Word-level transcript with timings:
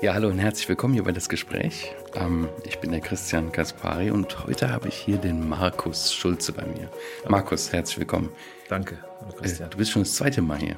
Ja, 0.00 0.14
hallo 0.14 0.28
und 0.28 0.38
herzlich 0.38 0.68
willkommen 0.68 0.94
hier 0.94 1.04
bei 1.04 1.12
das 1.12 1.28
Gespräch. 1.28 1.94
Ähm, 2.14 2.48
ich 2.64 2.80
bin 2.80 2.90
der 2.90 3.00
Christian 3.00 3.52
Gaspari 3.52 4.10
und 4.10 4.46
heute 4.46 4.70
habe 4.70 4.88
ich 4.88 4.94
hier 4.96 5.16
den 5.16 5.48
Markus 5.48 6.12
Schulze 6.12 6.52
bei 6.52 6.66
mir. 6.66 6.90
Markus, 7.28 7.72
herzlich 7.72 7.98
willkommen. 7.98 8.28
Danke, 8.68 8.98
Christian. 9.38 9.68
Äh, 9.68 9.70
du 9.70 9.78
bist 9.78 9.92
schon 9.92 10.02
das 10.02 10.14
zweite 10.14 10.42
Mal 10.42 10.58
hier. 10.58 10.76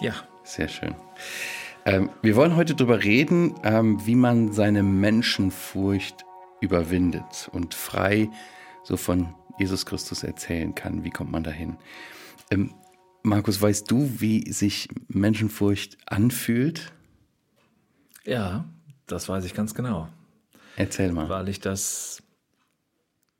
Ja. 0.00 0.14
Sehr 0.42 0.66
schön. 0.66 0.96
Ähm, 1.84 2.10
wir 2.22 2.34
wollen 2.34 2.56
heute 2.56 2.74
darüber 2.74 3.04
reden, 3.04 3.54
ähm, 3.62 4.04
wie 4.04 4.16
man 4.16 4.52
seine 4.52 4.82
Menschenfurcht 4.82 6.24
überwindet 6.60 7.48
und 7.52 7.74
frei 7.74 8.28
so 8.82 8.96
von 8.96 9.32
Jesus 9.60 9.86
Christus 9.86 10.24
erzählen 10.24 10.74
kann. 10.74 11.04
Wie 11.04 11.10
kommt 11.10 11.30
man 11.30 11.44
dahin? 11.44 11.76
Ähm, 12.50 12.74
Markus, 13.22 13.62
weißt 13.62 13.88
du, 13.90 14.10
wie 14.18 14.50
sich 14.50 14.88
Menschenfurcht 15.08 15.98
anfühlt? 16.06 16.92
Ja, 18.24 18.64
das 19.06 19.28
weiß 19.28 19.44
ich 19.44 19.54
ganz 19.54 19.74
genau. 19.74 20.08
Erzähl 20.76 21.12
mal. 21.12 21.28
Weil 21.28 21.48
ich 21.48 21.60
das 21.60 22.22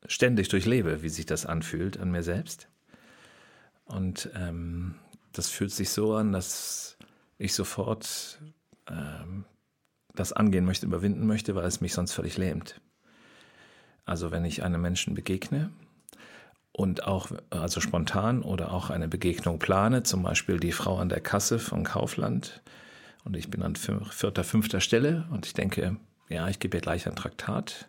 ständig 0.07 0.49
durchlebe, 0.49 1.03
wie 1.03 1.09
sich 1.09 1.27
das 1.27 1.47
anfühlt 1.47 1.99
an 1.99 2.11
mir 2.11 2.23
selbst. 2.23 2.69
Und 3.85 4.31
ähm, 4.35 4.95
das 5.33 5.49
fühlt 5.49 5.73
sich 5.73 5.91
so 5.91 6.15
an, 6.15 6.33
dass 6.33 6.97
ich 7.39 7.55
sofort 7.55 8.41
ähm, 8.89 9.45
das 10.15 10.33
angehen 10.33 10.65
möchte, 10.65 10.87
überwinden 10.87 11.27
möchte, 11.27 11.55
weil 11.55 11.67
es 11.67 11.81
mich 11.81 11.95
sonst 11.95 12.13
völlig 12.13 12.37
lähmt. 12.37 12.81
Also 14.05 14.31
wenn 14.31 14.45
ich 14.45 14.63
einem 14.63 14.81
Menschen 14.81 15.15
begegne 15.15 15.71
und 16.73 17.05
auch, 17.05 17.31
also 17.51 17.81
spontan 17.81 18.43
oder 18.43 18.73
auch 18.73 18.91
eine 18.91 19.09
Begegnung 19.09 19.59
plane, 19.59 20.03
zum 20.03 20.23
Beispiel 20.23 20.59
die 20.59 20.73
Frau 20.73 20.99
an 20.99 21.09
der 21.09 21.21
Kasse 21.21 21.59
von 21.59 21.85
Kaufland, 21.85 22.63
und 23.25 23.37
ich 23.37 23.51
bin 23.51 23.63
an 23.63 23.77
vierter, 23.77 24.45
fünfter 24.45 24.81
Stelle 24.81 25.27
und 25.31 25.47
ich 25.47 25.55
denke, 25.55 25.97
ja, 26.29 26.49
ich 26.49 26.59
gebe 26.59 26.77
ihr 26.77 26.81
gleich 26.81 27.07
ein 27.07 27.17
Traktat, 27.17 27.89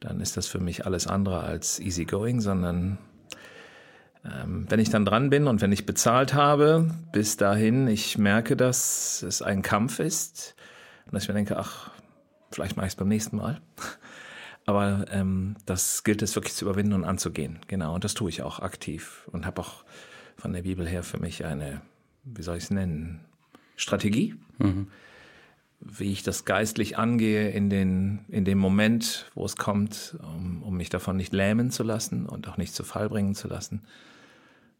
dann 0.00 0.20
ist 0.20 0.36
das 0.36 0.46
für 0.46 0.58
mich 0.58 0.86
alles 0.86 1.06
andere 1.06 1.40
als 1.40 1.78
easygoing, 1.78 2.40
sondern 2.40 2.98
ähm, 4.24 4.66
wenn 4.68 4.80
ich 4.80 4.90
dann 4.90 5.04
dran 5.04 5.30
bin 5.30 5.46
und 5.46 5.60
wenn 5.60 5.72
ich 5.72 5.86
bezahlt 5.86 6.34
habe, 6.34 6.90
bis 7.12 7.36
dahin, 7.36 7.88
ich 7.88 8.18
merke, 8.18 8.56
dass 8.56 9.22
es 9.22 9.42
ein 9.42 9.62
Kampf 9.62 9.98
ist 9.98 10.54
und 11.06 11.14
dass 11.14 11.24
ich 11.24 11.28
mir 11.28 11.34
denke, 11.34 11.58
ach, 11.58 11.90
vielleicht 12.50 12.76
mache 12.76 12.86
ich 12.86 12.92
es 12.92 12.96
beim 12.96 13.08
nächsten 13.08 13.36
Mal. 13.36 13.60
Aber 14.66 15.06
ähm, 15.10 15.56
das 15.66 16.04
gilt 16.04 16.22
es 16.22 16.36
wirklich 16.36 16.54
zu 16.54 16.64
überwinden 16.64 16.92
und 16.92 17.04
anzugehen. 17.04 17.58
Genau, 17.66 17.94
und 17.94 18.04
das 18.04 18.14
tue 18.14 18.30
ich 18.30 18.42
auch 18.42 18.60
aktiv 18.60 19.28
und 19.32 19.44
habe 19.44 19.60
auch 19.60 19.84
von 20.36 20.52
der 20.52 20.62
Bibel 20.62 20.86
her 20.86 21.02
für 21.02 21.18
mich 21.18 21.44
eine, 21.44 21.82
wie 22.22 22.42
soll 22.42 22.58
ich 22.58 22.64
es 22.64 22.70
nennen, 22.70 23.24
Strategie, 23.82 24.34
mhm. 24.58 24.86
wie 25.80 26.12
ich 26.12 26.22
das 26.22 26.44
geistlich 26.44 26.96
angehe 26.96 27.50
in, 27.50 27.68
den, 27.68 28.20
in 28.28 28.44
dem 28.44 28.58
Moment, 28.58 29.30
wo 29.34 29.44
es 29.44 29.56
kommt, 29.56 30.16
um, 30.22 30.62
um 30.62 30.76
mich 30.76 30.88
davon 30.88 31.16
nicht 31.16 31.32
lähmen 31.32 31.70
zu 31.70 31.82
lassen 31.82 32.26
und 32.26 32.48
auch 32.48 32.56
nicht 32.56 32.74
zu 32.74 32.84
Fall 32.84 33.08
bringen 33.08 33.34
zu 33.34 33.48
lassen, 33.48 33.82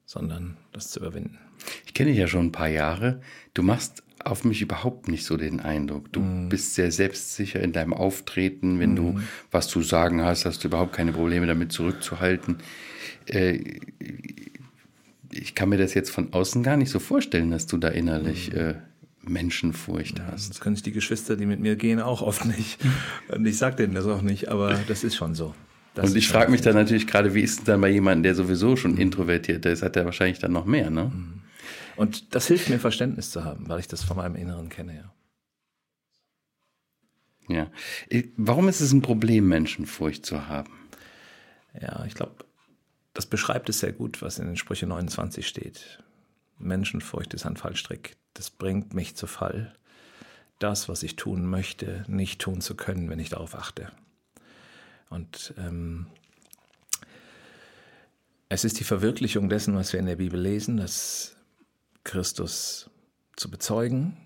sondern 0.06 0.56
das 0.73 0.91
zu 0.91 1.00
überwinden. 1.00 1.39
Ich 1.86 1.95
kenne 1.95 2.11
dich 2.11 2.19
ja 2.19 2.27
schon 2.27 2.47
ein 2.47 2.53
paar 2.53 2.69
Jahre. 2.69 3.20
Du 3.55 3.62
machst 3.62 4.03
auf 4.25 4.45
mich 4.45 4.62
überhaupt 4.62 5.08
nicht 5.08 5.25
so 5.25 5.36
den 5.36 5.61
Eindruck. 5.61 6.12
Du 6.12 6.20
mm. 6.20 6.48
bist 6.48 6.75
sehr 6.75 6.92
selbstsicher 6.92 7.61
in 7.61 7.73
deinem 7.73 7.92
Auftreten. 7.92 8.78
Wenn 8.78 8.92
mm. 8.92 8.97
du 8.97 9.03
mhm. 9.03 9.23
was 9.50 9.69
zu 9.69 9.83
sagen 9.83 10.23
hast, 10.23 10.45
hast 10.45 10.62
du 10.62 10.69
überhaupt 10.69 10.92
keine 10.92 11.12
Probleme 11.12 11.47
damit 11.47 11.73
zurückzuhalten. 11.73 12.58
Äh, 13.27 13.80
ich 15.33 15.55
kann 15.55 15.70
mir 15.70 15.78
das 15.78 15.95
jetzt 15.95 16.11
von 16.11 16.33
außen 16.33 16.62
gar 16.62 16.77
nicht 16.77 16.91
so 16.91 16.98
vorstellen, 16.98 17.50
dass 17.50 17.67
du 17.67 17.78
da 17.78 17.89
innerlich 17.89 18.53
mm. 18.53 18.56
äh, 18.56 18.75
Menschenfurcht 19.23 20.20
hast. 20.20 20.51
Das 20.51 20.61
können 20.61 20.77
sich 20.77 20.83
die 20.83 20.92
Geschwister, 20.92 21.37
die 21.37 21.47
mit 21.47 21.61
mir 21.61 21.77
gehen, 21.77 22.01
auch 22.01 22.23
oft 22.23 22.45
nicht. 22.45 22.78
Und 23.29 23.47
ich 23.47 23.59
sage 23.59 23.77
denen 23.77 23.95
das 23.95 24.06
auch 24.06 24.23
nicht, 24.23 24.48
aber 24.48 24.79
das 24.89 25.05
ist 25.05 25.17
schon 25.17 25.34
so. 25.34 25.55
Das 25.95 26.08
und 26.08 26.17
ich 26.17 26.27
frage 26.27 26.51
mich 26.51 26.63
dann 26.63 26.74
natürlich 26.74 27.07
gerade, 27.07 27.35
wie 27.35 27.42
ist 27.42 27.58
es 27.58 27.64
dann 27.64 27.83
bei 27.83 27.91
jemandem, 27.91 28.23
der 28.23 28.35
sowieso 28.35 28.77
schon 28.77 28.96
introvertiert 28.96 29.67
ist, 29.67 29.83
hat 29.83 29.95
er 29.95 30.07
wahrscheinlich 30.07 30.39
dann 30.39 30.52
noch 30.52 30.64
mehr, 30.64 30.89
ne? 30.89 31.13
Mhm. 31.14 31.42
Und 31.96 32.35
das 32.35 32.46
hilft 32.46 32.70
mir, 32.70 32.79
Verständnis 32.79 33.30
zu 33.30 33.45
haben, 33.45 33.69
weil 33.69 33.79
ich 33.79 33.89
das 33.89 34.02
von 34.02 34.17
meinem 34.17 34.35
Inneren 34.35 34.70
kenne, 34.70 34.96
ja. 34.96 35.13
Ja. 37.48 37.70
Warum 38.36 38.69
ist 38.69 38.80
es 38.80 38.92
ein 38.92 39.02
Problem, 39.02 39.48
Menschenfurcht 39.48 40.25
zu 40.25 40.48
haben? 40.48 40.73
Ja, 41.79 42.05
ich 42.07 42.14
glaube, 42.14 42.36
das 43.13 43.27
beschreibt 43.27 43.69
es 43.69 43.80
sehr 43.80 43.92
gut, 43.92 44.23
was 44.23 44.39
in 44.39 44.46
den 44.46 44.57
Sprüche 44.57 44.86
29 44.86 45.46
steht. 45.46 46.02
Menschenfurcht 46.58 47.35
ist 47.35 47.45
ein 47.45 47.57
Fallstrick. 47.57 48.17
Das 48.35 48.51
bringt 48.51 48.95
mich 48.95 49.17
zu 49.17 49.27
Fall. 49.27 49.75
Das, 50.59 50.89
was 50.89 51.03
ich 51.03 51.17
tun 51.17 51.47
möchte, 51.47 52.05
nicht 52.07 52.41
tun 52.41 52.61
zu 52.61 52.77
können, 52.77 53.11
wenn 53.11 53.19
ich 53.19 53.31
darauf 53.31 53.55
achte. 53.55 53.91
Und 55.11 55.55
ähm, 55.59 56.07
es 58.48 58.65
ist 58.65 58.79
die 58.79 58.85
Verwirklichung 58.85 59.48
dessen, 59.48 59.75
was 59.75 59.93
wir 59.93 60.01
in 60.01 60.07
der 60.07 60.17
Bibel 60.17 60.41
lesen, 60.41 60.77
dass 60.77 61.37
Christus 62.05 62.91
zu 63.37 63.51
bezeugen, 63.51 64.17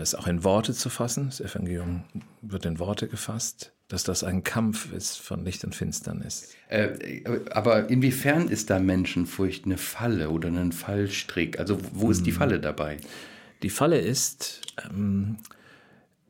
es 0.00 0.14
auch 0.14 0.26
in 0.26 0.44
Worte 0.44 0.72
zu 0.74 0.88
fassen. 0.88 1.26
Das 1.26 1.40
Evangelium 1.40 2.04
wird 2.40 2.64
in 2.64 2.78
Worte 2.78 3.08
gefasst, 3.08 3.71
dass 3.92 4.04
das 4.04 4.24
ein 4.24 4.42
Kampf 4.42 4.90
ist 4.90 5.20
von 5.20 5.44
Licht 5.44 5.64
und 5.64 5.74
Finsternis. 5.74 6.54
Äh, 6.68 7.22
aber 7.50 7.90
inwiefern 7.90 8.48
ist 8.48 8.70
da 8.70 8.78
Menschenfurcht 8.78 9.66
eine 9.66 9.76
Falle 9.76 10.30
oder 10.30 10.48
ein 10.48 10.72
Fallstrick? 10.72 11.58
Also 11.58 11.78
wo 11.92 12.10
ist 12.10 12.24
die 12.24 12.30
hm. 12.30 12.38
Falle 12.38 12.58
dabei? 12.58 12.96
Die 13.62 13.68
Falle 13.68 13.98
ist, 13.98 14.62
ähm, 14.82 15.36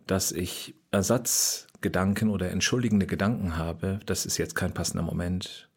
dass 0.08 0.32
ich 0.32 0.74
Ersatzgedanken 0.90 2.30
oder 2.30 2.50
entschuldigende 2.50 3.06
Gedanken 3.06 3.56
habe. 3.56 4.00
Das 4.06 4.26
ist 4.26 4.38
jetzt 4.38 4.56
kein 4.56 4.74
passender 4.74 5.04
Moment. 5.04 5.68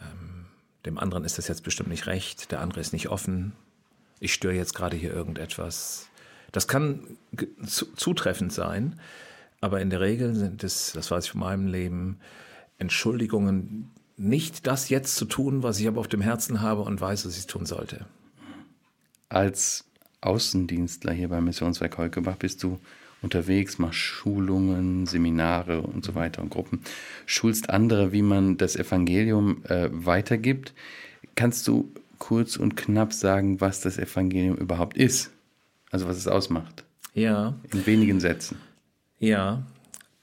Ähm, 0.00 0.46
dem 0.86 0.98
anderen 0.98 1.24
ist 1.24 1.36
das 1.36 1.48
jetzt 1.48 1.64
bestimmt 1.64 1.88
nicht 1.88 2.06
recht. 2.06 2.52
Der 2.52 2.60
andere 2.60 2.78
ist 2.78 2.92
nicht 2.92 3.08
offen. 3.08 3.54
Ich 4.20 4.34
störe 4.34 4.54
jetzt 4.54 4.76
gerade 4.76 4.96
hier 4.96 5.12
irgendetwas. 5.12 6.08
Das 6.52 6.68
kann 6.68 7.18
zutreffend 7.66 8.52
sein, 8.52 9.00
aber 9.60 9.80
in 9.80 9.90
der 9.90 10.00
Regel 10.00 10.34
sind 10.34 10.62
es, 10.64 10.92
das 10.92 11.10
weiß 11.10 11.24
ich 11.24 11.30
von 11.30 11.40
meinem 11.40 11.66
Leben, 11.66 12.18
Entschuldigungen, 12.78 13.90
nicht 14.16 14.66
das 14.66 14.88
jetzt 14.88 15.16
zu 15.16 15.24
tun, 15.24 15.62
was 15.62 15.78
ich 15.78 15.88
aber 15.88 16.00
auf 16.00 16.08
dem 16.08 16.20
Herzen 16.20 16.60
habe 16.60 16.82
und 16.82 17.00
weiß, 17.00 17.24
dass 17.24 17.32
ich 17.32 17.40
es 17.40 17.46
tun 17.46 17.66
sollte. 17.66 18.06
Als 19.28 19.84
Außendienstler 20.20 21.12
hier 21.12 21.28
beim 21.28 21.44
Missionswerk 21.44 21.98
Heukebach 21.98 22.36
bist 22.36 22.62
du 22.62 22.78
unterwegs, 23.22 23.78
machst 23.78 23.98
Schulungen, 23.98 25.06
Seminare 25.06 25.82
und 25.82 26.04
so 26.04 26.14
weiter 26.14 26.42
und 26.42 26.50
Gruppen, 26.50 26.80
schulst 27.26 27.70
andere, 27.70 28.12
wie 28.12 28.22
man 28.22 28.56
das 28.56 28.76
Evangelium 28.76 29.64
äh, 29.66 29.88
weitergibt. 29.92 30.72
Kannst 31.34 31.66
du 31.68 31.92
kurz 32.18 32.56
und 32.56 32.76
knapp 32.76 33.12
sagen, 33.12 33.60
was 33.60 33.80
das 33.80 33.98
Evangelium 33.98 34.56
überhaupt 34.56 34.96
ist? 34.96 35.30
Also 35.90 36.06
was 36.06 36.16
es 36.16 36.28
ausmacht? 36.28 36.84
Ja. 37.14 37.54
In 37.72 37.86
wenigen 37.86 38.20
Sätzen. 38.20 38.58
Ja. 39.18 39.62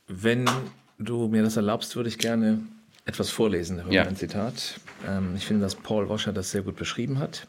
Wenn 0.08 0.50
du 0.98 1.28
mir 1.28 1.44
das 1.44 1.58
erlaubst, 1.58 1.96
würde 1.96 2.10
ich 2.10 2.18
gerne 2.18 2.60
etwas 3.06 3.30
vorlesen, 3.30 3.82
ja. 3.90 4.04
ein 4.04 4.16
Zitat. 4.16 4.80
Ähm, 5.08 5.36
ich 5.36 5.46
finde, 5.46 5.64
dass 5.64 5.76
Paul 5.76 6.10
Wascher 6.10 6.34
das 6.34 6.52
sehr 6.52 6.64
gut 6.64 6.76
beschrieben 6.76 7.20
hat. 7.20 7.48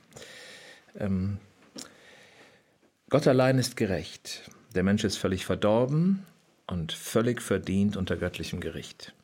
Ähm, 0.99 1.39
Gott 3.09 3.27
allein 3.27 3.59
ist 3.59 3.77
gerecht. 3.77 4.51
Der 4.75 4.83
Mensch 4.83 5.05
ist 5.05 5.17
völlig 5.17 5.47
verdorben 5.47 6.27
und 6.67 6.93
völlig 6.93 7.41
verdient 7.41 7.97
unter 7.97 8.17
göttlichem 8.17 8.61
Gericht. 8.61 9.15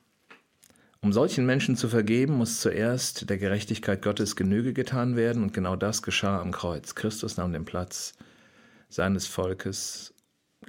Um 1.00 1.12
solchen 1.12 1.44
Menschen 1.44 1.76
zu 1.76 1.88
vergeben, 1.88 2.34
muss 2.34 2.60
zuerst 2.60 3.28
der 3.28 3.36
Gerechtigkeit 3.36 4.02
Gottes 4.02 4.36
Genüge 4.36 4.72
getan 4.72 5.16
werden, 5.16 5.42
und 5.42 5.52
genau 5.52 5.74
das 5.74 6.02
geschah 6.02 6.40
am 6.40 6.52
Kreuz. 6.52 6.94
Christus 6.94 7.36
nahm 7.36 7.52
den 7.52 7.64
Platz 7.64 8.14
seines 8.88 9.26
Volkes, 9.26 10.14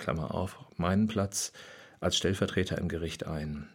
Klammer 0.04 0.36
auf, 0.36 0.60
meinen 0.76 1.08
Platz, 1.08 1.54
als 2.02 2.18
Stellvertreter 2.18 2.78
im 2.78 2.90
Gericht 2.90 3.26
ein, 3.26 3.70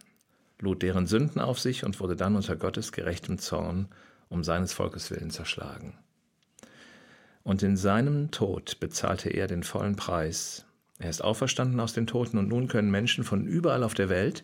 lud 0.61 0.83
deren 0.83 1.07
Sünden 1.07 1.41
auf 1.41 1.59
sich 1.59 1.85
und 1.85 1.99
wurde 2.01 2.17
dann 2.17 2.37
unter 2.37 2.55
Gottes 2.55 2.93
gerechtem 2.93 3.39
Zorn 3.39 3.89
um 4.29 4.45
seines 4.45 4.75
Volkes 4.75 5.11
willen 5.11 5.31
zerschlagen. 5.31 5.95
Und 7.45 7.63
in 7.63 7.79
seinem 7.79 8.31
Tod 8.31 8.79
bezahlte 8.79 9.31
er 9.31 9.47
den 9.47 9.63
vollen 9.63 9.97
Preis, 9.97 10.67
er 10.99 11.09
ist 11.09 11.23
auferstanden 11.23 11.81
aus 11.81 11.95
den 11.95 12.07
Toten 12.07 12.39
und 12.39 12.49
nun 12.49 12.69
können 12.69 12.91
Menschen 12.91 13.25
von 13.25 13.47
überall 13.47 13.85
auf 13.85 13.95
der 13.95 14.09
Welt 14.09 14.43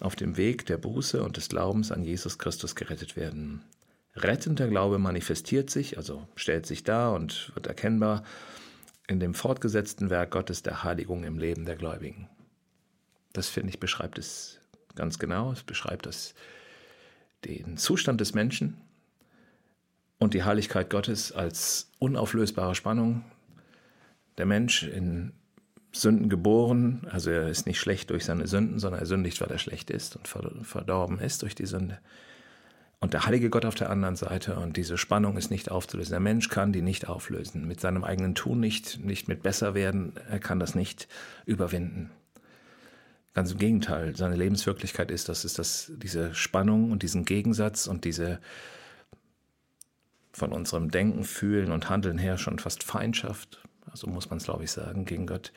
auf 0.00 0.16
dem 0.16 0.36
Weg 0.36 0.66
der 0.66 0.76
Buße 0.76 1.22
und 1.22 1.38
des 1.38 1.48
Glaubens 1.48 1.92
an 1.92 2.04
Jesus 2.04 2.38
Christus 2.38 2.74
gerettet 2.74 3.16
werden. 3.16 3.62
Rettender 4.14 4.68
Glaube 4.68 4.98
manifestiert 4.98 5.70
sich, 5.70 5.96
also 5.96 6.26
stellt 6.34 6.66
sich 6.66 6.84
dar 6.84 7.14
und 7.14 7.52
wird 7.54 7.68
erkennbar 7.68 8.24
in 9.08 9.20
dem 9.20 9.34
fortgesetzten 9.34 10.10
Werk 10.10 10.32
Gottes 10.32 10.62
der 10.62 10.82
Heiligung 10.82 11.24
im 11.24 11.38
Leben 11.38 11.64
der 11.64 11.76
Gläubigen. 11.76 12.28
Das 13.32 13.48
finde 13.48 13.70
ich 13.70 13.80
beschreibt 13.80 14.18
es 14.18 14.60
ganz 14.94 15.18
genau. 15.18 15.52
Es 15.52 15.62
beschreibt 15.62 16.06
das, 16.06 16.34
den 17.44 17.76
Zustand 17.76 18.20
des 18.20 18.34
Menschen 18.34 18.80
und 20.18 20.34
die 20.34 20.44
Heiligkeit 20.44 20.90
Gottes 20.90 21.32
als 21.32 21.90
unauflösbare 21.98 22.74
Spannung, 22.74 23.24
der 24.38 24.46
Mensch 24.46 24.82
in 24.82 25.32
Sünden 25.92 26.28
geboren, 26.28 27.06
also 27.10 27.30
er 27.30 27.48
ist 27.48 27.66
nicht 27.66 27.80
schlecht 27.80 28.10
durch 28.10 28.24
seine 28.24 28.46
Sünden, 28.46 28.78
sondern 28.78 29.00
er 29.00 29.06
sündigt, 29.06 29.40
weil 29.40 29.50
er 29.50 29.58
schlecht 29.58 29.90
ist 29.90 30.16
und 30.16 30.28
verdorben 30.28 31.18
ist 31.20 31.42
durch 31.42 31.54
die 31.54 31.66
Sünde. 31.66 31.98
Und 32.98 33.12
der 33.12 33.26
heilige 33.26 33.50
Gott 33.50 33.66
auf 33.66 33.74
der 33.74 33.90
anderen 33.90 34.16
Seite 34.16 34.56
und 34.56 34.76
diese 34.76 34.96
Spannung 34.96 35.36
ist 35.36 35.50
nicht 35.50 35.70
aufzulösen. 35.70 36.12
Der 36.12 36.20
Mensch 36.20 36.48
kann 36.48 36.72
die 36.72 36.80
nicht 36.80 37.08
auflösen, 37.08 37.68
mit 37.68 37.80
seinem 37.80 38.04
eigenen 38.04 38.34
Tun 38.34 38.58
nicht, 38.58 39.04
nicht 39.04 39.28
mit 39.28 39.42
besser 39.42 39.74
werden, 39.74 40.14
er 40.30 40.38
kann 40.38 40.58
das 40.58 40.74
nicht 40.74 41.06
überwinden. 41.44 42.10
Ganz 43.34 43.52
im 43.52 43.58
Gegenteil, 43.58 44.16
seine 44.16 44.34
Lebenswirklichkeit 44.34 45.10
ist, 45.10 45.28
dass 45.28 45.44
es 45.44 45.52
das, 45.52 45.92
diese 45.96 46.34
Spannung 46.34 46.90
und 46.90 47.02
diesen 47.02 47.26
Gegensatz 47.26 47.86
und 47.86 48.06
diese 48.06 48.40
von 50.32 50.52
unserem 50.52 50.90
Denken, 50.90 51.24
Fühlen 51.24 51.72
und 51.72 51.90
Handeln 51.90 52.16
her 52.16 52.38
schon 52.38 52.58
fast 52.58 52.82
Feindschaft, 52.82 53.62
so 53.92 54.06
muss 54.06 54.30
man 54.30 54.38
es 54.38 54.44
glaube 54.44 54.64
ich 54.64 54.70
sagen, 54.70 55.04
gegen 55.04 55.26
Gott, 55.26 55.52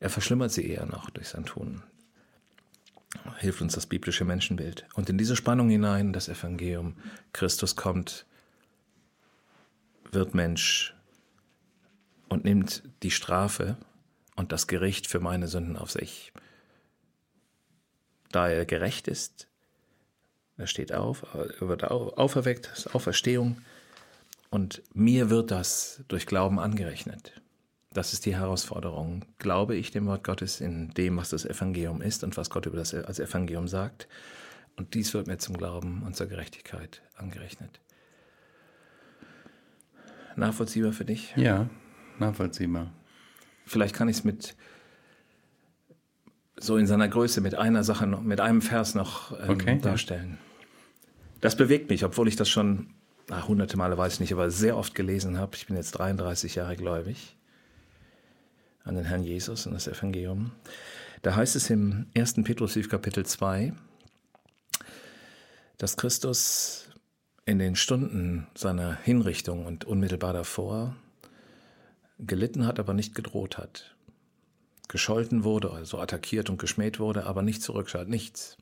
er 0.00 0.10
verschlimmert 0.10 0.52
sie 0.52 0.68
eher 0.68 0.84
noch 0.84 1.08
durch 1.08 1.28
sein 1.28 1.46
Tun. 1.46 1.82
Hilft 3.38 3.62
uns 3.62 3.74
das 3.74 3.86
biblische 3.86 4.24
Menschenbild. 4.24 4.86
Und 4.94 5.08
in 5.08 5.18
diese 5.18 5.36
Spannung 5.36 5.70
hinein, 5.70 6.12
das 6.12 6.28
Evangelium, 6.28 6.96
Christus 7.32 7.76
kommt, 7.76 8.26
wird 10.10 10.34
Mensch 10.34 10.94
und 12.28 12.44
nimmt 12.44 12.82
die 13.02 13.10
Strafe 13.10 13.76
und 14.36 14.52
das 14.52 14.66
Gericht 14.66 15.06
für 15.06 15.20
meine 15.20 15.48
Sünden 15.48 15.76
auf 15.76 15.90
sich. 15.90 16.32
Da 18.30 18.48
er 18.48 18.66
gerecht 18.66 19.08
ist, 19.08 19.48
er 20.56 20.66
steht 20.66 20.92
auf, 20.92 21.22
er 21.34 21.68
wird 21.68 21.84
auferweckt, 21.84 22.70
ist 22.74 22.94
Auferstehung, 22.94 23.62
und 24.50 24.82
mir 24.94 25.30
wird 25.30 25.50
das 25.50 26.02
durch 26.08 26.26
Glauben 26.26 26.58
angerechnet. 26.58 27.40
Das 27.92 28.12
ist 28.12 28.26
die 28.26 28.36
Herausforderung. 28.36 29.24
Glaube 29.38 29.74
ich 29.74 29.90
dem 29.90 30.06
Wort 30.06 30.22
Gottes 30.22 30.60
in 30.60 30.90
dem, 30.90 31.16
was 31.16 31.30
das 31.30 31.44
Evangelium 31.44 32.02
ist 32.02 32.22
und 32.22 32.36
was 32.36 32.50
Gott 32.50 32.66
über 32.66 32.76
das 32.76 32.94
als 32.94 33.18
Evangelium 33.18 33.66
sagt? 33.66 34.08
Und 34.76 34.94
dies 34.94 35.14
wird 35.14 35.26
mir 35.26 35.38
zum 35.38 35.56
Glauben 35.56 36.02
und 36.04 36.14
zur 36.14 36.26
Gerechtigkeit 36.26 37.02
angerechnet. 37.16 37.80
Nachvollziehbar 40.36 40.92
für 40.92 41.04
dich? 41.04 41.34
Ja, 41.36 41.68
nachvollziehbar. 42.18 42.92
Vielleicht 43.64 43.94
kann 43.94 44.08
ich 44.08 44.18
es 44.18 44.24
mit 44.24 44.54
so 46.56 46.76
in 46.76 46.86
seiner 46.86 47.08
Größe 47.08 47.40
mit 47.40 47.54
einer 47.54 47.84
Sache, 47.84 48.06
noch, 48.06 48.22
mit 48.22 48.40
einem 48.40 48.62
Vers 48.62 48.94
noch 48.94 49.32
ähm, 49.40 49.50
okay, 49.50 49.78
darstellen. 49.80 50.38
Das 51.40 51.56
bewegt 51.56 51.88
mich, 51.88 52.04
obwohl 52.04 52.28
ich 52.28 52.36
das 52.36 52.48
schon 52.48 52.94
ach, 53.30 53.48
hunderte 53.48 53.76
Male 53.76 53.96
weiß 53.96 54.14
ich 54.14 54.20
nicht, 54.20 54.32
aber 54.32 54.50
sehr 54.50 54.76
oft 54.76 54.94
gelesen 54.94 55.38
habe. 55.38 55.56
Ich 55.56 55.66
bin 55.66 55.76
jetzt 55.76 55.92
33 55.92 56.56
Jahre 56.56 56.76
gläubig 56.76 57.37
an 58.88 58.94
den 58.94 59.04
Herrn 59.04 59.22
Jesus 59.22 59.66
und 59.66 59.74
das 59.74 59.86
Evangelium. 59.86 60.52
Da 61.22 61.36
heißt 61.36 61.56
es 61.56 61.68
im 61.70 62.06
1. 62.16 62.34
Petrusbrief 62.44 62.88
Kapitel 62.88 63.24
2, 63.26 63.72
dass 65.76 65.96
Christus 65.96 66.88
in 67.44 67.58
den 67.58 67.76
Stunden 67.76 68.46
seiner 68.54 68.94
Hinrichtung 68.94 69.66
und 69.66 69.84
unmittelbar 69.84 70.32
davor 70.32 70.96
gelitten 72.18 72.66
hat, 72.66 72.78
aber 72.80 72.94
nicht 72.94 73.14
gedroht 73.14 73.58
hat. 73.58 73.94
Gescholten 74.88 75.44
wurde, 75.44 75.70
also 75.70 75.98
attackiert 75.98 76.48
und 76.50 76.58
geschmäht 76.58 76.98
wurde, 76.98 77.26
aber 77.26 77.42
nicht 77.42 77.62
zurückschaut, 77.62 78.08
nichts. 78.08 78.56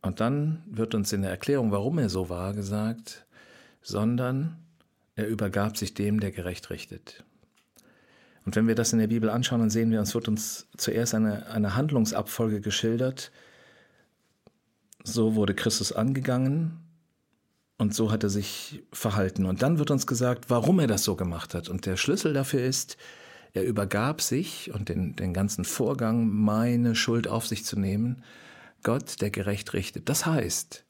Und 0.00 0.20
dann 0.20 0.62
wird 0.66 0.94
uns 0.94 1.12
in 1.12 1.22
der 1.22 1.30
Erklärung, 1.30 1.70
warum 1.70 1.98
er 1.98 2.08
so 2.08 2.28
war, 2.28 2.54
gesagt, 2.54 3.26
sondern 3.82 4.56
er 5.16 5.28
übergab 5.28 5.76
sich 5.76 5.94
dem, 5.94 6.18
der 6.18 6.32
gerecht 6.32 6.70
richtet. 6.70 7.24
Und 8.44 8.56
wenn 8.56 8.66
wir 8.66 8.74
das 8.74 8.92
in 8.92 8.98
der 8.98 9.06
Bibel 9.06 9.30
anschauen, 9.30 9.60
dann 9.60 9.70
sehen 9.70 9.90
wir, 9.90 10.00
es 10.00 10.14
wird 10.14 10.28
uns 10.28 10.66
zuerst 10.76 11.14
eine, 11.14 11.46
eine 11.46 11.76
Handlungsabfolge 11.76 12.60
geschildert. 12.60 13.30
So 15.04 15.34
wurde 15.34 15.54
Christus 15.54 15.92
angegangen 15.92 16.80
und 17.78 17.94
so 17.94 18.10
hat 18.10 18.22
er 18.22 18.30
sich 18.30 18.82
verhalten. 18.92 19.44
Und 19.44 19.62
dann 19.62 19.78
wird 19.78 19.90
uns 19.90 20.06
gesagt, 20.06 20.50
warum 20.50 20.78
er 20.80 20.86
das 20.86 21.04
so 21.04 21.16
gemacht 21.16 21.54
hat. 21.54 21.68
Und 21.68 21.86
der 21.86 21.96
Schlüssel 21.96 22.32
dafür 22.32 22.62
ist, 22.62 22.96
er 23.52 23.64
übergab 23.64 24.20
sich 24.20 24.72
und 24.72 24.88
den, 24.88 25.14
den 25.14 25.34
ganzen 25.34 25.64
Vorgang, 25.64 26.28
meine 26.28 26.94
Schuld 26.94 27.28
auf 27.28 27.46
sich 27.46 27.64
zu 27.64 27.78
nehmen, 27.78 28.22
Gott, 28.82 29.20
der 29.20 29.30
gerecht 29.30 29.74
richtet. 29.74 30.08
Das 30.08 30.26
heißt, 30.26 30.84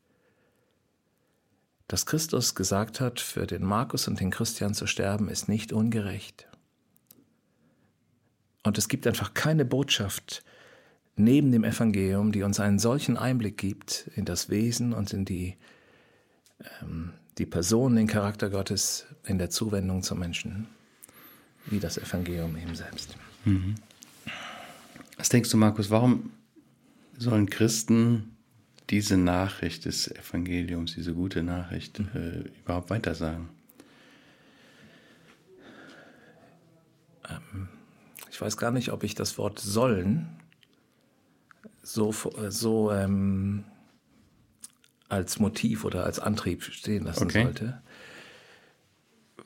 dass 1.89 2.07
Christus 2.07 2.55
gesagt 2.55 3.01
hat, 3.01 3.21
für 3.21 3.47
den 3.47 3.65
Markus 3.65 4.09
und 4.09 4.21
den 4.21 4.31
Christian 4.31 4.73
zu 4.73 4.87
sterben, 4.87 5.29
ist 5.29 5.49
nicht 5.49 5.73
ungerecht. 5.73 6.47
Und 8.63 8.79
es 8.79 8.89
gibt 8.89 9.07
einfach 9.07 9.35
keine 9.35 9.65
Botschaft 9.65 10.45
neben 11.17 11.53
dem 11.53 11.65
Evangelium, 11.65 12.33
die 12.33 12.43
uns 12.43 12.61
einen 12.61 12.79
solchen 12.79 13.17
Einblick 13.17 13.59
gibt 13.59 14.11
in 14.15 14.25
das 14.25 14.49
Wesen 14.49 14.93
und 14.93 15.13
in 15.13 15.25
die, 15.25 15.57
ähm, 16.81 17.13
die 17.39 17.47
Person, 17.47 17.97
den 17.97 18.07
Charakter 18.07 18.51
Gottes 18.51 19.07
in 19.27 19.39
der 19.39 19.51
Zuwendung 19.51 20.03
zum 20.03 20.21
Menschen, 20.21 20.69
wie 21.67 21.81
das 21.81 21.99
Evangelium 21.99 22.57
eben 22.57 22.75
selbst. 22.75 23.17
Mhm. 23.45 23.75
Was 25.19 25.29
denkst 25.29 25.51
du, 25.51 25.57
Markus, 25.57 25.91
warum 25.91 26.31
sollen 27.19 27.51
Christen 27.51 28.37
diese 28.91 29.17
Nachricht 29.17 29.85
des 29.85 30.11
Evangeliums, 30.11 30.95
diese 30.95 31.15
gute 31.15 31.43
Nachricht, 31.43 31.99
mhm. 31.99 32.09
äh, 32.15 32.61
überhaupt 32.61 32.91
weitersagen? 32.91 33.49
Ähm 37.29 37.69
weiß 38.43 38.57
gar 38.57 38.71
nicht, 38.71 38.93
ob 38.93 39.05
ich 39.05 39.15
das 39.15 39.39
Wort 39.39 39.59
sollen 39.59 40.29
so, 41.83 42.13
so 42.49 42.93
ähm, 42.93 43.65
als 45.09 45.39
Motiv 45.39 45.85
oder 45.85 46.05
als 46.05 46.19
Antrieb 46.19 46.63
stehen 46.65 47.05
lassen 47.05 47.25
okay. 47.25 47.45
sollte. 47.45 47.83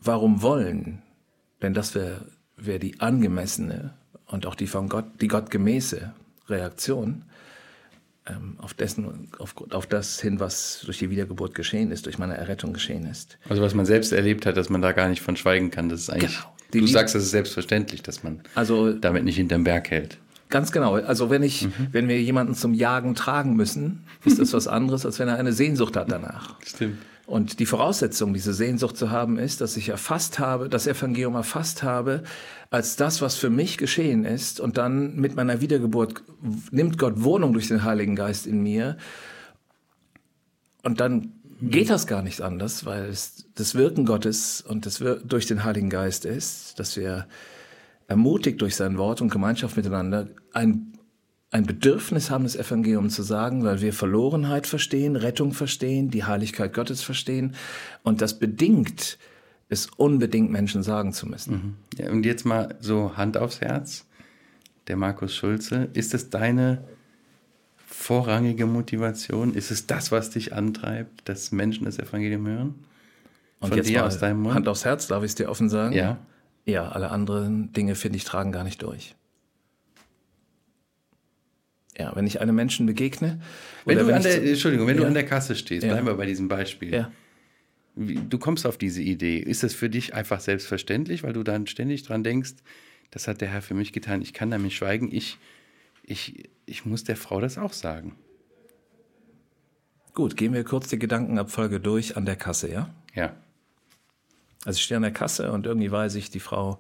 Warum 0.00 0.42
wollen? 0.42 1.02
Denn 1.62 1.74
das 1.74 1.94
wäre 1.94 2.26
wär 2.56 2.78
die 2.78 3.00
angemessene 3.00 3.94
und 4.26 4.46
auch 4.46 4.54
die 4.54 4.66
von 4.66 4.88
Gott, 4.88 5.06
die 5.20 5.28
gottgemäße 5.28 6.14
Reaktion 6.48 7.24
ähm, 8.26 8.56
auf, 8.58 8.74
dessen, 8.74 9.30
auf, 9.38 9.54
auf 9.70 9.86
das 9.86 10.20
hin, 10.20 10.40
was 10.40 10.82
durch 10.84 10.98
die 10.98 11.10
Wiedergeburt 11.10 11.54
geschehen 11.54 11.90
ist, 11.90 12.06
durch 12.06 12.18
meine 12.18 12.36
Errettung 12.36 12.72
geschehen 12.72 13.06
ist. 13.06 13.38
Also 13.48 13.62
was 13.62 13.74
man 13.74 13.86
selbst 13.86 14.12
erlebt 14.12 14.46
hat, 14.46 14.56
dass 14.56 14.68
man 14.68 14.82
da 14.82 14.92
gar 14.92 15.08
nicht 15.08 15.22
von 15.22 15.36
schweigen 15.36 15.70
kann, 15.70 15.88
das 15.88 16.00
ist 16.00 16.10
eigentlich, 16.10 16.36
genau. 16.36 16.55
Du 16.70 16.78
Liebe, 16.78 16.90
sagst, 16.90 17.14
das 17.14 17.22
ist 17.24 17.30
selbstverständlich, 17.30 18.02
dass 18.02 18.22
man 18.22 18.40
also, 18.54 18.92
damit 18.92 19.24
nicht 19.24 19.36
hinterm 19.36 19.64
Berg 19.64 19.90
hält. 19.90 20.18
Ganz 20.48 20.70
genau. 20.70 20.94
Also 20.94 21.30
wenn 21.30 21.42
ich, 21.42 21.62
mhm. 21.62 21.72
wenn 21.92 22.08
wir 22.08 22.20
jemanden 22.22 22.54
zum 22.54 22.72
Jagen 22.72 23.14
tragen 23.14 23.56
müssen, 23.56 24.04
ist 24.24 24.38
das 24.38 24.52
was 24.52 24.68
anderes, 24.68 25.04
als 25.04 25.18
wenn 25.18 25.28
er 25.28 25.38
eine 25.38 25.52
Sehnsucht 25.52 25.96
hat 25.96 26.10
danach. 26.10 26.54
Stimmt. 26.64 26.98
Und 27.26 27.58
die 27.58 27.66
Voraussetzung, 27.66 28.32
diese 28.32 28.54
Sehnsucht 28.54 28.96
zu 28.96 29.10
haben, 29.10 29.36
ist, 29.36 29.60
dass 29.60 29.76
ich 29.76 29.88
erfasst 29.88 30.38
habe, 30.38 30.68
das 30.68 30.86
Evangelium 30.86 31.34
erfasst 31.34 31.82
habe, 31.82 32.22
als 32.70 32.94
das, 32.94 33.20
was 33.20 33.34
für 33.34 33.50
mich 33.50 33.78
geschehen 33.78 34.24
ist. 34.24 34.60
Und 34.60 34.78
dann 34.78 35.16
mit 35.16 35.34
meiner 35.34 35.60
Wiedergeburt 35.60 36.22
nimmt 36.70 36.98
Gott 36.98 37.24
Wohnung 37.24 37.52
durch 37.52 37.66
den 37.66 37.82
Heiligen 37.82 38.14
Geist 38.14 38.46
in 38.46 38.62
mir. 38.62 38.96
Und 40.84 41.00
dann 41.00 41.32
geht 41.60 41.90
das 41.90 42.06
gar 42.06 42.22
nicht 42.22 42.40
anders, 42.40 42.84
weil 42.84 43.06
es 43.06 43.46
das 43.54 43.74
Wirken 43.74 44.04
Gottes 44.04 44.60
und 44.60 44.86
das 44.86 45.00
Wir 45.00 45.16
durch 45.16 45.46
den 45.46 45.64
Heiligen 45.64 45.90
Geist 45.90 46.24
ist, 46.24 46.78
dass 46.78 46.96
wir 46.96 47.26
ermutigt 48.08 48.60
durch 48.60 48.76
sein 48.76 48.98
Wort 48.98 49.20
und 49.20 49.30
Gemeinschaft 49.30 49.76
miteinander 49.76 50.28
ein 50.52 50.92
ein 51.50 51.64
Bedürfnis 51.64 52.30
haben, 52.30 52.44
das 52.44 52.56
Evangelium 52.56 53.08
zu 53.08 53.22
sagen, 53.22 53.64
weil 53.64 53.80
wir 53.80 53.92
Verlorenheit 53.92 54.66
verstehen, 54.66 55.16
Rettung 55.16 55.52
verstehen, 55.52 56.10
die 56.10 56.24
Heiligkeit 56.24 56.74
Gottes 56.74 57.02
verstehen. 57.02 57.54
Und 58.02 58.20
das 58.20 58.38
bedingt 58.38 59.18
es 59.68 59.86
unbedingt 59.96 60.50
Menschen 60.50 60.82
sagen 60.82 61.12
zu 61.12 61.26
müssen. 61.26 61.52
Mhm. 61.52 61.74
Ja, 61.98 62.10
und 62.10 62.26
jetzt 62.26 62.44
mal 62.44 62.76
so 62.80 63.16
Hand 63.16 63.36
aufs 63.36 63.60
Herz, 63.60 64.06
der 64.88 64.96
Markus 64.96 65.34
Schulze, 65.34 65.88
ist 65.92 66.14
es 66.14 66.30
deine 66.30 66.84
vorrangige 67.86 68.66
Motivation? 68.66 69.54
Ist 69.54 69.70
es 69.70 69.86
das, 69.86 70.12
was 70.12 70.30
dich 70.30 70.52
antreibt, 70.52 71.28
dass 71.28 71.52
Menschen 71.52 71.84
das 71.84 71.98
Evangelium 71.98 72.46
hören? 72.46 72.74
Und 73.60 73.68
Von 73.68 73.78
jetzt 73.78 73.88
dir 73.88 74.04
aus 74.04 74.18
deinem 74.18 74.42
Mund? 74.42 74.54
Hand 74.54 74.68
aufs 74.68 74.84
Herz, 74.84 75.06
darf 75.06 75.22
ich 75.22 75.30
es 75.30 75.34
dir 75.36 75.48
offen 75.48 75.68
sagen? 75.68 75.94
Ja. 75.94 76.18
Ja, 76.66 76.88
alle 76.88 77.10
anderen 77.10 77.72
Dinge, 77.72 77.94
finde 77.94 78.18
ich, 78.18 78.24
tragen 78.24 78.50
gar 78.50 78.64
nicht 78.64 78.82
durch. 78.82 79.14
Ja, 81.96 82.14
wenn 82.14 82.26
ich 82.26 82.40
einem 82.40 82.56
Menschen 82.56 82.86
begegne. 82.86 83.40
Wenn 83.84 83.98
du 83.98 84.06
wenn 84.06 84.16
an 84.16 84.22
der, 84.22 84.42
Entschuldigung, 84.42 84.86
wenn 84.86 84.96
ja. 84.96 85.02
du 85.02 85.06
an 85.06 85.14
der 85.14 85.24
Kasse 85.24 85.54
stehst, 85.54 85.84
ja. 85.84 85.92
bleiben 85.92 86.06
wir 86.06 86.14
bei 86.14 86.26
diesem 86.26 86.48
Beispiel. 86.48 86.92
Ja. 86.92 87.12
Wie, 87.94 88.16
du 88.16 88.38
kommst 88.38 88.66
auf 88.66 88.76
diese 88.76 89.00
Idee. 89.00 89.38
Ist 89.38 89.62
das 89.62 89.74
für 89.74 89.88
dich 89.88 90.12
einfach 90.12 90.40
selbstverständlich, 90.40 91.22
weil 91.22 91.32
du 91.32 91.44
dann 91.44 91.66
ständig 91.66 92.02
dran 92.02 92.24
denkst, 92.24 92.54
das 93.12 93.28
hat 93.28 93.40
der 93.40 93.48
Herr 93.48 93.62
für 93.62 93.74
mich 93.74 93.92
getan, 93.92 94.20
ich 94.20 94.34
kann 94.34 94.50
damit 94.50 94.72
schweigen, 94.72 95.10
ich, 95.10 95.38
ich, 96.06 96.48
ich 96.64 96.86
muss 96.86 97.04
der 97.04 97.16
Frau 97.16 97.40
das 97.40 97.58
auch 97.58 97.72
sagen. 97.72 98.16
Gut, 100.14 100.36
gehen 100.36 100.54
wir 100.54 100.64
kurz 100.64 100.88
die 100.88 100.98
Gedankenabfolge 100.98 101.78
durch 101.78 102.16
an 102.16 102.24
der 102.24 102.36
Kasse, 102.36 102.70
ja? 102.70 102.88
Ja. 103.14 103.34
Also 104.64 104.78
ich 104.78 104.84
stehe 104.84 104.96
an 104.96 105.02
der 105.02 105.12
Kasse 105.12 105.52
und 105.52 105.66
irgendwie 105.66 105.90
weiß 105.90 106.14
ich, 106.14 106.30
die 106.30 106.40
Frau 106.40 106.78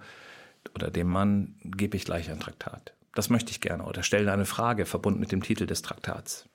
oder 0.74 0.90
dem 0.90 1.08
Mann 1.08 1.54
gebe 1.62 1.96
ich 1.96 2.04
gleich 2.04 2.30
ein 2.30 2.40
Traktat. 2.40 2.94
Das 3.14 3.28
möchte 3.28 3.50
ich 3.50 3.60
gerne. 3.60 3.84
Oder 3.84 4.02
stelle 4.02 4.32
eine 4.32 4.46
Frage 4.46 4.86
verbunden 4.86 5.20
mit 5.20 5.32
dem 5.32 5.42
Titel 5.42 5.66
des 5.66 5.82
Traktats. 5.82 6.48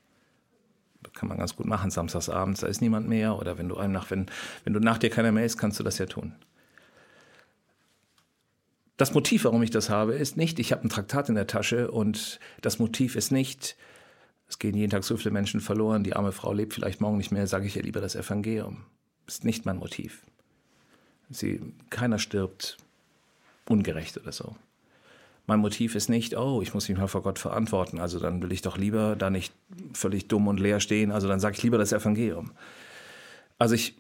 Das 1.04 1.14
kann 1.14 1.30
man 1.30 1.38
ganz 1.38 1.56
gut 1.56 1.66
machen, 1.66 1.90
samstagsabends, 1.90 2.62
da 2.62 2.68
ist 2.68 2.82
niemand 2.82 3.08
mehr. 3.08 3.38
Oder 3.38 3.58
wenn 3.58 3.70
du 3.70 3.78
einem 3.78 3.94
nach, 3.94 4.12
wenn, 4.12 4.28
wenn 4.64 4.74
du 4.74 4.80
nach 4.80 4.98
dir 4.98 5.10
keiner 5.10 5.32
mehr 5.32 5.46
ist, 5.46 5.58
kannst 5.58 5.80
du 5.80 5.84
das 5.84 5.98
ja 5.98 6.06
tun. 6.06 6.36
Das 9.02 9.16
Motiv, 9.16 9.46
warum 9.46 9.64
ich 9.64 9.72
das 9.72 9.90
habe, 9.90 10.14
ist 10.14 10.38
nicht, 10.38 10.60
ich 10.60 10.72
habe 10.72 10.84
ein 10.84 10.90
Traktat 10.90 11.28
in 11.28 11.34
der 11.34 11.48
Tasche 11.48 11.90
und 11.90 12.40
das 12.62 12.78
Motiv 12.78 13.16
ist 13.16 13.32
nicht, 13.32 13.76
es 14.48 14.60
gehen 14.60 14.78
jeden 14.78 14.92
Tag 14.92 15.04
so 15.04 15.18
viele 15.18 15.32
Menschen 15.32 15.60
verloren, 15.60 16.04
die 16.04 16.16
arme 16.16 16.32
Frau 16.32 16.54
lebt 16.54 16.76
vielleicht 16.76 17.02
morgen 17.02 17.18
nicht 17.18 17.32
mehr, 17.32 17.48
sage 17.48 17.66
ich 17.66 17.76
ihr 17.76 17.82
lieber 17.82 18.00
das 18.00 18.14
Evangelium. 18.14 18.86
Ist 19.26 19.44
nicht 19.44 19.66
mein 19.66 19.78
Motiv. 19.78 20.22
Sie, 21.32 21.74
keiner 21.90 22.20
stirbt 22.20 22.78
ungerecht 23.68 24.20
oder 24.20 24.32
so. 24.32 24.56
Mein 25.48 25.62
Motiv 25.62 25.96
ist 25.96 26.08
nicht, 26.08 26.38
oh, 26.38 26.62
ich 26.62 26.76
muss 26.76 26.88
mich 26.88 26.96
mal 26.96 27.08
vor 27.08 27.24
Gott 27.24 27.40
verantworten, 27.40 28.00
also 28.00 28.20
dann 28.20 28.44
will 28.44 28.52
ich 28.52 28.62
doch 28.62 28.78
lieber 28.78 29.16
da 29.16 29.32
nicht 29.32 29.52
völlig 29.94 30.28
dumm 30.28 30.48
und 30.48 30.60
leer 30.60 30.80
stehen, 30.80 31.12
also 31.12 31.28
dann 31.28 31.40
sage 31.40 31.56
ich 31.56 31.64
lieber 31.64 31.80
das 31.80 31.92
Evangelium. 31.92 32.52
Also 33.58 33.74
ich, 33.74 33.96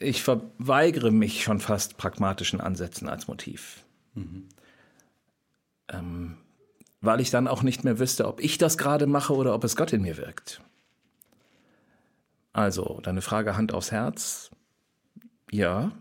ich 0.00 0.24
verweigere 0.24 1.12
mich 1.12 1.44
schon 1.44 1.60
fast 1.60 1.98
pragmatischen 1.98 2.60
Ansätzen 2.60 3.08
als 3.08 3.28
Motiv. 3.28 3.84
Mhm. 4.14 4.48
Ähm, 5.88 6.36
weil 7.00 7.20
ich 7.20 7.30
dann 7.30 7.48
auch 7.48 7.62
nicht 7.62 7.84
mehr 7.84 7.98
wüsste, 7.98 8.26
ob 8.26 8.40
ich 8.40 8.58
das 8.58 8.78
gerade 8.78 9.06
mache 9.06 9.34
oder 9.34 9.54
ob 9.54 9.64
es 9.64 9.76
Gott 9.76 9.92
in 9.92 10.02
mir 10.02 10.16
wirkt. 10.16 10.62
Also, 12.52 13.00
deine 13.02 13.22
Frage 13.22 13.56
Hand 13.56 13.72
aufs 13.72 13.92
Herz. 13.92 14.50
Ja, 15.50 15.92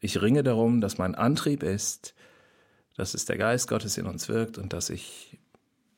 ich 0.00 0.20
ringe 0.20 0.42
darum, 0.42 0.80
dass 0.80 0.98
mein 0.98 1.14
Antrieb 1.14 1.62
ist, 1.62 2.14
dass 2.96 3.14
es 3.14 3.24
der 3.24 3.38
Geist 3.38 3.68
Gottes 3.68 3.96
in 3.96 4.06
uns 4.06 4.28
wirkt 4.28 4.58
und 4.58 4.72
dass 4.72 4.90
ich 4.90 5.38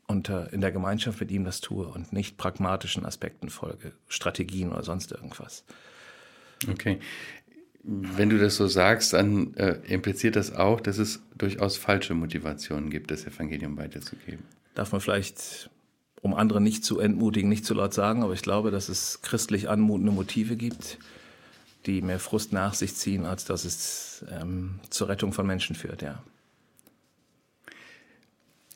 unter, 0.06 0.52
in 0.52 0.60
der 0.60 0.72
Gemeinschaft 0.72 1.20
mit 1.20 1.30
ihm 1.30 1.44
das 1.44 1.60
tue 1.60 1.86
und 1.86 2.12
nicht 2.12 2.36
pragmatischen 2.36 3.06
Aspekten 3.06 3.48
folge, 3.48 3.92
Strategien 4.06 4.72
oder 4.72 4.82
sonst 4.82 5.12
irgendwas. 5.12 5.64
Okay. 6.68 7.00
Wenn 7.86 8.30
du 8.30 8.38
das 8.38 8.56
so 8.56 8.66
sagst, 8.66 9.12
dann 9.12 9.54
äh, 9.54 9.78
impliziert 9.86 10.36
das 10.36 10.54
auch, 10.54 10.80
dass 10.80 10.96
es 10.96 11.20
durchaus 11.36 11.76
falsche 11.76 12.14
Motivationen 12.14 12.88
gibt, 12.88 13.10
das 13.10 13.26
Evangelium 13.26 13.76
weiterzugeben. 13.76 14.44
Darf 14.74 14.92
man 14.92 15.02
vielleicht, 15.02 15.68
um 16.22 16.32
andere 16.34 16.62
nicht 16.62 16.82
zu 16.82 16.98
entmutigen, 16.98 17.50
nicht 17.50 17.66
zu 17.66 17.74
laut 17.74 17.92
sagen, 17.92 18.22
aber 18.22 18.32
ich 18.32 18.40
glaube, 18.40 18.70
dass 18.70 18.88
es 18.88 19.20
christlich 19.20 19.68
anmutende 19.68 20.12
Motive 20.12 20.56
gibt, 20.56 20.98
die 21.84 22.00
mehr 22.00 22.18
Frust 22.18 22.54
nach 22.54 22.72
sich 22.72 22.94
ziehen, 22.94 23.26
als 23.26 23.44
dass 23.44 23.66
es 23.66 24.24
ähm, 24.30 24.80
zur 24.88 25.10
Rettung 25.10 25.34
von 25.34 25.46
Menschen 25.46 25.76
führt, 25.76 26.00
ja. 26.00 26.22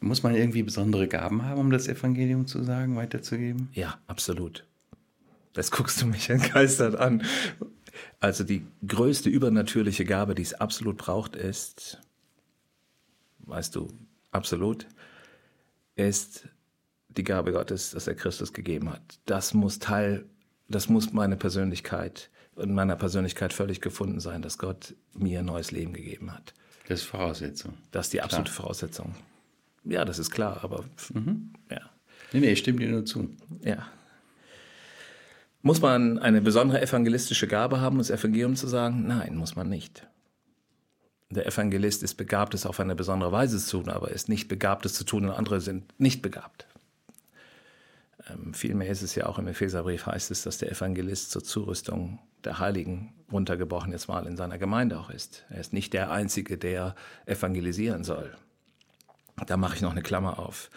Muss 0.00 0.22
man 0.22 0.34
irgendwie 0.34 0.62
besondere 0.62 1.08
Gaben 1.08 1.44
haben, 1.44 1.60
um 1.60 1.70
das 1.70 1.88
Evangelium 1.88 2.46
zu 2.46 2.62
sagen, 2.62 2.94
weiterzugeben? 2.94 3.70
Ja, 3.72 3.98
absolut. 4.06 4.64
Das 5.54 5.70
guckst 5.70 6.00
du 6.02 6.06
mich 6.06 6.30
entgeistert 6.30 6.96
an. 6.96 7.22
Also 8.20 8.44
die 8.44 8.66
größte 8.86 9.28
übernatürliche 9.30 10.04
Gabe, 10.04 10.34
die 10.34 10.42
es 10.42 10.54
absolut 10.54 10.96
braucht, 10.96 11.36
ist, 11.36 12.00
weißt 13.40 13.74
du, 13.76 13.88
absolut, 14.30 14.86
ist 15.96 16.48
die 17.08 17.24
Gabe 17.24 17.52
Gottes, 17.52 17.90
dass 17.90 18.06
er 18.06 18.14
Christus 18.14 18.52
gegeben 18.52 18.90
hat. 18.90 19.02
Das 19.26 19.54
muss 19.54 19.78
Teil, 19.78 20.24
das 20.68 20.88
muss 20.88 21.12
meine 21.12 21.36
Persönlichkeit 21.36 22.30
in 22.58 22.74
meiner 22.74 22.96
Persönlichkeit 22.96 23.52
völlig 23.52 23.80
gefunden 23.80 24.20
sein, 24.20 24.42
dass 24.42 24.58
Gott 24.58 24.94
mir 25.14 25.40
ein 25.40 25.46
neues 25.46 25.70
Leben 25.70 25.92
gegeben 25.92 26.32
hat. 26.32 26.54
Das 26.88 27.00
ist 27.00 27.06
Voraussetzung. 27.06 27.74
Das 27.90 28.06
ist 28.06 28.12
die 28.12 28.22
absolute 28.22 28.50
klar. 28.50 28.62
Voraussetzung. 28.62 29.14
Ja, 29.84 30.04
das 30.04 30.18
ist 30.18 30.30
klar, 30.30 30.62
aber 30.62 30.84
mhm. 31.14 31.52
ja. 31.70 31.80
Nee, 32.32 32.40
nee, 32.40 32.52
ich 32.52 32.58
stimme 32.58 32.78
dir 32.80 32.90
nur 32.90 33.04
zu. 33.04 33.30
Ja. 33.62 33.86
Muss 35.68 35.82
man 35.82 36.18
eine 36.18 36.40
besondere 36.40 36.80
evangelistische 36.80 37.46
Gabe 37.46 37.78
haben, 37.78 37.98
das 37.98 38.08
Evangelium 38.08 38.56
zu 38.56 38.66
sagen? 38.66 39.06
Nein, 39.06 39.36
muss 39.36 39.54
man 39.54 39.68
nicht. 39.68 40.06
Der 41.28 41.46
Evangelist 41.46 42.02
ist 42.02 42.14
begabt, 42.14 42.54
es 42.54 42.64
auf 42.64 42.80
eine 42.80 42.96
besondere 42.96 43.32
Weise 43.32 43.58
zu 43.58 43.82
tun, 43.82 43.90
aber 43.90 44.10
ist 44.10 44.30
nicht 44.30 44.48
begabt, 44.48 44.86
es 44.86 44.94
zu 44.94 45.04
tun 45.04 45.26
und 45.26 45.30
andere 45.30 45.60
sind 45.60 45.92
nicht 46.00 46.22
begabt. 46.22 46.66
Ähm, 48.30 48.54
vielmehr 48.54 48.88
ist 48.88 49.02
es 49.02 49.14
ja 49.14 49.26
auch 49.26 49.38
im 49.38 49.46
Epheserbrief 49.46 50.06
heißt 50.06 50.30
es, 50.30 50.40
dass 50.40 50.56
der 50.56 50.72
Evangelist 50.72 51.32
zur 51.32 51.44
Zurüstung 51.44 52.18
der 52.44 52.58
Heiligen 52.58 53.12
runtergebrochen 53.30 53.92
jetzt 53.92 54.08
mal 54.08 54.26
in 54.26 54.38
seiner 54.38 54.56
Gemeinde 54.56 54.98
auch 54.98 55.10
ist. 55.10 55.44
Er 55.50 55.60
ist 55.60 55.74
nicht 55.74 55.92
der 55.92 56.10
Einzige, 56.10 56.56
der 56.56 56.94
evangelisieren 57.26 58.04
soll. 58.04 58.34
Da 59.46 59.58
mache 59.58 59.76
ich 59.76 59.82
noch 59.82 59.92
eine 59.92 60.00
Klammer 60.00 60.38
auf. 60.38 60.70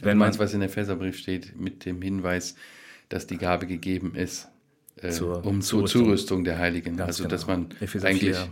Wenn 0.00 0.16
du 0.16 0.24
meinst, 0.24 0.38
was 0.38 0.54
in 0.54 0.60
der 0.60 0.70
Epheserbrief 0.70 1.18
steht, 1.18 1.60
mit 1.60 1.84
dem 1.84 2.00
Hinweis, 2.00 2.54
dass 3.08 3.26
die 3.26 3.38
Gabe 3.38 3.66
gegeben 3.66 4.14
ist, 4.14 4.48
äh, 5.00 5.10
zur, 5.10 5.44
um 5.44 5.60
zur 5.60 5.80
Zurüstung. 5.80 6.04
Zurüstung 6.04 6.44
der 6.44 6.58
Heiligen. 6.58 6.96
Ganz 6.96 7.08
also, 7.08 7.24
genau. 7.24 7.30
dass 7.32 7.46
man 7.46 7.68
Epheser 7.80 8.08
eigentlich 8.08 8.36
4. 8.36 8.48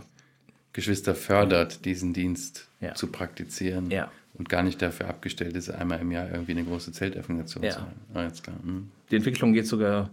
Geschwister 0.73 1.15
fördert, 1.15 1.85
diesen 1.85 2.13
Dienst 2.13 2.67
ja. 2.81 2.95
zu 2.95 3.07
praktizieren 3.07 3.91
ja. 3.91 4.11
und 4.33 4.49
gar 4.49 4.63
nicht 4.63 4.81
dafür 4.81 5.07
abgestellt 5.07 5.55
ist, 5.55 5.69
einmal 5.69 5.99
im 5.99 6.11
Jahr 6.11 6.29
irgendwie 6.31 6.51
eine 6.51 6.63
große 6.63 6.91
ja. 6.99 7.45
zu 7.45 7.61
haben. 7.61 7.91
Ah, 8.13 8.23
jetzt 8.23 8.43
klar. 8.43 8.57
Hm. 8.63 8.89
Die 9.11 9.15
Entwicklung 9.15 9.53
geht 9.53 9.67
sogar, 9.67 10.09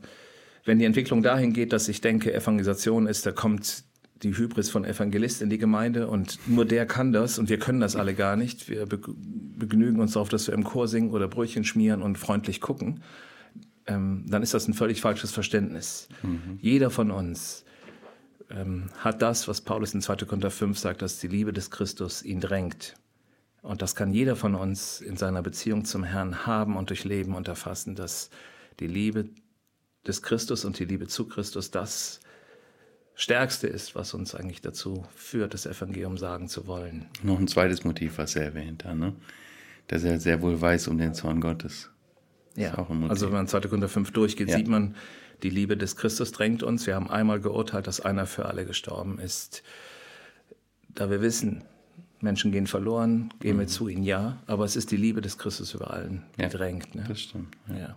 wenn 0.64 0.78
die 0.78 0.84
Entwicklung 0.84 1.22
dahin 1.22 1.52
geht, 1.52 1.72
dass 1.72 1.88
ich 1.88 2.00
denke, 2.00 2.34
Evangelisation 2.34 3.06
ist, 3.06 3.24
da 3.24 3.32
kommt 3.32 3.84
die 4.22 4.36
Hybris 4.36 4.68
von 4.68 4.84
Evangelist 4.84 5.40
in 5.40 5.48
die 5.48 5.56
Gemeinde 5.56 6.06
und 6.08 6.38
nur 6.46 6.66
der 6.66 6.84
kann 6.84 7.12
das 7.12 7.38
und 7.38 7.48
wir 7.48 7.58
können 7.58 7.80
das 7.80 7.96
alle 7.96 8.12
gar 8.12 8.36
nicht. 8.36 8.68
Wir 8.68 8.86
begnügen 8.86 9.98
uns 9.98 10.12
darauf, 10.12 10.28
dass 10.28 10.46
wir 10.46 10.52
im 10.52 10.64
Chor 10.64 10.88
singen 10.88 11.10
oder 11.10 11.26
Brötchen 11.26 11.64
schmieren 11.64 12.02
und 12.02 12.18
freundlich 12.18 12.60
gucken 12.60 13.00
ähm, 13.86 14.24
dann 14.28 14.42
ist 14.42 14.54
das 14.54 14.68
ein 14.68 14.74
völlig 14.74 15.00
falsches 15.00 15.32
Verständnis. 15.32 16.08
Mhm. 16.22 16.58
Jeder 16.60 16.90
von 16.90 17.10
uns 17.10 17.64
ähm, 18.50 18.90
hat 18.98 19.22
das, 19.22 19.48
was 19.48 19.60
Paulus 19.60 19.94
in 19.94 20.00
2. 20.00 20.16
Korinther 20.16 20.50
5 20.50 20.78
sagt, 20.78 21.02
dass 21.02 21.18
die 21.18 21.28
Liebe 21.28 21.52
des 21.52 21.70
Christus 21.70 22.22
ihn 22.22 22.40
drängt. 22.40 22.94
Und 23.62 23.82
das 23.82 23.94
kann 23.94 24.12
jeder 24.12 24.36
von 24.36 24.54
uns 24.54 25.00
in 25.00 25.16
seiner 25.16 25.42
Beziehung 25.42 25.84
zum 25.84 26.04
Herrn 26.04 26.46
haben 26.46 26.76
und 26.76 26.90
durchleben 26.90 27.34
und 27.34 27.46
erfassen, 27.48 27.94
dass 27.94 28.30
die 28.80 28.86
Liebe 28.86 29.28
des 30.06 30.22
Christus 30.22 30.64
und 30.64 30.78
die 30.78 30.86
Liebe 30.86 31.06
zu 31.06 31.28
Christus 31.28 31.70
das 31.70 32.20
Stärkste 33.14 33.66
ist, 33.66 33.94
was 33.94 34.14
uns 34.14 34.34
eigentlich 34.34 34.62
dazu 34.62 35.04
führt, 35.14 35.52
das 35.52 35.66
Evangelium 35.66 36.16
sagen 36.16 36.48
zu 36.48 36.66
wollen. 36.66 37.06
Noch 37.22 37.38
ein 37.38 37.48
zweites 37.48 37.84
Motiv, 37.84 38.16
was 38.16 38.34
er 38.34 38.44
erwähnt 38.44 38.84
hat, 38.84 38.96
ne? 38.96 39.14
dass 39.88 40.04
er 40.04 40.18
sehr 40.18 40.40
wohl 40.40 40.58
weiß 40.58 40.88
um 40.88 40.96
den 40.96 41.12
Zorn 41.12 41.40
Gottes. 41.40 41.90
Ja, 42.56 42.74
also 43.08 43.26
wenn 43.26 43.34
man 43.34 43.48
2. 43.48 43.60
Korinther 43.60 43.88
5 43.88 44.10
durchgeht, 44.10 44.48
ja. 44.48 44.56
sieht 44.56 44.68
man, 44.68 44.96
die 45.42 45.50
Liebe 45.50 45.76
des 45.76 45.96
Christus 45.96 46.32
drängt 46.32 46.62
uns. 46.62 46.86
Wir 46.86 46.94
haben 46.94 47.08
einmal 47.08 47.40
geurteilt, 47.40 47.86
dass 47.86 48.00
einer 48.00 48.26
für 48.26 48.46
alle 48.46 48.64
gestorben 48.66 49.18
ist. 49.18 49.62
Da 50.88 51.10
wir 51.10 51.22
wissen, 51.22 51.62
Menschen 52.20 52.52
gehen 52.52 52.66
verloren, 52.66 53.32
gehen 53.40 53.56
mhm. 53.56 53.60
wir 53.60 53.66
zu 53.68 53.88
ihnen, 53.88 54.02
ja. 54.02 54.42
Aber 54.46 54.64
es 54.64 54.76
ist 54.76 54.90
die 54.90 54.96
Liebe 54.96 55.20
des 55.20 55.38
Christus 55.38 55.74
über 55.74 55.92
allen, 55.92 56.24
die 56.36 56.42
ja, 56.42 56.48
drängt. 56.48 56.94
Ne? 56.94 57.04
Das 57.08 57.20
stimmt. 57.20 57.56
Ja. 57.68 57.78
ja. 57.78 57.96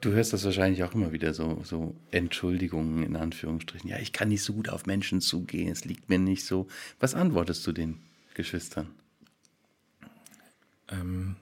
Du 0.00 0.12
hörst 0.12 0.32
das 0.32 0.44
wahrscheinlich 0.44 0.82
auch 0.82 0.94
immer 0.94 1.12
wieder, 1.12 1.34
so, 1.34 1.60
so 1.62 1.94
Entschuldigungen 2.10 3.02
in 3.02 3.16
Anführungsstrichen. 3.16 3.88
Ja, 3.88 3.98
ich 3.98 4.12
kann 4.12 4.28
nicht 4.28 4.42
so 4.42 4.52
gut 4.54 4.68
auf 4.68 4.86
Menschen 4.86 5.20
zugehen, 5.20 5.70
es 5.70 5.84
liegt 5.84 6.08
mir 6.08 6.18
nicht 6.18 6.44
so. 6.44 6.66
Was 7.00 7.14
antwortest 7.14 7.66
du 7.66 7.72
den 7.72 7.98
Geschwistern? 8.34 8.88
Ähm, 10.88 11.36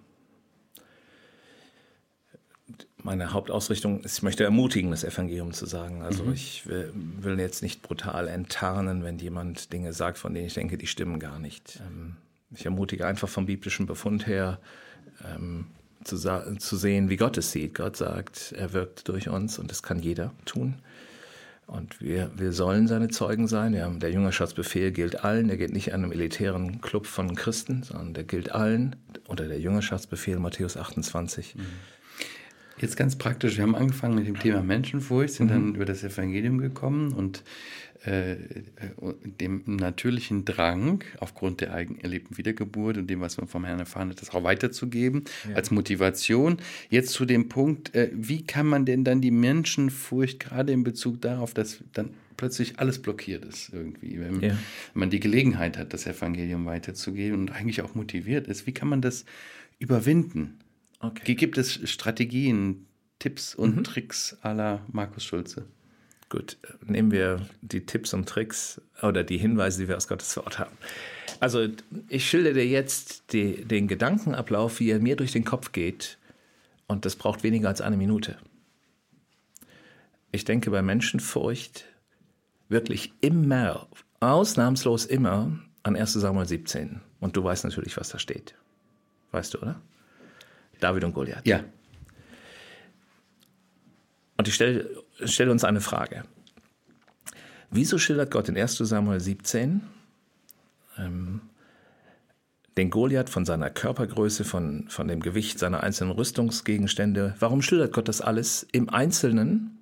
meine 3.02 3.32
Hauptausrichtung 3.32 4.00
ist, 4.00 4.18
ich 4.18 4.22
möchte 4.22 4.44
ermutigen, 4.44 4.90
das 4.90 5.04
Evangelium 5.04 5.52
zu 5.52 5.66
sagen. 5.66 6.02
Also 6.02 6.24
mhm. 6.24 6.32
ich 6.32 6.66
will, 6.66 6.92
will, 6.94 7.38
jetzt 7.38 7.62
nicht 7.62 7.82
brutal 7.82 8.28
enttarnen, 8.28 9.02
wenn 9.04 9.18
jemand 9.18 9.72
Dinge 9.72 9.92
sagt, 9.92 10.18
von 10.18 10.34
denen 10.34 10.46
ich 10.46 10.54
denke, 10.54 10.78
die 10.78 10.86
stimmen 10.86 11.18
gar 11.18 11.38
nicht. 11.38 11.80
Ähm, 11.86 12.16
ich 12.54 12.64
ermutige 12.64 13.06
einfach 13.06 13.28
vom 13.28 13.46
biblischen 13.46 13.86
Befund 13.86 14.26
her 14.26 14.58
ähm, 15.24 15.66
zu, 16.04 16.16
zu 16.16 16.76
sehen, 16.76 17.08
wie 17.08 17.16
Gott 17.16 17.38
es 17.38 17.52
sieht. 17.52 17.74
Gott 17.74 17.96
sagt, 17.96 18.52
er 18.56 18.72
wirkt 18.72 19.08
durch 19.08 19.28
uns 19.28 19.58
und 19.58 19.70
das 19.70 19.82
kann 19.82 19.98
jeder 20.00 20.32
tun. 20.44 20.76
Und 21.66 22.00
wir, 22.00 22.30
wir 22.36 22.52
sollen 22.52 22.86
seine 22.86 23.08
Zeugen 23.08 23.48
sein. 23.48 23.72
Ja, 23.72 23.88
der 23.88 24.10
Jüngerschaftsbefehl 24.10 24.92
gilt 24.92 25.24
allen. 25.24 25.48
Der 25.48 25.56
gilt 25.56 25.72
nicht 25.72 25.94
einem 25.94 26.12
elitären 26.12 26.80
Club 26.80 27.06
von 27.06 27.34
Christen, 27.34 27.82
sondern 27.82 28.14
der 28.14 28.24
gilt 28.24 28.52
allen. 28.52 28.96
Unter 29.26 29.46
der 29.46 29.58
Jüngerschaftsbefehl 29.58 30.38
Matthäus 30.38 30.76
28. 30.76 31.54
Mhm. 31.54 31.60
Jetzt 32.78 32.96
ganz 32.96 33.16
praktisch, 33.16 33.56
wir 33.56 33.62
haben 33.62 33.74
angefangen 33.74 34.14
mit 34.14 34.26
dem 34.26 34.38
Thema 34.38 34.62
Menschenfurcht, 34.62 35.34
sind 35.34 35.46
mhm. 35.46 35.50
dann 35.50 35.74
über 35.74 35.84
das 35.84 36.02
Evangelium 36.02 36.58
gekommen 36.58 37.12
und 37.12 37.42
äh, 38.04 38.36
dem 39.40 39.62
natürlichen 39.66 40.44
Drang, 40.44 41.04
aufgrund 41.20 41.60
der 41.60 41.72
eigen 41.72 42.00
erlebten 42.00 42.36
Wiedergeburt 42.36 42.98
und 42.98 43.08
dem, 43.08 43.20
was 43.20 43.36
man 43.36 43.46
vom 43.46 43.64
Herrn 43.64 43.78
erfahren 43.78 44.10
hat, 44.10 44.20
das 44.20 44.30
auch 44.30 44.42
weiterzugeben, 44.42 45.24
ja. 45.48 45.54
als 45.54 45.70
Motivation. 45.70 46.56
Jetzt 46.90 47.12
zu 47.12 47.24
dem 47.24 47.48
Punkt, 47.48 47.94
äh, 47.94 48.10
wie 48.12 48.44
kann 48.44 48.66
man 48.66 48.86
denn 48.86 49.04
dann 49.04 49.20
die 49.20 49.30
Menschenfurcht 49.30 50.40
gerade 50.40 50.72
in 50.72 50.82
Bezug 50.82 51.20
darauf, 51.20 51.54
dass 51.54 51.78
dann 51.92 52.10
plötzlich 52.36 52.80
alles 52.80 53.00
blockiert 53.00 53.44
ist 53.44 53.70
irgendwie, 53.72 54.18
wenn 54.18 54.40
ja. 54.40 54.56
man 54.94 55.10
die 55.10 55.20
Gelegenheit 55.20 55.78
hat, 55.78 55.92
das 55.92 56.06
Evangelium 56.06 56.66
weiterzugeben 56.66 57.38
und 57.38 57.52
eigentlich 57.52 57.82
auch 57.82 57.94
motiviert 57.94 58.48
ist, 58.48 58.66
wie 58.66 58.72
kann 58.72 58.88
man 58.88 59.00
das 59.00 59.24
überwinden? 59.78 60.58
Okay. 61.02 61.34
Gibt 61.34 61.58
es 61.58 61.78
Strategien, 61.90 62.86
Tipps 63.18 63.54
und 63.54 63.76
mhm. 63.76 63.84
Tricks 63.84 64.36
aller 64.40 64.80
Markus 64.90 65.24
Schulze? 65.24 65.66
Gut, 66.28 66.56
nehmen 66.86 67.10
wir 67.10 67.46
die 67.60 67.84
Tipps 67.84 68.14
und 68.14 68.26
Tricks 68.26 68.80
oder 69.02 69.22
die 69.22 69.36
Hinweise, 69.36 69.82
die 69.82 69.88
wir 69.88 69.96
aus 69.98 70.08
Gottes 70.08 70.34
Wort 70.38 70.58
haben. 70.58 70.74
Also 71.40 71.68
ich 72.08 72.26
schilder 72.26 72.54
dir 72.54 72.66
jetzt 72.66 73.34
die, 73.34 73.64
den 73.64 73.86
Gedankenablauf, 73.86 74.80
wie 74.80 74.90
er 74.90 75.00
mir 75.00 75.16
durch 75.16 75.32
den 75.32 75.44
Kopf 75.44 75.72
geht 75.72 76.18
und 76.86 77.04
das 77.04 77.16
braucht 77.16 77.42
weniger 77.42 77.68
als 77.68 77.80
eine 77.80 77.96
Minute. 77.96 78.38
Ich 80.30 80.44
denke 80.44 80.70
bei 80.70 80.80
Menschenfurcht 80.80 81.84
wirklich 82.68 83.12
immer, 83.20 83.88
ausnahmslos 84.20 85.04
immer 85.04 85.58
an 85.82 85.96
1 85.96 86.14
Samuel 86.14 86.46
17. 86.46 87.00
Und 87.20 87.36
du 87.36 87.44
weißt 87.44 87.64
natürlich, 87.64 87.96
was 87.98 88.08
da 88.08 88.18
steht. 88.18 88.54
Weißt 89.32 89.54
du, 89.54 89.58
oder? 89.58 89.80
David 90.82 91.04
und 91.04 91.12
Goliath. 91.12 91.46
Ja. 91.46 91.64
Und 94.36 94.48
ich 94.48 94.54
stelle 94.54 94.88
stell 95.24 95.50
uns 95.50 95.64
eine 95.64 95.80
Frage. 95.80 96.24
Wieso 97.70 97.98
schildert 97.98 98.30
Gott 98.30 98.48
in 98.48 98.56
1 98.56 98.76
Samuel 98.76 99.20
17 99.20 99.82
ähm, 100.98 101.40
den 102.76 102.90
Goliath 102.90 103.30
von 103.30 103.44
seiner 103.44 103.70
Körpergröße, 103.70 104.44
von, 104.44 104.88
von 104.88 105.08
dem 105.08 105.20
Gewicht 105.20 105.58
seiner 105.58 105.82
einzelnen 105.82 106.12
Rüstungsgegenstände? 106.12 107.34
Warum 107.38 107.62
schildert 107.62 107.92
Gott 107.92 108.08
das 108.08 108.20
alles 108.20 108.66
im 108.72 108.88
Einzelnen, 108.90 109.78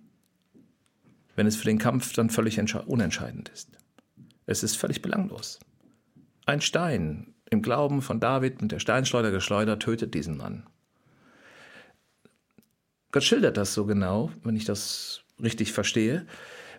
wenn 1.36 1.46
es 1.46 1.56
für 1.56 1.64
den 1.64 1.78
Kampf 1.78 2.12
dann 2.12 2.30
völlig 2.30 2.60
unentscheidend 2.86 3.48
ist? 3.48 3.70
Es 4.46 4.62
ist 4.62 4.76
völlig 4.76 5.02
belanglos. 5.02 5.58
Ein 6.46 6.60
Stein 6.60 7.34
im 7.50 7.62
Glauben 7.62 8.02
von 8.02 8.20
David 8.20 8.62
mit 8.62 8.72
der 8.72 8.78
Steinschleuder 8.78 9.30
geschleudert 9.30 9.82
tötet 9.82 10.14
diesen 10.14 10.36
Mann. 10.36 10.64
Gott 13.12 13.24
schildert 13.24 13.56
das 13.56 13.74
so 13.74 13.86
genau, 13.86 14.30
wenn 14.44 14.56
ich 14.56 14.64
das 14.64 15.22
richtig 15.42 15.72
verstehe, 15.72 16.26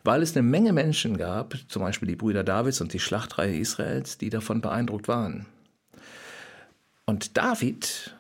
weil 0.04 0.22
es 0.22 0.36
eine 0.36 0.44
Menge 0.44 0.74
Menschen 0.74 1.18
gab, 1.18 1.56
zum 1.68 1.82
Beispiel 1.82 2.08
die 2.08 2.16
Brüder 2.16 2.44
Davids 2.44 2.82
und 2.82 2.94
die 2.94 3.00
Schlachtreihe 3.00 3.58
Israels, 3.58 4.18
die 4.18 4.30
davon 4.30 4.62
beeindruckt 4.62 5.08
waren. 5.08 5.46
Und 7.06 7.38
David, 7.38 8.16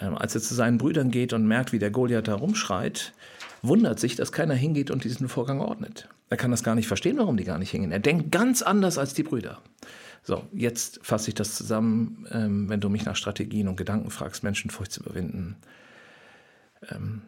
ähm, 0.00 0.16
als 0.16 0.34
er 0.34 0.40
zu 0.40 0.54
seinen 0.54 0.78
Brüdern 0.78 1.10
geht 1.10 1.32
und 1.32 1.46
merkt, 1.46 1.72
wie 1.72 1.78
der 1.78 1.90
Goliath 1.90 2.28
da 2.28 2.34
rumschreit, 2.34 3.12
wundert 3.62 3.98
sich, 3.98 4.14
dass 4.14 4.32
keiner 4.32 4.54
hingeht 4.54 4.90
und 4.90 5.04
diesen 5.04 5.28
Vorgang 5.28 5.60
ordnet. 5.60 6.08
Er 6.30 6.36
kann 6.36 6.50
das 6.50 6.62
gar 6.62 6.74
nicht 6.74 6.86
verstehen, 6.86 7.18
warum 7.18 7.36
die 7.36 7.44
gar 7.44 7.58
nicht 7.58 7.70
hingehen. 7.70 7.92
Er 7.92 7.98
denkt 7.98 8.30
ganz 8.30 8.62
anders 8.62 8.98
als 8.98 9.14
die 9.14 9.22
Brüder. 9.22 9.62
So, 10.22 10.46
jetzt 10.52 11.00
fasse 11.02 11.30
ich 11.30 11.34
das 11.34 11.54
zusammen, 11.54 12.26
ähm, 12.30 12.68
wenn 12.68 12.80
du 12.80 12.90
mich 12.90 13.04
nach 13.04 13.16
Strategien 13.16 13.66
und 13.66 13.76
Gedanken 13.76 14.10
fragst, 14.10 14.42
Menschenfurcht 14.42 14.92
zu 14.92 15.00
überwinden. 15.00 15.56
Ähm, 16.90 17.22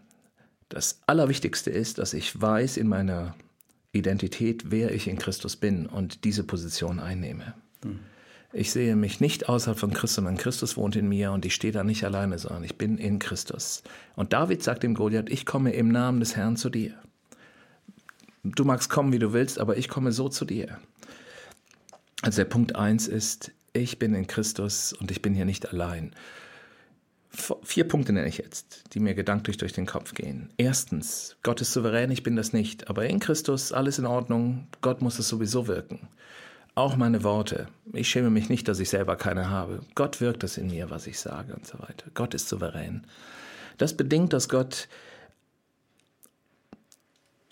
das 0.68 1.00
Allerwichtigste 1.06 1.70
ist, 1.70 1.98
dass 1.98 2.14
ich 2.14 2.40
weiß 2.40 2.76
in 2.76 2.88
meiner 2.88 3.34
Identität, 3.92 4.70
wer 4.70 4.92
ich 4.92 5.08
in 5.08 5.18
Christus 5.18 5.56
bin 5.56 5.86
und 5.86 6.24
diese 6.24 6.44
Position 6.44 7.00
einnehme. 7.00 7.54
Mhm. 7.84 8.00
Ich 8.52 8.72
sehe 8.72 8.96
mich 8.96 9.20
nicht 9.20 9.48
außerhalb 9.48 9.78
von 9.78 9.92
Christus, 9.92 10.16
sondern 10.16 10.36
Christus 10.36 10.76
wohnt 10.76 10.96
in 10.96 11.08
mir 11.08 11.30
und 11.30 11.44
ich 11.44 11.54
stehe 11.54 11.72
da 11.72 11.84
nicht 11.84 12.04
alleine, 12.04 12.36
sondern 12.38 12.64
ich 12.64 12.76
bin 12.76 12.98
in 12.98 13.20
Christus. 13.20 13.84
Und 14.16 14.32
David 14.32 14.62
sagt 14.62 14.82
dem 14.82 14.94
Goliath, 14.94 15.30
ich 15.30 15.46
komme 15.46 15.72
im 15.72 15.88
Namen 15.88 16.18
des 16.18 16.34
Herrn 16.34 16.56
zu 16.56 16.68
dir. 16.68 16.94
Du 18.42 18.64
magst 18.64 18.90
kommen, 18.90 19.12
wie 19.12 19.20
du 19.20 19.32
willst, 19.32 19.60
aber 19.60 19.76
ich 19.76 19.88
komme 19.88 20.10
so 20.10 20.28
zu 20.28 20.44
dir. 20.44 20.78
Also 22.22 22.38
der 22.38 22.46
Punkt 22.46 22.74
eins 22.74 23.06
ist, 23.06 23.52
ich 23.72 24.00
bin 24.00 24.14
in 24.14 24.26
Christus 24.26 24.92
und 24.94 25.12
ich 25.12 25.22
bin 25.22 25.34
hier 25.34 25.44
nicht 25.44 25.70
allein. 25.72 26.12
Vier 27.30 27.86
Punkte 27.86 28.12
nenne 28.12 28.28
ich 28.28 28.38
jetzt, 28.38 28.82
die 28.92 29.00
mir 29.00 29.14
gedanklich 29.14 29.56
durch 29.56 29.72
den 29.72 29.86
Kopf 29.86 30.14
gehen. 30.14 30.50
Erstens, 30.56 31.36
Gott 31.44 31.60
ist 31.60 31.72
souverän, 31.72 32.10
ich 32.10 32.24
bin 32.24 32.34
das 32.34 32.52
nicht, 32.52 32.90
aber 32.90 33.06
in 33.06 33.20
Christus 33.20 33.72
alles 33.72 33.98
in 33.98 34.06
Ordnung, 34.06 34.66
Gott 34.80 35.00
muss 35.00 35.18
es 35.20 35.28
sowieso 35.28 35.68
wirken. 35.68 36.08
Auch 36.74 36.96
meine 36.96 37.22
Worte. 37.22 37.68
Ich 37.92 38.08
schäme 38.08 38.30
mich 38.30 38.48
nicht, 38.48 38.66
dass 38.66 38.80
ich 38.80 38.90
selber 38.90 39.16
keine 39.16 39.48
habe. 39.48 39.80
Gott 39.94 40.20
wirkt 40.20 40.42
es 40.44 40.56
in 40.56 40.68
mir, 40.68 40.90
was 40.90 41.06
ich 41.06 41.20
sage 41.20 41.54
und 41.54 41.66
so 41.66 41.78
weiter. 41.78 42.06
Gott 42.14 42.34
ist 42.34 42.48
souverän. 42.48 43.06
Das 43.78 43.96
bedingt, 43.96 44.32
dass 44.32 44.48
Gott 44.48 44.88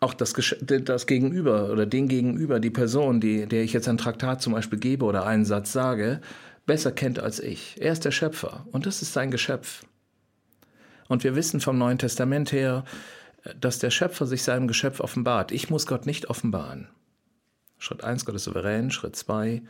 auch 0.00 0.14
das, 0.14 0.32
das 0.32 1.06
Gegenüber 1.06 1.70
oder 1.70 1.84
den 1.84 2.08
Gegenüber, 2.08 2.60
die 2.60 2.70
Person, 2.70 3.20
die, 3.20 3.46
der 3.46 3.62
ich 3.62 3.72
jetzt 3.72 3.88
ein 3.88 3.98
Traktat 3.98 4.40
zum 4.40 4.52
Beispiel 4.52 4.78
gebe 4.78 5.04
oder 5.04 5.26
einen 5.26 5.44
Satz 5.44 5.72
sage, 5.72 6.20
besser 6.68 6.92
kennt 6.92 7.18
als 7.18 7.40
ich. 7.40 7.74
Er 7.81 7.92
ist 7.92 8.04
der 8.04 8.12
Schöpfer 8.12 8.64
und 8.70 8.87
das 8.87 9.02
ist 9.02 9.12
sein 9.12 9.33
Geschöpf. 9.33 9.85
Und 11.09 11.24
wir 11.24 11.35
wissen 11.35 11.61
vom 11.61 11.78
Neuen 11.78 11.98
Testament 11.98 12.52
her, 12.52 12.85
dass 13.59 13.81
der 13.81 13.90
Schöpfer 13.90 14.26
sich 14.26 14.42
seinem 14.44 14.68
Geschöpf 14.68 15.00
offenbart. 15.00 15.50
Ich 15.50 15.70
muss 15.70 15.87
Gott 15.87 16.07
nicht 16.07 16.31
offenbaren. 16.31 16.87
Schritt 17.78 18.04
1, 18.04 18.24
Gott 18.24 18.35
ist 18.35 18.44
souverän. 18.44 18.90
Schritt 18.90 19.16
2, 19.16 19.62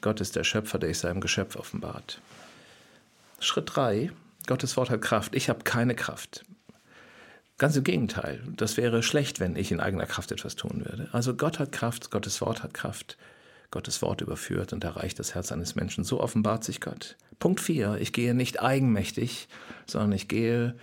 Gott 0.00 0.20
ist 0.20 0.34
der 0.34 0.44
Schöpfer, 0.44 0.78
der 0.78 0.88
sich 0.88 0.98
seinem 0.98 1.20
Geschöpf 1.20 1.56
offenbart. 1.56 2.20
Schritt 3.38 3.70
3, 3.74 4.10
Gottes 4.46 4.76
Wort 4.76 4.90
hat 4.90 5.02
Kraft. 5.02 5.34
Ich 5.34 5.48
habe 5.50 5.64
keine 5.64 5.94
Kraft. 5.94 6.44
Ganz 7.58 7.76
im 7.76 7.84
Gegenteil. 7.84 8.42
Das 8.56 8.78
wäre 8.78 9.02
schlecht, 9.02 9.40
wenn 9.40 9.56
ich 9.56 9.70
in 9.70 9.80
eigener 9.80 10.06
Kraft 10.06 10.32
etwas 10.32 10.56
tun 10.56 10.86
würde. 10.86 11.10
Also 11.12 11.34
Gott 11.34 11.58
hat 11.58 11.72
Kraft, 11.72 12.10
Gottes 12.10 12.40
Wort 12.40 12.62
hat 12.62 12.72
Kraft. 12.72 13.18
Gottes 13.70 14.02
Wort 14.02 14.20
überführt 14.20 14.72
und 14.72 14.82
erreicht 14.84 15.18
das 15.18 15.34
Herz 15.34 15.52
eines 15.52 15.74
Menschen. 15.76 16.04
So 16.04 16.20
offenbart 16.20 16.64
sich 16.64 16.80
Gott. 16.80 17.16
Punkt 17.38 17.60
4. 17.60 17.98
Ich 18.00 18.12
gehe 18.12 18.34
nicht 18.34 18.60
eigenmächtig, 18.60 19.48
sondern 19.86 20.12
ich 20.12 20.28
gehe, 20.28 20.74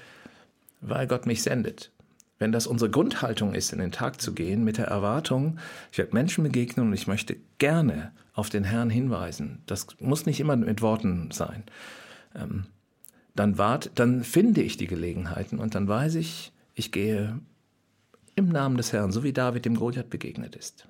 weil 0.82 1.08
Gott 1.08 1.26
mich 1.26 1.44
sendet. 1.44 1.92
Wenn 2.40 2.52
das 2.52 2.68
unsere 2.68 2.90
Grundhaltung 2.90 3.54
ist, 3.54 3.74
in 3.74 3.80
den 3.80 3.92
Tag 3.92 4.22
zu 4.22 4.34
gehen, 4.34 4.64
mit 4.64 4.78
der 4.78 4.88
Erwartung, 4.88 5.60
ich 5.92 5.98
werde 5.98 6.14
Menschen 6.14 6.44
begegnen 6.44 6.88
und 6.88 6.94
ich 6.94 7.08
möchte 7.08 7.36
gerne 7.58 8.12
auf 8.34 8.50
den 8.50 8.64
Herrn 8.64 8.90
hinweisen, 8.90 9.64
das 9.66 9.88
muss 10.00 10.26
nicht 10.26 10.40
immer 10.40 10.56
mit 10.56 10.82
Worten 10.82 11.32
sein, 11.32 11.64
ähm, 12.36 12.66
dann, 13.36 13.58
wart, 13.58 13.92
dann 13.96 14.24
finde 14.24 14.62
ich 14.62 14.78
die 14.78 14.88
Gelegenheiten 14.88 15.60
und 15.60 15.76
dann 15.76 15.88
weiß 15.88 16.16
ich, 16.16 16.52
ich 16.76 16.92
gehe 16.92 17.40
im 18.36 18.50
Namen 18.50 18.78
des 18.78 18.94
Herrn, 18.94 19.12
so 19.12 19.24
wie 19.24 19.34
David 19.34 19.66
dem 19.66 19.76
Goliath 19.76 20.12
begegnet 20.12 20.56
ist. 20.56 20.88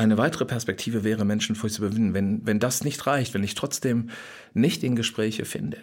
Eine 0.00 0.16
weitere 0.16 0.46
Perspektive 0.46 1.04
wäre, 1.04 1.26
Menschenfurcht 1.26 1.74
zu 1.74 1.82
überwinden. 1.84 2.14
Wenn, 2.14 2.46
wenn 2.46 2.58
das 2.58 2.84
nicht 2.84 3.06
reicht, 3.06 3.34
wenn 3.34 3.44
ich 3.44 3.54
trotzdem 3.54 4.08
nicht 4.54 4.82
in 4.82 4.96
Gespräche 4.96 5.44
finde, 5.44 5.76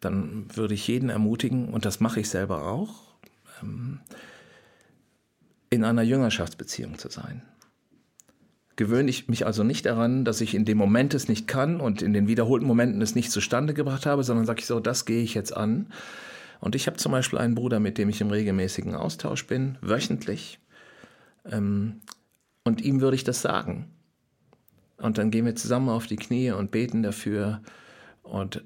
dann 0.00 0.54
würde 0.54 0.74
ich 0.74 0.86
jeden 0.86 1.08
ermutigen, 1.08 1.70
und 1.70 1.86
das 1.86 1.98
mache 1.98 2.20
ich 2.20 2.28
selber 2.28 2.66
auch, 2.66 3.16
ähm, 3.62 4.00
in 5.70 5.82
einer 5.82 6.02
Jüngerschaftsbeziehung 6.02 6.98
zu 6.98 7.08
sein. 7.08 7.40
Gewöhne 8.76 9.08
ich 9.08 9.28
mich 9.28 9.46
also 9.46 9.64
nicht 9.64 9.86
daran, 9.86 10.26
dass 10.26 10.42
ich 10.42 10.54
in 10.54 10.66
dem 10.66 10.76
Moment 10.76 11.14
es 11.14 11.28
nicht 11.28 11.48
kann 11.48 11.80
und 11.80 12.02
in 12.02 12.12
den 12.12 12.28
wiederholten 12.28 12.66
Momenten 12.66 13.00
es 13.00 13.14
nicht 13.14 13.30
zustande 13.30 13.72
gebracht 13.72 14.04
habe, 14.04 14.24
sondern 14.24 14.44
sage 14.44 14.60
ich 14.60 14.66
so, 14.66 14.78
das 14.78 15.06
gehe 15.06 15.22
ich 15.22 15.32
jetzt 15.32 15.56
an. 15.56 15.86
Und 16.60 16.74
ich 16.74 16.86
habe 16.86 16.98
zum 16.98 17.12
Beispiel 17.12 17.38
einen 17.38 17.54
Bruder, 17.54 17.80
mit 17.80 17.96
dem 17.96 18.10
ich 18.10 18.20
im 18.20 18.28
regelmäßigen 18.28 18.94
Austausch 18.94 19.46
bin, 19.46 19.78
wöchentlich. 19.80 20.58
Ähm, 21.50 22.02
und 22.64 22.80
ihm 22.80 23.00
würde 23.00 23.14
ich 23.14 23.24
das 23.24 23.42
sagen. 23.42 23.90
Und 24.96 25.18
dann 25.18 25.30
gehen 25.30 25.44
wir 25.44 25.54
zusammen 25.54 25.88
auf 25.90 26.06
die 26.06 26.16
Knie 26.16 26.50
und 26.50 26.70
beten 26.70 27.02
dafür. 27.02 27.62
Und 28.22 28.64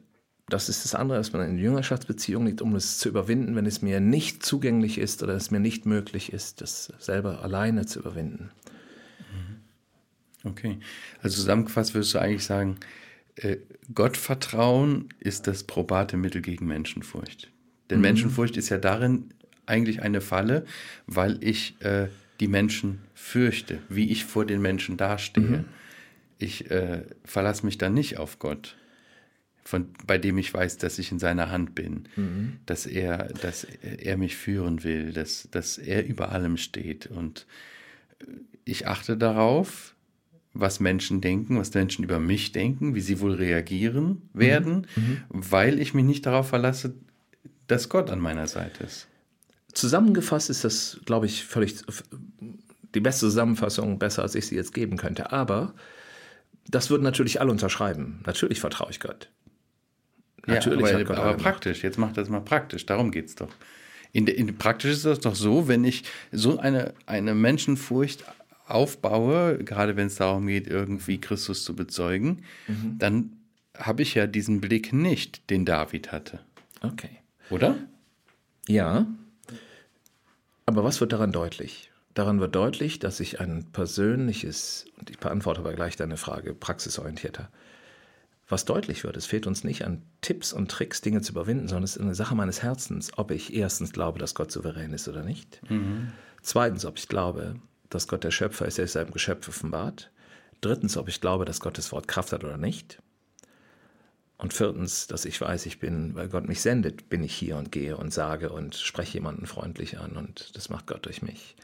das 0.48 0.68
ist 0.68 0.84
das 0.84 0.94
andere, 0.94 1.18
dass 1.18 1.32
man 1.32 1.48
in 1.48 1.58
Jüngerschaftsbeziehung 1.58 2.46
liegt, 2.46 2.62
um 2.62 2.74
es 2.74 2.98
zu 2.98 3.08
überwinden, 3.08 3.56
wenn 3.56 3.66
es 3.66 3.82
mir 3.82 4.00
nicht 4.00 4.44
zugänglich 4.44 4.98
ist 4.98 5.22
oder 5.22 5.34
es 5.34 5.50
mir 5.50 5.60
nicht 5.60 5.84
möglich 5.84 6.32
ist, 6.32 6.60
das 6.60 6.92
selber 6.98 7.42
alleine 7.42 7.86
zu 7.86 7.98
überwinden. 7.98 8.50
Mhm. 9.32 10.50
Okay. 10.50 10.78
Also 11.22 11.36
zusammengefasst 11.36 11.94
würdest 11.94 12.14
du 12.14 12.20
eigentlich 12.20 12.44
sagen, 12.44 12.78
äh, 13.34 13.58
Gottvertrauen 13.94 15.08
ist 15.18 15.46
das 15.46 15.64
probate 15.64 16.16
Mittel 16.16 16.40
gegen 16.40 16.66
Menschenfurcht. 16.66 17.50
Denn 17.90 17.98
mhm. 17.98 18.02
Menschenfurcht 18.02 18.56
ist 18.56 18.68
ja 18.68 18.78
darin 18.78 19.30
eigentlich 19.66 20.02
eine 20.02 20.20
Falle, 20.20 20.64
weil 21.06 21.42
ich 21.42 21.80
äh, 21.82 22.08
die 22.40 22.48
Menschen 22.48 23.00
fürchte, 23.14 23.80
wie 23.88 24.10
ich 24.10 24.24
vor 24.24 24.44
den 24.46 24.60
Menschen 24.60 24.96
dastehe. 24.96 25.42
Mhm. 25.42 25.64
Ich 26.38 26.70
äh, 26.70 27.02
verlasse 27.24 27.66
mich 27.66 27.78
dann 27.78 27.94
nicht 27.94 28.18
auf 28.18 28.38
Gott. 28.38 28.76
von, 29.64 29.88
bei 30.06 30.16
dem 30.16 30.38
ich 30.38 30.54
weiß, 30.54 30.78
dass 30.78 30.98
ich 30.98 31.12
in 31.12 31.18
seiner 31.18 31.50
Hand 31.50 31.74
bin, 31.74 32.04
mhm. 32.16 32.58
dass, 32.64 32.86
er, 32.86 33.24
dass 33.42 33.64
er 33.64 34.16
mich 34.16 34.36
führen 34.36 34.82
will, 34.82 35.12
dass, 35.12 35.48
dass 35.50 35.76
er 35.76 36.06
über 36.06 36.32
allem 36.32 36.56
steht. 36.56 37.06
Und 37.06 37.46
ich 38.64 38.86
achte 38.86 39.16
darauf, 39.18 39.94
was 40.54 40.80
Menschen 40.80 41.20
denken, 41.20 41.58
was 41.58 41.74
Menschen 41.74 42.02
über 42.02 42.18
mich 42.18 42.52
denken, 42.52 42.94
wie 42.94 43.00
sie 43.02 43.20
wohl 43.20 43.34
reagieren 43.34 44.22
werden, 44.32 44.86
mhm. 44.96 45.02
mhm. 45.02 45.20
weil 45.30 45.78
ich 45.80 45.92
mich 45.92 46.04
nicht 46.04 46.24
darauf 46.24 46.48
verlasse, 46.48 46.94
dass 47.66 47.90
Gott 47.90 48.10
an 48.10 48.20
meiner 48.20 48.46
Seite 48.46 48.84
ist. 48.84 49.08
Zusammengefasst 49.72 50.50
ist 50.50 50.64
das, 50.64 51.00
glaube 51.04 51.26
ich, 51.26 51.44
völlig 51.44 51.76
die 52.94 53.00
beste 53.00 53.26
Zusammenfassung, 53.26 53.98
besser 53.98 54.22
als 54.22 54.34
ich 54.34 54.46
sie 54.46 54.56
jetzt 54.56 54.74
geben 54.74 54.96
könnte. 54.96 55.30
Aber 55.32 55.74
das 56.66 56.90
würden 56.90 57.02
natürlich 57.02 57.40
alle 57.40 57.50
unterschreiben. 57.50 58.20
Natürlich 58.26 58.60
vertraue 58.60 58.90
ich 58.90 59.00
Gott. 59.00 59.30
Natürlich 60.46 60.90
ja, 60.90 60.98
aber, 60.98 61.18
aber 61.18 61.36
praktisch, 61.36 61.82
jetzt 61.82 61.98
mach 61.98 62.12
das 62.12 62.28
mal 62.28 62.40
praktisch, 62.40 62.86
darum 62.86 63.10
geht 63.10 63.26
es 63.26 63.34
doch. 63.34 63.50
In, 64.12 64.26
in, 64.26 64.56
praktisch 64.56 64.92
ist 64.92 65.04
das 65.04 65.20
doch 65.20 65.34
so, 65.34 65.68
wenn 65.68 65.84
ich 65.84 66.04
so 66.32 66.58
eine, 66.58 66.94
eine 67.04 67.34
Menschenfurcht 67.34 68.24
aufbaue, 68.66 69.58
gerade 69.58 69.96
wenn 69.96 70.06
es 70.06 70.16
darum 70.16 70.46
geht, 70.46 70.66
irgendwie 70.66 71.20
Christus 71.20 71.64
zu 71.64 71.76
bezeugen, 71.76 72.44
mhm. 72.66 72.96
dann 72.98 73.32
habe 73.76 74.02
ich 74.02 74.14
ja 74.14 74.26
diesen 74.26 74.60
Blick 74.60 74.92
nicht, 74.92 75.50
den 75.50 75.64
David 75.64 76.12
hatte. 76.12 76.40
Okay. 76.80 77.10
Oder? 77.50 77.76
Ja. 78.66 79.06
Aber 80.68 80.84
was 80.84 81.00
wird 81.00 81.14
daran 81.14 81.32
deutlich? 81.32 81.90
Daran 82.12 82.40
wird 82.40 82.54
deutlich, 82.54 82.98
dass 82.98 83.20
ich 83.20 83.40
ein 83.40 83.72
persönliches, 83.72 84.84
und 84.98 85.08
ich 85.08 85.18
beantworte 85.18 85.60
aber 85.60 85.72
gleich 85.72 85.96
deine 85.96 86.18
Frage, 86.18 86.52
praxisorientierter, 86.52 87.48
was 88.50 88.66
deutlich 88.66 89.02
wird, 89.02 89.16
es 89.16 89.24
fehlt 89.24 89.46
uns 89.46 89.64
nicht 89.64 89.86
an 89.86 90.02
Tipps 90.20 90.52
und 90.52 90.70
Tricks, 90.70 91.00
Dinge 91.00 91.22
zu 91.22 91.32
überwinden, 91.32 91.68
sondern 91.68 91.84
es 91.84 91.96
ist 91.96 92.02
eine 92.02 92.14
Sache 92.14 92.34
meines 92.34 92.62
Herzens, 92.62 93.16
ob 93.16 93.30
ich 93.30 93.54
erstens 93.54 93.94
glaube, 93.94 94.18
dass 94.18 94.34
Gott 94.34 94.52
souverän 94.52 94.92
ist 94.92 95.08
oder 95.08 95.22
nicht. 95.22 95.62
Mhm. 95.70 96.12
Zweitens, 96.42 96.84
ob 96.84 96.98
ich 96.98 97.08
glaube, 97.08 97.54
dass 97.88 98.06
Gott 98.06 98.22
der 98.22 98.30
Schöpfer 98.30 98.66
ist, 98.66 98.76
der 98.76 98.84
ist 98.84 98.92
seinem 98.92 99.12
Geschöpf 99.12 99.48
offenbart. 99.48 100.10
Drittens, 100.60 100.98
ob 100.98 101.08
ich 101.08 101.22
glaube, 101.22 101.46
dass 101.46 101.60
Gottes 101.60 101.92
Wort 101.92 102.08
Kraft 102.08 102.32
hat 102.32 102.44
oder 102.44 102.58
nicht. 102.58 102.98
Und 104.38 104.54
viertens, 104.54 105.08
dass 105.08 105.24
ich 105.24 105.40
weiß, 105.40 105.66
ich 105.66 105.80
bin, 105.80 106.14
weil 106.14 106.28
Gott 106.28 106.46
mich 106.46 106.60
sendet, 106.60 107.08
bin 107.08 107.24
ich 107.24 107.34
hier 107.34 107.56
und 107.56 107.72
gehe 107.72 107.96
und 107.96 108.12
sage 108.12 108.50
und 108.50 108.76
spreche 108.76 109.14
jemanden 109.14 109.46
freundlich 109.46 109.98
an 109.98 110.12
und 110.12 110.56
das 110.56 110.70
macht 110.70 110.86
Gott 110.86 111.06
durch 111.06 111.22
mich. 111.22 111.56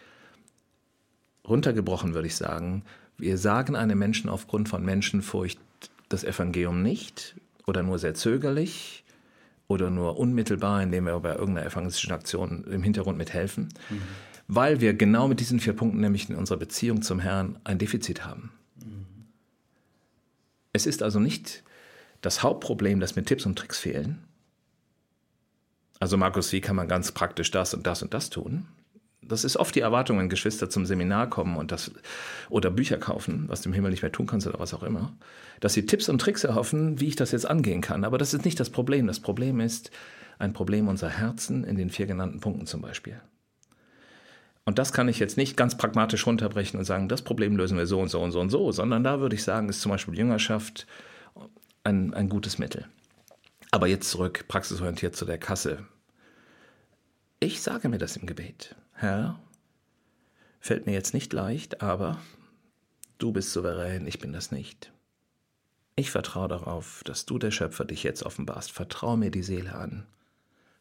Runtergebrochen 1.47 2.15
würde 2.15 2.27
ich 2.27 2.35
sagen, 2.35 2.85
wir 3.17 3.39
sagen 3.39 3.77
einem 3.77 3.97
Menschen 3.99 4.29
aufgrund 4.29 4.69
von 4.69 4.85
Menschenfurcht 4.85 5.61
das 6.09 6.25
Evangelium 6.25 6.83
nicht 6.83 7.37
oder 7.65 7.85
nur 7.85 8.01
sehr 8.01 8.15
zögerlich 8.15 9.05
oder 9.69 9.91
nur 9.91 10.19
unmittelbar, 10.19 10.83
indem 10.83 11.05
wir 11.05 11.19
bei 11.21 11.37
irgendeiner 11.37 11.67
evangelistischen 11.69 12.13
Aktion 12.13 12.65
im 12.65 12.83
Hintergrund 12.83 13.17
mithelfen, 13.17 13.69
mhm. 13.89 14.03
weil 14.49 14.81
wir 14.81 14.95
genau 14.95 15.29
mit 15.29 15.39
diesen 15.39 15.61
vier 15.61 15.75
Punkten, 15.75 16.01
nämlich 16.01 16.29
in 16.29 16.35
unserer 16.35 16.59
Beziehung 16.59 17.03
zum 17.03 17.21
Herrn, 17.21 17.57
ein 17.63 17.79
Defizit 17.79 18.25
haben. 18.25 18.51
Mhm. 18.77 19.07
Es 20.73 20.87
ist 20.87 21.05
also 21.05 21.21
nicht 21.21 21.63
das 22.25 22.43
Hauptproblem, 22.43 23.01
dass 23.01 23.17
mir 23.17 23.25
Tipps 23.25 23.47
und 23.47 23.59
Tricks 23.59 23.79
fehlen. 23.79 24.25
Also 26.01 26.17
Markus, 26.17 26.53
wie 26.53 26.61
kann 26.61 26.77
man 26.77 26.89
ganz 26.89 27.13
praktisch 27.13 27.51
das 27.51 27.75
und 27.75 27.87
das 27.87 28.03
und 28.03 28.15
das 28.15 28.31
tun? 28.31 28.67
das 29.29 29.45
ist 29.45 29.57
oft 29.57 29.75
die 29.75 29.81
Erwartung, 29.81 30.19
wenn 30.19 30.29
Geschwister 30.29 30.71
zum 30.71 30.87
Seminar 30.87 31.29
kommen 31.29 31.57
und 31.57 31.73
das 31.73 31.93
oder 32.51 32.71
Bücher 32.71 32.99
kaufen, 32.99 33.45
was 33.49 33.63
du 33.63 33.69
im 33.69 33.73
Himmel 33.73 33.91
nicht 33.91 34.03
mehr 34.03 34.13
tun 34.13 34.27
kannst 34.27 34.47
oder 34.47 34.59
was 34.59 34.75
auch 34.75 34.83
immer, 34.83 35.13
dass 35.61 35.75
sie 35.75 35.87
Tipps 35.87 36.09
und 36.09 36.21
Tricks 36.21 36.45
erhoffen, 36.45 37.01
wie 37.01 37.09
ich 37.09 37.17
das 37.17 37.33
jetzt 37.33 37.49
angehen 37.49 37.81
kann. 37.81 38.05
Aber 38.05 38.19
das 38.19 38.35
ist 38.35 38.45
nicht 38.45 38.61
das 38.61 38.71
Problem. 38.71 39.07
Das 39.07 39.21
Problem 39.21 39.61
ist 39.61 39.91
ein 40.39 40.53
Problem 40.53 40.89
unserer 40.89 41.11
Herzen 41.11 41.65
in 41.65 41.77
den 41.77 41.91
vier 41.91 42.07
genannten 42.07 42.41
Punkten 42.41 42.67
zum 42.67 42.83
Beispiel. 42.83 43.21
Und 44.67 44.79
das 44.79 44.93
kann 44.93 45.09
ich 45.09 45.19
jetzt 45.19 45.37
nicht 45.37 45.57
ganz 45.57 45.77
pragmatisch 45.77 46.27
runterbrechen 46.27 46.79
und 46.79 46.87
sagen, 46.87 47.09
das 47.09 47.23
Problem 47.23 47.57
lösen 47.57 47.77
wir 47.77 47.87
so 47.87 48.01
und 48.01 48.09
so 48.09 48.21
und 48.21 48.33
so 48.33 48.41
und 48.41 48.51
so, 48.51 48.73
sondern 48.73 49.05
da 49.05 49.21
würde 49.21 49.37
ich 49.37 49.45
sagen, 49.45 49.69
ist 49.69 49.83
zum 49.83 49.93
Beispiel 49.93 50.17
Jüngerschaft 50.19 50.87
ein, 51.85 52.13
ein 52.15 52.29
gutes 52.29 52.59
Mittel. 52.59 52.87
Aber 53.71 53.87
jetzt 53.87 54.11
zurück, 54.11 54.47
praxisorientiert 54.49 55.15
zu 55.15 55.25
der 55.25 55.39
Kasse. 55.39 55.87
Ich 57.41 57.61
sage 57.63 57.89
mir 57.89 57.99
das 57.99 58.17
im 58.17 58.27
Gebet. 58.27 58.75
Herr, 58.93 59.39
fällt 60.61 60.87
mir 60.87 60.93
jetzt 60.93 61.15
nicht 61.15 61.33
leicht, 61.33 61.83
aber 61.83 62.19
du 63.19 63.33
bist 63.33 63.53
souverän, 63.53 64.07
ich 64.07 64.19
bin 64.19 64.33
das 64.33 64.51
nicht. 64.51 64.93
Ich 65.97 66.11
vertraue 66.11 66.49
darauf, 66.49 67.03
dass 67.05 67.27
du 67.27 67.39
der 67.39 67.51
Schöpfer 67.51 67.85
dich 67.85 68.03
jetzt 68.03 68.25
offenbarst. 68.25 68.73
Vertrau 68.73 69.17
mir 69.17 69.31
die 69.31 69.43
Seele 69.43 69.75
an. 69.75 70.07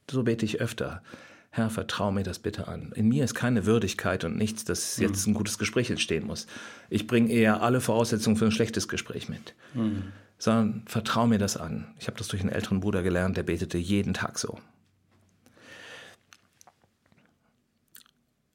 So 0.10 0.24
bete 0.24 0.46
ich 0.46 0.60
öfter. 0.60 1.04
Herr, 1.52 1.70
vertrau 1.70 2.12
mir 2.12 2.24
das 2.24 2.40
bitte 2.40 2.68
an. 2.68 2.92
In 2.96 3.10
mir 3.10 3.24
ist 3.24 3.36
keine 3.36 3.68
Würdigkeit 3.68 4.24
und 4.24 4.38
nichts, 4.38 4.66
dass 4.66 4.98
jetzt 4.98 5.28
ein 5.28 5.36
gutes 5.36 5.60
Gespräch 5.60 5.92
entstehen 5.92 6.26
muss. 6.26 6.48
Ich 6.90 7.06
bringe 7.06 7.32
eher 7.32 7.62
alle 7.62 7.80
Voraussetzungen 7.80 8.38
für 8.38 8.46
ein 8.46 8.52
schlechtes 8.52 8.88
Gespräch 8.88 9.30
mit. 9.30 9.54
Mhm. 9.76 10.14
Sondern 10.44 10.84
vertrau 10.88 11.26
mir 11.26 11.40
das 11.40 11.56
an. 11.56 11.88
Ich 12.02 12.08
habe 12.08 12.18
das 12.18 12.28
durch 12.28 12.42
einen 12.42 12.52
älteren 12.52 12.82
Bruder 12.82 13.02
gelernt, 13.02 13.38
der 13.38 13.44
betete 13.44 13.78
jeden 13.78 14.14
Tag 14.14 14.38
so. 14.38 14.60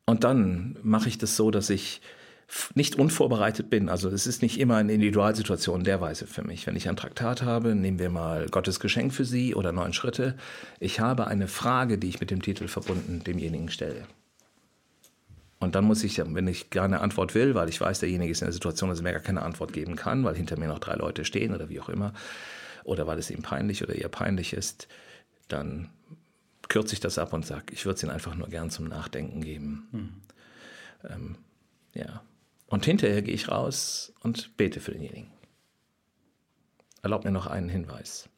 Und 0.05 0.23
dann 0.23 0.77
mache 0.83 1.09
ich 1.09 1.17
das 1.17 1.35
so, 1.35 1.51
dass 1.51 1.71
ich 1.71 2.03
nicht 2.75 2.97
unvorbereitet 2.97 3.71
bin. 3.71 3.89
Also 3.89 4.11
es 4.11 4.27
ist 4.27 4.43
nicht 4.43 4.61
immer 4.61 4.77
eine 4.77 4.93
Individualsituation 4.93 5.83
der 5.83 6.03
Weise 6.03 6.27
für 6.27 6.45
mich. 6.45 6.67
Wenn 6.67 6.77
ich 6.77 6.91
ein 6.91 6.97
Traktat 6.97 7.41
habe, 7.41 7.75
nehmen 7.75 7.99
wir 7.99 8.11
mal 8.11 8.49
Gottes 8.51 8.81
Geschenk 8.81 9.15
für 9.15 9.25
Sie 9.25 9.55
oder 9.55 9.73
neun 9.73 9.95
Schritte. 9.95 10.37
Ich 10.81 11.01
habe 11.01 11.27
eine 11.27 11.49
Frage, 11.49 11.97
die 11.97 12.11
ich 12.11 12.21
mit 12.21 12.31
dem 12.31 12.43
Titel 12.43 12.69
verbunden 12.69 13.25
demjenigen 13.25 13.71
stelle. 13.71 14.07
Und 15.61 15.75
dann 15.75 15.85
muss 15.85 16.05
ich, 16.05 16.19
wenn 16.19 16.47
ich 16.47 16.71
gar 16.71 16.85
eine 16.85 17.01
Antwort 17.01 17.35
will, 17.35 17.55
weil 17.55 17.69
ich 17.69 17.81
weiß, 17.81 18.01
derjenige 18.01 18.31
ist 18.31 18.43
in 18.43 18.47
der 18.47 18.53
Situation, 18.53 18.91
dass 18.91 19.01
er 19.01 19.03
mir 19.03 19.13
gar 19.13 19.21
keine 19.21 19.43
Antwort 19.43 19.73
geben 19.73 19.97
kann, 19.97 20.25
weil 20.25 20.37
hinter 20.37 20.59
mir 20.59 20.69
noch 20.69 20.79
drei 20.79 20.95
Leute 20.95 21.25
stehen 21.25 21.53
oder 21.55 21.69
wie 21.69 21.81
auch 21.81 21.89
immer, 21.89 22.13
oder 22.85 23.07
weil 23.07 23.19
es 23.19 23.31
ihm 23.31 23.43
peinlich 23.43 23.83
oder 23.83 23.95
ihr 23.95 24.09
peinlich 24.09 24.53
ist, 24.53 24.87
dann 25.49 25.91
kürze 26.69 26.95
ich 26.95 27.01
das 27.01 27.19
ab 27.19 27.33
und 27.33 27.45
sage, 27.45 27.73
ich 27.73 27.87
würde 27.87 27.97
es 27.97 28.03
ihnen 28.03 28.13
einfach 28.13 28.37
nur 28.37 28.49
gern 28.49 28.71
zum 28.71 28.87
Nachdenken 28.87 29.41
geben. 29.41 29.89
Mhm. 29.91 30.13
Ähm, 31.11 31.37
ja. 31.95 32.23
Und 32.67 32.85
hinterher 32.85 33.23
gehe 33.23 33.35
ich 33.35 33.49
raus 33.49 34.13
und 34.21 34.57
bete 34.57 34.81
für 34.81 34.93
denjenigen. 34.93 35.31
Erlaubt 37.03 37.25
mir 37.25 37.31
noch 37.31 37.47
einen 37.47 37.69
Hinweis. 37.69 38.29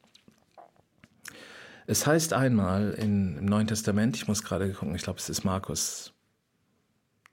Es 1.86 2.06
heißt 2.06 2.32
einmal 2.32 2.92
in, 2.92 3.36
im 3.36 3.46
Neuen 3.46 3.66
Testament, 3.66 4.16
ich 4.16 4.28
muss 4.28 4.44
gerade 4.44 4.72
gucken, 4.72 4.94
ich 4.94 5.02
glaube, 5.02 5.18
es 5.18 5.28
ist 5.28 5.44
Markus 5.44 6.12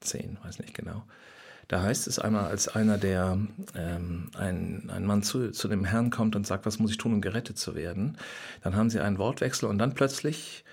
10, 0.02 0.38
weiß 0.44 0.60
nicht 0.60 0.74
genau. 0.74 1.04
Da 1.68 1.82
heißt 1.82 2.08
es 2.08 2.18
einmal, 2.18 2.46
als 2.46 2.70
einer, 2.70 2.98
der 2.98 3.38
ähm, 3.76 4.32
ein, 4.38 4.90
ein 4.90 5.06
Mann 5.06 5.22
zu, 5.22 5.52
zu 5.52 5.68
dem 5.68 5.84
Herrn 5.84 6.12
kommt 6.12 6.36
und 6.36 6.48
sagt, 6.48 6.66
was 6.66 6.80
muss 6.80 6.92
ich 6.92 6.98
tun, 6.98 7.14
um 7.14 7.22
gerettet 7.22 7.58
zu 7.58 7.76
werden, 7.76 8.18
dann 8.62 8.76
haben 8.76 8.90
sie 8.90 9.02
einen 9.02 9.18
Wortwechsel 9.18 9.68
und 9.68 9.78
dann 9.78 9.94
plötzlich 9.94 10.64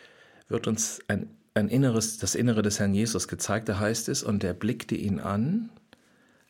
wird 0.49 0.69
uns 0.69 1.01
ein, 1.09 1.31
ein 1.55 1.69
Inneres, 1.69 2.19
das 2.19 2.37
Innere 2.37 2.63
des 2.63 2.79
Herrn 2.79 2.95
Jesus 2.95 3.27
gezeigt. 3.27 3.69
Da 3.69 3.81
heißt 3.81 4.09
es, 4.09 4.23
und 4.23 4.45
er 4.45 4.55
blickte 4.55 4.95
ihn 4.95 5.19
an, 5.19 5.71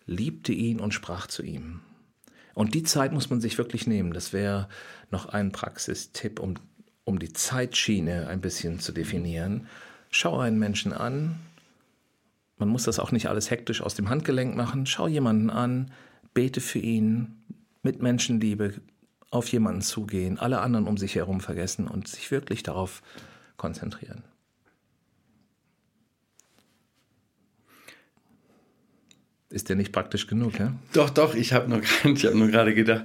liebte 0.06 0.52
ihn 0.52 0.78
und 0.78 0.92
sprach 0.92 1.26
zu 1.26 1.42
ihm. 1.42 1.80
Und 2.54 2.74
die 2.74 2.82
Zeit 2.82 3.12
muss 3.12 3.30
man 3.30 3.40
sich 3.40 3.56
wirklich 3.56 3.87
nehmen. 3.87 4.12
Das 4.12 4.32
wäre 4.32 4.68
noch 5.10 5.26
ein 5.26 5.52
Praxistipp, 5.52 6.38
um, 6.38 6.54
um 7.04 7.18
die 7.18 7.32
Zeitschiene 7.32 8.28
ein 8.28 8.40
bisschen 8.40 8.78
zu 8.78 8.92
definieren. 8.92 9.66
Schau 10.10 10.38
einen 10.38 10.58
Menschen 10.58 10.92
an. 10.92 11.40
Man 12.56 12.68
muss 12.68 12.84
das 12.84 12.98
auch 12.98 13.12
nicht 13.12 13.28
alles 13.28 13.50
hektisch 13.50 13.82
aus 13.82 13.94
dem 13.94 14.08
Handgelenk 14.08 14.56
machen. 14.56 14.86
Schau 14.86 15.08
jemanden 15.08 15.50
an, 15.50 15.90
bete 16.34 16.60
für 16.60 16.78
ihn, 16.78 17.42
mit 17.82 18.00
Menschenliebe 18.00 18.74
auf 19.30 19.48
jemanden 19.48 19.82
zugehen, 19.82 20.38
alle 20.38 20.60
anderen 20.60 20.86
um 20.86 20.96
sich 20.96 21.16
herum 21.16 21.40
vergessen 21.40 21.88
und 21.88 22.08
sich 22.08 22.30
wirklich 22.30 22.62
darauf 22.62 23.02
konzentrieren. 23.56 24.22
Ist 29.50 29.68
der 29.68 29.76
nicht 29.76 29.92
praktisch 29.92 30.26
genug, 30.26 30.58
ja? 30.58 30.72
Doch, 30.94 31.10
doch, 31.10 31.34
ich 31.34 31.52
habe 31.52 31.68
nur, 31.68 31.82
hab 32.04 32.34
nur 32.34 32.48
gerade 32.48 32.74
gedacht, 32.74 33.04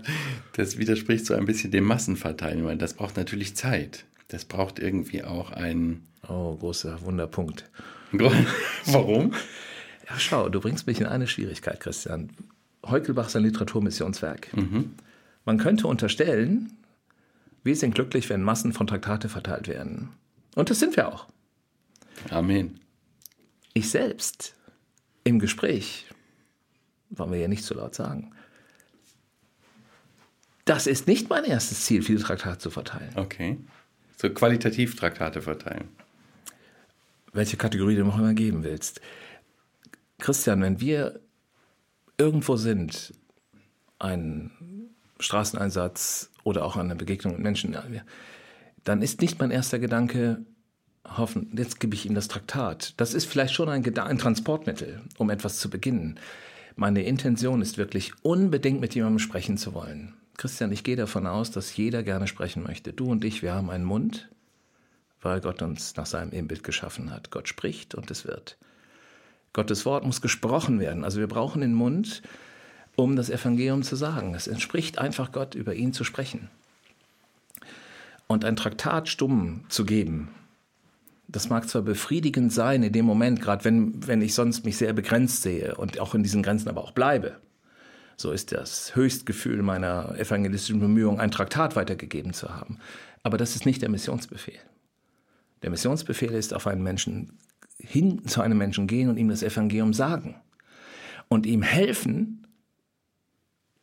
das 0.54 0.78
widerspricht 0.78 1.26
so 1.26 1.36
ein 1.36 1.46
bisschen 1.46 1.70
dem 1.70 1.84
Massenverteilen, 1.84 2.66
weil 2.66 2.78
das 2.78 2.96
braucht 2.96 3.18
natürlich 3.18 3.56
Zeit. 3.56 4.06
Das 4.30 4.46
braucht 4.46 4.80
irgendwie 4.80 5.24
auch 5.24 5.52
einen. 5.52 6.08
Oh, 6.28 6.56
großer 6.56 7.02
Wunderpunkt. 7.02 7.70
Warum? 8.86 9.34
Ja, 10.10 10.18
schau, 10.18 10.50
du 10.50 10.60
bringst 10.60 10.88
mich 10.88 11.00
in 11.00 11.06
eine 11.06 11.28
Schwierigkeit, 11.28 11.80
Christian. 11.80 12.32
Heukelbach 12.86 13.28
ist 13.28 13.36
ein 13.36 13.44
Literaturmissionswerk. 13.44 14.56
Mhm. 14.56 14.96
Man 15.46 15.58
könnte 15.58 15.88
unterstellen, 15.88 16.74
wir 17.64 17.76
sind 17.76 17.96
glücklich, 17.96 18.30
wenn 18.30 18.42
Massen 18.42 18.74
von 18.74 18.88
Traktate 18.88 19.30
verteilt 19.30 19.68
werden. 19.68 20.10
Und 20.56 20.70
das 20.70 20.80
sind 20.80 20.96
wir 20.96 21.08
auch. 21.08 21.28
Amen. 22.30 22.80
Ich 23.74 23.90
selbst 23.90 24.56
im 25.24 25.40
Gespräch, 25.40 26.06
wollen 27.10 27.32
wir 27.32 27.40
ja 27.40 27.48
nicht 27.48 27.64
so 27.64 27.76
laut 27.76 27.96
sagen, 27.96 28.32
Das 30.70 30.86
ist 30.86 31.08
nicht 31.08 31.30
mein 31.30 31.46
erstes 31.46 31.86
Ziel, 31.86 32.04
viele 32.04 32.20
Traktate 32.20 32.60
zu 32.60 32.70
verteilen. 32.70 33.12
Okay. 33.16 33.58
So 34.18 34.30
qualitativ 34.30 34.96
Traktate 34.96 35.42
verteilen. 35.42 35.90
Welche 37.32 37.58
Kategorie 37.58 37.96
du 37.96 38.04
noch 38.04 38.18
immer 38.18 38.34
geben 38.34 38.64
willst. 38.64 39.02
Christian, 40.20 40.62
wenn 40.62 40.82
wir 40.82 41.20
irgendwo 42.18 42.58
sind, 42.58 43.14
ein 44.00 44.52
Straßeneinsatz 45.20 46.32
oder 46.44 46.66
auch 46.66 46.78
eine 46.78 46.96
Begegnung 46.96 47.34
mit 47.34 47.42
Menschen, 47.42 47.76
dann 48.84 49.02
ist 49.02 49.22
nicht 49.22 49.40
mein 49.40 49.52
erster 49.52 49.80
Gedanke, 49.80 50.46
hoffen, 51.18 51.52
jetzt 51.56 51.80
gebe 51.80 51.96
ich 51.96 52.06
ihm 52.06 52.16
das 52.16 52.28
Traktat. 52.28 52.94
Das 52.98 53.14
ist 53.14 53.26
vielleicht 53.26 53.54
schon 53.54 53.70
ein, 53.70 53.98
ein 53.98 54.18
Transportmittel, 54.18 55.02
um 55.18 55.30
etwas 55.30 55.58
zu 55.58 55.70
beginnen. 55.70 56.20
Meine 56.76 57.04
Intention 57.04 57.62
ist 57.62 57.78
wirklich 57.78 58.14
unbedingt 58.22 58.80
mit 58.80 58.96
jemandem 58.96 59.20
sprechen 59.20 59.58
zu 59.58 59.74
wollen. 59.74 60.14
Christian, 60.38 60.72
ich 60.72 60.84
gehe 60.84 60.96
davon 60.96 61.28
aus, 61.28 61.52
dass 61.52 61.76
jeder 61.76 62.04
gerne 62.04 62.28
sprechen 62.28 62.64
möchte. 62.64 62.94
Du 62.94 63.12
und 63.12 63.26
ich, 63.26 63.42
wir 63.42 63.54
haben 63.54 63.70
einen 63.70 63.84
Mund, 63.84 64.30
weil 65.22 65.42
Gott 65.42 65.62
uns 65.62 65.96
nach 65.96 66.06
seinem 66.06 66.32
Ebenbild 66.32 66.64
geschaffen 66.64 67.12
hat. 67.12 67.32
Gott 67.32 67.48
spricht 67.48 67.96
und 67.96 68.10
es 68.12 68.26
wird. 68.26 68.58
Gottes 69.54 69.86
Wort 69.86 70.06
muss 70.06 70.22
gesprochen 70.22 70.80
werden. 70.80 71.04
Also 71.04 71.20
wir 71.20 71.28
brauchen 71.28 71.62
den 71.62 71.74
Mund, 71.74 72.22
um 72.96 73.16
das 73.16 73.30
Evangelium 73.30 73.84
zu 73.84 73.96
sagen. 73.96 74.36
Es 74.36 74.48
entspricht 74.48 75.00
einfach 75.00 75.32
Gott, 75.32 75.56
über 75.56 75.74
ihn 75.74 75.94
zu 75.94 76.04
sprechen. 76.04 76.50
Und 78.28 78.46
ein 78.46 78.56
Traktat 78.56 79.10
stumm 79.10 79.66
zu 79.70 79.86
geben, 79.86 80.30
das 81.32 81.50
mag 81.50 81.70
zwar 81.70 81.84
befriedigend 81.84 82.52
sein 82.52 82.82
in 82.82 82.92
dem 82.92 83.06
Moment, 83.06 83.40
gerade 83.40 83.64
wenn, 83.64 84.08
wenn 84.08 84.22
ich 84.22 84.34
sonst 84.34 84.66
mich 84.66 84.78
sehr 84.78 84.94
begrenzt 84.94 85.44
sehe 85.44 85.76
und 85.76 86.00
auch 86.00 86.16
in 86.16 86.24
diesen 86.24 86.42
Grenzen 86.42 86.70
aber 86.70 86.84
auch 86.84 86.92
bleibe. 86.92 87.38
So 88.18 88.32
ist 88.32 88.52
das 88.52 88.96
Höchstgefühl 88.96 89.62
meiner 89.62 90.18
evangelistischen 90.18 90.80
Bemühungen, 90.80 91.20
ein 91.20 91.32
Traktat 91.32 91.76
weitergegeben 91.76 92.34
zu 92.34 92.50
haben. 92.50 92.80
Aber 93.22 93.38
das 93.38 93.56
ist 93.56 93.66
nicht 93.66 93.82
der 93.82 93.90
Missionsbefehl. 93.90 94.60
Der 95.62 95.70
Missionsbefehl 95.70 96.32
ist 96.32 96.54
auf 96.54 96.68
einen 96.68 96.84
Menschen 96.84 97.38
hin 97.78 98.28
zu 98.28 98.42
einem 98.42 98.58
Menschen 98.58 98.88
gehen 98.88 99.10
und 99.10 99.18
ihm 99.18 99.30
das 99.30 99.44
Evangelium 99.44 99.94
sagen 99.94 100.36
und 101.30 101.46
ihm 101.46 101.62
helfen, 101.62 102.48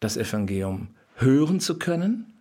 das 0.00 0.16
Evangelium 0.16 0.88
hören 1.16 1.60
zu 1.60 1.78
können, 1.78 2.34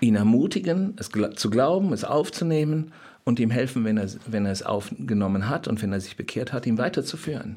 ihn 0.00 0.16
ermutigen, 0.16 0.96
es 0.98 1.10
zu 1.36 1.50
glauben, 1.50 1.92
es 1.92 2.04
aufzunehmen 2.04 2.92
und 3.22 3.38
ihm 3.38 3.50
helfen, 3.50 3.84
wenn 3.84 3.96
er, 3.96 4.08
wenn 4.26 4.44
er 4.44 4.52
es 4.52 4.62
aufgenommen 4.62 5.48
hat 5.48 5.68
und 5.68 5.80
wenn 5.82 5.92
er 5.92 6.00
sich 6.00 6.16
bekehrt 6.16 6.52
hat, 6.52 6.66
ihm 6.66 6.78
weiterzuführen. 6.78 7.56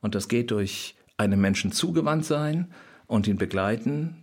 Und 0.00 0.14
das 0.14 0.28
geht 0.28 0.50
durch 0.50 0.94
einem 1.16 1.40
Menschen 1.40 1.72
zugewandt 1.72 2.24
sein 2.24 2.68
und 3.06 3.26
ihn 3.26 3.36
begleiten. 3.36 4.16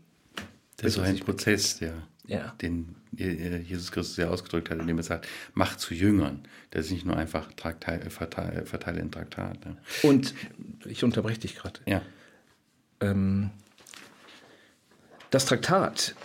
Das 0.77 0.87
ist 0.87 0.93
so 0.95 1.01
ein 1.01 1.19
Prozess, 1.19 1.79
ja. 1.79 1.93
Ja. 2.29 2.53
den 2.61 2.95
Jesus 3.11 3.91
Christus 3.91 4.17
ja 4.17 4.29
ausgedrückt 4.29 4.69
hat, 4.69 4.79
indem 4.79 4.97
er 4.97 5.03
sagt, 5.03 5.27
mach 5.53 5.75
zu 5.77 5.93
Jüngern. 5.93 6.41
Das 6.71 6.85
ist 6.85 6.91
nicht 6.91 7.05
nur 7.05 7.17
einfach 7.17 7.51
Traktat, 7.53 8.11
verteile, 8.11 8.65
verteile 8.65 9.01
ein 9.01 9.11
Traktat. 9.11 9.65
Ne? 9.65 9.77
Und 10.03 10.35
ich 10.85 11.03
unterbreche 11.03 11.39
dich 11.39 11.55
gerade. 11.55 11.79
Ja. 11.87 12.01
Ähm, 13.01 13.49
das 15.31 15.45
Traktat 15.45 16.15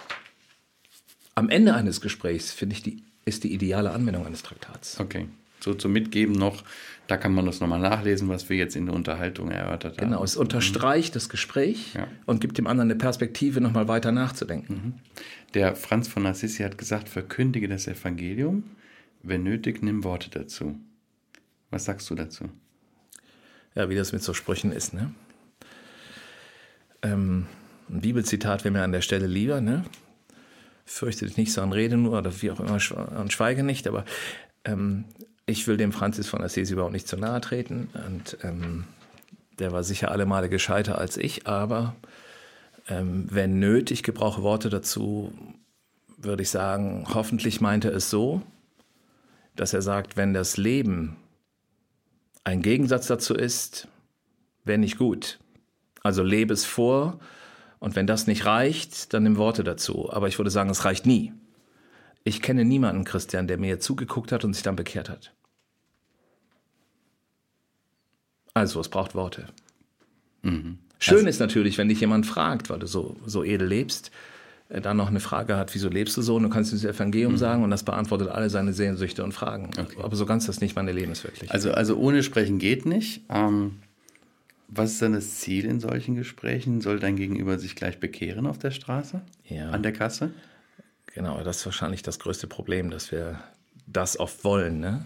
am 1.34 1.48
Ende 1.48 1.74
eines 1.74 2.00
Gesprächs, 2.00 2.52
finde 2.52 2.76
ich, 2.76 2.82
die, 2.82 3.02
ist 3.24 3.44
die 3.44 3.52
ideale 3.52 3.90
Anwendung 3.90 4.26
eines 4.26 4.42
Traktats. 4.42 5.00
Okay. 5.00 5.28
So 5.60 5.72
zum 5.72 5.92
Mitgeben 5.92 6.34
noch, 6.34 6.62
da 7.06 7.16
kann 7.16 7.32
man 7.32 7.46
das 7.46 7.60
nochmal 7.60 7.80
nachlesen, 7.80 8.28
was 8.28 8.50
wir 8.50 8.56
jetzt 8.58 8.76
in 8.76 8.86
der 8.86 8.94
Unterhaltung 8.94 9.50
erörtert 9.50 9.96
haben. 9.96 10.10
Genau, 10.10 10.22
es 10.22 10.36
unterstreicht 10.36 11.12
mhm. 11.12 11.14
das 11.14 11.28
Gespräch 11.30 11.94
ja. 11.94 12.06
und 12.26 12.42
gibt 12.42 12.58
dem 12.58 12.66
anderen 12.66 12.90
eine 12.90 12.98
Perspektive, 12.98 13.62
nochmal 13.62 13.88
weiter 13.88 14.12
nachzudenken. 14.12 14.74
Mhm. 14.74 14.92
Der 15.54 15.76
Franz 15.76 16.08
von 16.08 16.26
Assisi 16.26 16.64
hat 16.64 16.76
gesagt, 16.76 17.08
verkündige 17.08 17.68
das 17.68 17.86
Evangelium, 17.86 18.64
wenn 19.22 19.44
nötig, 19.44 19.82
nimm 19.82 20.02
Worte 20.02 20.28
dazu. 20.30 20.78
Was 21.70 21.84
sagst 21.84 22.10
du 22.10 22.16
dazu? 22.16 22.50
Ja, 23.74 23.88
wie 23.88 23.94
das 23.94 24.12
mit 24.12 24.22
so 24.22 24.34
Sprüchen 24.34 24.72
ist, 24.72 24.94
ne? 24.94 25.12
Ähm, 27.02 27.46
ein 27.88 28.00
Bibelzitat 28.00 28.64
wäre 28.64 28.72
mir 28.72 28.82
an 28.82 28.92
der 28.92 29.00
Stelle 29.00 29.26
lieber, 29.26 29.60
ne? 29.60 29.84
Fürchte 30.86 31.24
dich 31.24 31.36
nicht, 31.36 31.52
sondern 31.52 31.72
rede 31.72 31.96
nur 31.96 32.18
oder 32.18 32.42
wie 32.42 32.50
auch 32.50 32.60
immer 32.60 32.78
und 33.18 33.32
schweige 33.32 33.62
nicht, 33.62 33.86
aber 33.86 34.04
ähm, 34.64 35.04
ich 35.46 35.66
will 35.66 35.76
dem 35.76 35.92
Franzis 35.92 36.28
von 36.28 36.42
Assisi 36.42 36.72
überhaupt 36.72 36.92
nicht 36.92 37.08
zu 37.08 37.16
nahe 37.16 37.40
treten 37.40 37.88
und 38.06 38.38
ähm, 38.42 38.84
der 39.58 39.72
war 39.72 39.84
sicher 39.84 40.10
alle 40.10 40.26
Male 40.26 40.48
gescheiter 40.48 40.98
als 40.98 41.16
ich, 41.16 41.46
aber 41.46 41.94
ähm, 42.88 43.26
wenn 43.30 43.58
nötig, 43.58 44.02
gebrauche 44.02 44.42
Worte 44.42 44.70
dazu, 44.70 45.32
würde 46.16 46.42
ich 46.42 46.50
sagen, 46.50 47.06
hoffentlich 47.12 47.60
meint 47.60 47.84
er 47.84 47.94
es 47.94 48.10
so, 48.10 48.42
dass 49.56 49.72
er 49.72 49.82
sagt, 49.82 50.16
wenn 50.16 50.34
das 50.34 50.56
Leben 50.56 51.16
ein 52.44 52.62
Gegensatz 52.62 53.06
dazu 53.06 53.34
ist, 53.34 53.88
wäre 54.64 54.78
nicht 54.78 54.98
gut. 54.98 55.38
Also 56.02 56.22
lebe 56.22 56.52
es 56.52 56.64
vor 56.64 57.18
und 57.78 57.96
wenn 57.96 58.06
das 58.06 58.26
nicht 58.26 58.44
reicht, 58.44 59.12
dann 59.14 59.22
nimm 59.22 59.36
Worte 59.36 59.64
dazu. 59.64 60.12
Aber 60.12 60.28
ich 60.28 60.38
würde 60.38 60.50
sagen, 60.50 60.70
es 60.70 60.84
reicht 60.84 61.06
nie. 61.06 61.32
Ich 62.24 62.40
kenne 62.40 62.64
niemanden, 62.64 63.04
Christian, 63.04 63.46
der 63.46 63.58
mir 63.58 63.80
zugeguckt 63.80 64.32
hat 64.32 64.44
und 64.44 64.54
sich 64.54 64.62
dann 64.62 64.76
bekehrt 64.76 65.10
hat. 65.10 65.34
Also, 68.54 68.80
es 68.80 68.88
braucht 68.88 69.14
Worte. 69.14 69.46
Mhm. 70.42 70.78
Schön 71.04 71.18
also, 71.18 71.28
ist 71.28 71.38
natürlich, 71.38 71.76
wenn 71.76 71.88
dich 71.88 72.00
jemand 72.00 72.24
fragt, 72.24 72.70
weil 72.70 72.78
du 72.78 72.86
so, 72.86 73.16
so 73.26 73.44
edel 73.44 73.68
lebst, 73.68 74.10
äh, 74.70 74.80
dann 74.80 74.96
noch 74.96 75.08
eine 75.08 75.20
Frage 75.20 75.56
hat, 75.56 75.74
wieso 75.74 75.90
lebst 75.90 76.16
du 76.16 76.22
so? 76.22 76.36
Und 76.36 76.44
du 76.44 76.48
kannst 76.48 76.72
das 76.72 76.82
Evangelium 76.82 77.32
mhm. 77.32 77.38
sagen 77.38 77.62
und 77.62 77.70
das 77.70 77.82
beantwortet 77.82 78.28
alle 78.28 78.48
seine 78.48 78.72
Sehnsüchte 78.72 79.22
und 79.22 79.32
Fragen. 79.32 79.70
Okay. 79.78 79.98
Aber 80.02 80.16
so 80.16 80.24
ganz 80.24 80.46
das 80.46 80.62
nicht 80.62 80.76
meine 80.76 80.92
Lebenswirklichkeit. 80.92 81.50
Also, 81.50 81.72
also 81.72 81.96
ohne 81.96 82.22
Sprechen 82.22 82.58
geht 82.58 82.86
nicht. 82.86 83.20
Ähm, 83.28 83.80
was 84.68 84.92
ist 84.92 85.02
dann 85.02 85.12
das 85.12 85.40
Ziel 85.40 85.66
in 85.66 85.78
solchen 85.78 86.14
Gesprächen? 86.14 86.80
Soll 86.80 86.98
dein 86.98 87.16
Gegenüber 87.16 87.58
sich 87.58 87.76
gleich 87.76 88.00
bekehren 88.00 88.46
auf 88.46 88.58
der 88.58 88.70
Straße? 88.70 89.20
Ja. 89.44 89.70
An 89.70 89.82
der 89.82 89.92
Kasse? 89.92 90.30
Genau, 91.14 91.42
das 91.44 91.58
ist 91.58 91.66
wahrscheinlich 91.66 92.02
das 92.02 92.18
größte 92.18 92.46
Problem, 92.46 92.90
dass 92.90 93.12
wir 93.12 93.38
das 93.86 94.18
oft 94.18 94.42
wollen. 94.42 94.80
Ne? 94.80 95.04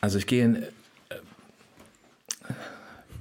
Also 0.00 0.18
ich 0.18 0.26
gehe 0.26 0.68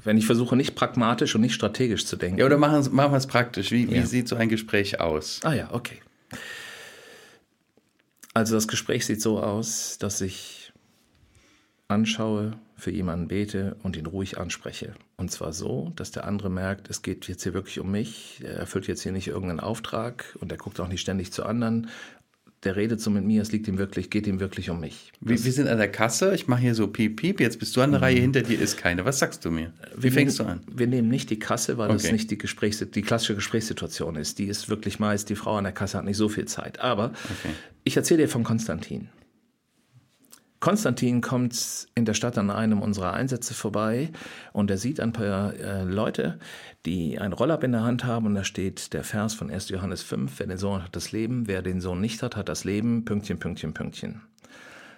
wenn 0.03 0.17
ich 0.17 0.25
versuche, 0.25 0.55
nicht 0.55 0.75
pragmatisch 0.75 1.35
und 1.35 1.41
nicht 1.41 1.53
strategisch 1.53 2.05
zu 2.05 2.15
denken. 2.15 2.39
Ja, 2.39 2.45
oder 2.45 2.57
machen, 2.57 2.93
machen 2.93 3.11
wir 3.11 3.17
es 3.17 3.27
praktisch. 3.27 3.71
Wie, 3.71 3.85
ja. 3.85 3.91
wie 3.91 4.05
sieht 4.05 4.27
so 4.27 4.35
ein 4.35 4.49
Gespräch 4.49 4.99
aus? 4.99 5.39
Ah 5.43 5.53
ja, 5.53 5.69
okay. 5.71 5.99
Also 8.33 8.55
das 8.55 8.67
Gespräch 8.67 9.05
sieht 9.05 9.21
so 9.21 9.39
aus, 9.39 9.97
dass 9.99 10.21
ich 10.21 10.71
anschaue, 11.87 12.53
für 12.81 12.91
jemanden 12.91 13.27
bete 13.27 13.75
und 13.83 13.95
ihn 13.95 14.07
ruhig 14.07 14.39
anspreche. 14.39 14.95
Und 15.15 15.31
zwar 15.31 15.53
so, 15.53 15.91
dass 15.95 16.09
der 16.09 16.25
andere 16.25 16.49
merkt, 16.49 16.89
es 16.89 17.03
geht 17.03 17.27
jetzt 17.27 17.43
hier 17.43 17.53
wirklich 17.53 17.79
um 17.79 17.91
mich. 17.91 18.41
Er 18.43 18.55
erfüllt 18.55 18.87
jetzt 18.87 19.03
hier 19.03 19.11
nicht 19.11 19.27
irgendeinen 19.27 19.59
Auftrag 19.59 20.35
und 20.39 20.51
er 20.51 20.57
guckt 20.57 20.79
auch 20.79 20.87
nicht 20.87 21.01
ständig 21.01 21.31
zu 21.31 21.45
anderen 21.45 21.89
der 22.63 22.75
redet 22.75 23.01
so 23.01 23.09
mit 23.09 23.23
mir, 23.23 23.41
es 23.41 23.51
liegt 23.51 23.67
ihm 23.67 23.77
wirklich, 23.79 24.09
geht 24.09 24.27
ihm 24.27 24.39
wirklich 24.39 24.69
um 24.69 24.79
mich. 24.79 25.11
Wir, 25.19 25.43
wir 25.43 25.51
sind 25.51 25.67
an 25.67 25.79
der 25.79 25.91
Kasse, 25.91 26.35
ich 26.35 26.47
mache 26.47 26.61
hier 26.61 26.75
so 26.75 26.87
piep, 26.87 27.19
piep, 27.19 27.39
jetzt 27.39 27.57
bist 27.57 27.75
du 27.75 27.81
an 27.81 27.91
der 27.91 27.99
mhm. 27.99 28.03
Reihe, 28.03 28.19
hinter 28.19 28.43
dir 28.43 28.59
ist 28.59 28.77
keine. 28.77 29.03
Was 29.03 29.19
sagst 29.19 29.43
du 29.45 29.51
mir? 29.51 29.73
Wie 29.95 30.03
wir 30.03 30.11
fängst 30.11 30.39
nehmen, 30.39 30.61
du 30.65 30.71
an? 30.71 30.77
Wir 30.77 30.87
nehmen 30.87 31.09
nicht 31.09 31.29
die 31.31 31.39
Kasse, 31.39 31.77
weil 31.77 31.89
okay. 31.89 32.01
das 32.03 32.11
nicht 32.11 32.29
die, 32.29 32.37
Gesprächs 32.37 32.85
die 32.93 33.01
klassische 33.01 33.35
Gesprächssituation 33.35 34.15
ist. 34.15 34.37
Die 34.37 34.45
ist 34.45 34.69
wirklich 34.69 34.99
meist, 34.99 35.29
die 35.29 35.35
Frau 35.35 35.57
an 35.57 35.63
der 35.63 35.73
Kasse 35.73 35.97
hat 35.97 36.05
nicht 36.05 36.17
so 36.17 36.29
viel 36.29 36.45
Zeit. 36.45 36.79
Aber 36.79 37.05
okay. 37.05 37.53
ich 37.83 37.97
erzähle 37.97 38.23
dir 38.23 38.29
von 38.29 38.43
Konstantin. 38.43 39.09
Konstantin 40.61 41.21
kommt 41.21 41.87
in 41.95 42.05
der 42.05 42.13
Stadt 42.13 42.37
an 42.37 42.51
einem 42.51 42.83
unserer 42.83 43.13
Einsätze 43.13 43.55
vorbei 43.55 44.11
und 44.53 44.69
er 44.69 44.77
sieht 44.77 44.99
ein 44.99 45.11
paar 45.11 45.55
äh, 45.55 45.83
Leute, 45.83 46.37
die 46.85 47.17
ein 47.17 47.33
Rollab 47.33 47.63
in 47.63 47.71
der 47.71 47.81
Hand 47.81 48.03
haben 48.03 48.27
und 48.27 48.35
da 48.35 48.43
steht 48.43 48.93
der 48.93 49.03
Vers 49.03 49.33
von 49.33 49.49
1. 49.49 49.69
Johannes 49.69 50.03
5, 50.03 50.37
wer 50.37 50.45
den 50.45 50.59
Sohn 50.59 50.83
hat, 50.83 50.95
das 50.95 51.11
Leben, 51.11 51.47
wer 51.47 51.63
den 51.63 51.81
Sohn 51.81 51.99
nicht 51.99 52.21
hat, 52.21 52.35
hat 52.35 52.47
das 52.47 52.63
Leben, 52.63 53.05
Pünktchen, 53.05 53.39
Pünktchen, 53.39 53.73
Pünktchen. 53.73 54.21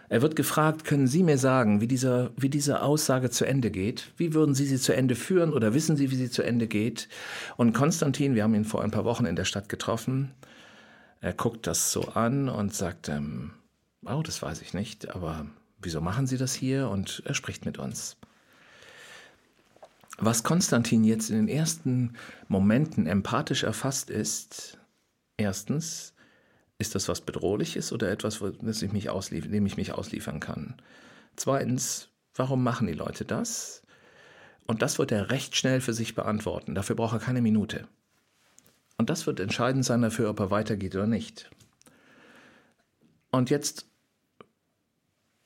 Er 0.10 0.22
wird 0.22 0.36
gefragt, 0.36 0.84
können 0.84 1.08
Sie 1.08 1.24
mir 1.24 1.38
sagen, 1.38 1.80
wie, 1.80 1.88
dieser, 1.88 2.32
wie 2.36 2.50
diese 2.50 2.82
Aussage 2.82 3.30
zu 3.30 3.46
Ende 3.46 3.72
geht? 3.72 4.12
Wie 4.18 4.34
würden 4.34 4.56
Sie 4.56 4.66
sie 4.66 4.78
zu 4.78 4.94
Ende 4.94 5.16
führen 5.16 5.54
oder 5.54 5.74
wissen 5.74 5.96
Sie, 5.96 6.12
wie 6.12 6.18
sie 6.18 6.30
zu 6.30 6.44
Ende 6.44 6.68
geht? 6.68 7.08
Und 7.56 7.72
Konstantin, 7.72 8.36
wir 8.36 8.44
haben 8.44 8.54
ihn 8.54 8.66
vor 8.66 8.84
ein 8.84 8.92
paar 8.92 9.06
Wochen 9.06 9.26
in 9.26 9.38
der 9.38 9.46
Stadt 9.46 9.70
getroffen, 9.70 10.32
er 11.22 11.32
guckt 11.32 11.68
das 11.68 11.94
so 11.94 12.10
an 12.10 12.50
und 12.50 12.74
sagt, 12.74 13.08
ähm, 13.08 13.52
oh, 14.06 14.22
das 14.22 14.42
weiß 14.42 14.62
ich 14.62 14.74
nicht, 14.74 15.14
aber 15.14 15.46
wieso 15.82 16.02
machen 16.02 16.28
Sie 16.28 16.38
das 16.38 16.54
hier? 16.54 16.90
Und 16.90 17.24
er 17.26 17.34
spricht 17.34 17.66
mit 17.66 17.78
uns. 17.78 18.18
Was 20.18 20.44
Konstantin 20.44 21.04
jetzt 21.04 21.30
in 21.30 21.38
den 21.38 21.48
ersten 21.48 22.14
Momenten 22.48 23.08
empathisch 23.08 23.64
erfasst 23.64 24.10
ist, 24.10 24.78
erstens, 25.38 26.14
ist 26.78 26.96
das 26.96 27.08
was 27.08 27.22
Bedrohliches 27.22 27.92
oder 27.92 28.12
etwas, 28.12 28.42
das 28.62 28.82
ich 28.82 28.92
mich 28.92 29.10
dem 29.10 29.66
ich 29.66 29.78
mich 29.78 29.94
ausliefern 29.94 30.40
kann? 30.40 30.76
Zweitens, 31.36 32.10
warum 32.36 32.64
machen 32.64 32.88
die 32.88 32.94
Leute 32.94 33.26
das? 33.26 33.82
Und 34.68 34.82
das 34.82 35.00
wird 35.00 35.12
er 35.12 35.30
recht 35.30 35.56
schnell 35.56 35.82
für 35.82 35.94
sich 35.94 36.16
beantworten. 36.16 36.76
Dafür 36.76 36.96
braucht 36.96 37.14
er 37.14 37.20
keine 37.20 37.42
Minute. 37.42 37.88
Und 38.98 39.10
das 39.10 39.26
wird 39.28 39.40
entscheidend 39.40 39.84
sein 39.84 40.02
dafür, 40.02 40.30
ob 40.30 40.40
er 40.40 40.52
weitergeht 40.52 40.96
oder 40.96 41.08
nicht. 41.08 41.50
Und 43.32 43.50
jetzt 43.50 43.88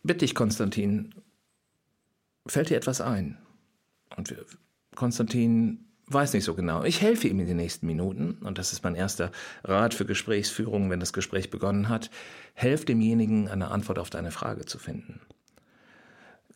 bitte 0.08 0.26
ich 0.26 0.36
Konstantin, 0.36 1.13
fällt 2.48 2.70
dir 2.70 2.78
etwas 2.78 3.02
ein? 3.02 3.38
Und 4.15 4.34
Konstantin 4.96 5.86
weiß 6.08 6.34
nicht 6.34 6.46
so 6.46 6.56
genau. 6.56 6.84
Ich 6.84 7.02
helfe 7.02 7.28
ihm 7.28 7.39
in 7.39 7.48
den 7.48 7.58
nächsten 7.58 7.86
Minuten, 7.86 8.38
und 8.41 8.58
das 8.58 8.72
ist 8.72 8.84
mein 8.84 8.96
erster 8.96 9.32
Rat 9.63 9.93
für 9.93 10.06
Gesprächsführung, 10.06 10.89
wenn 10.89 11.00
das 11.00 11.13
Gespräch 11.13 11.50
begonnen 11.50 11.89
hat. 11.89 12.10
Helf 12.54 12.86
demjenigen, 12.86 13.50
eine 13.50 13.70
Antwort 13.70 14.00
auf 14.00 14.10
deine 14.10 14.32
Frage 14.32 14.65
zu 14.65 14.80
finden. 14.80 15.20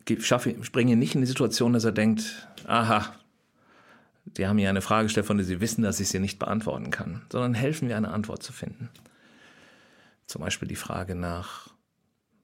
Ihn 0.08 0.98
nicht 0.98 1.14
in 1.14 1.20
die 1.20 1.26
Situation, 1.26 1.74
dass 1.74 1.84
er 1.84 1.92
denkt, 1.92 2.48
aha, 2.66 3.14
die 4.24 4.46
haben 4.46 4.56
mir 4.56 4.68
eine 4.68 4.80
Frage 4.80 5.04
gestellt, 5.04 5.26
von 5.26 5.36
der 5.36 5.46
sie 5.46 5.60
wissen, 5.60 5.82
dass 5.82 6.00
ich 6.00 6.08
sie 6.08 6.18
nicht 6.18 6.38
beantworten 6.38 6.90
kann, 6.90 7.22
sondern 7.30 7.54
helfen 7.54 7.88
mir, 7.88 7.96
eine 7.96 8.10
Antwort 8.10 8.42
zu 8.42 8.52
finden. 8.52 8.88
Zum 10.26 10.40
Beispiel 10.40 10.68
die 10.68 10.76
Frage 10.76 11.14
nach, 11.14 11.71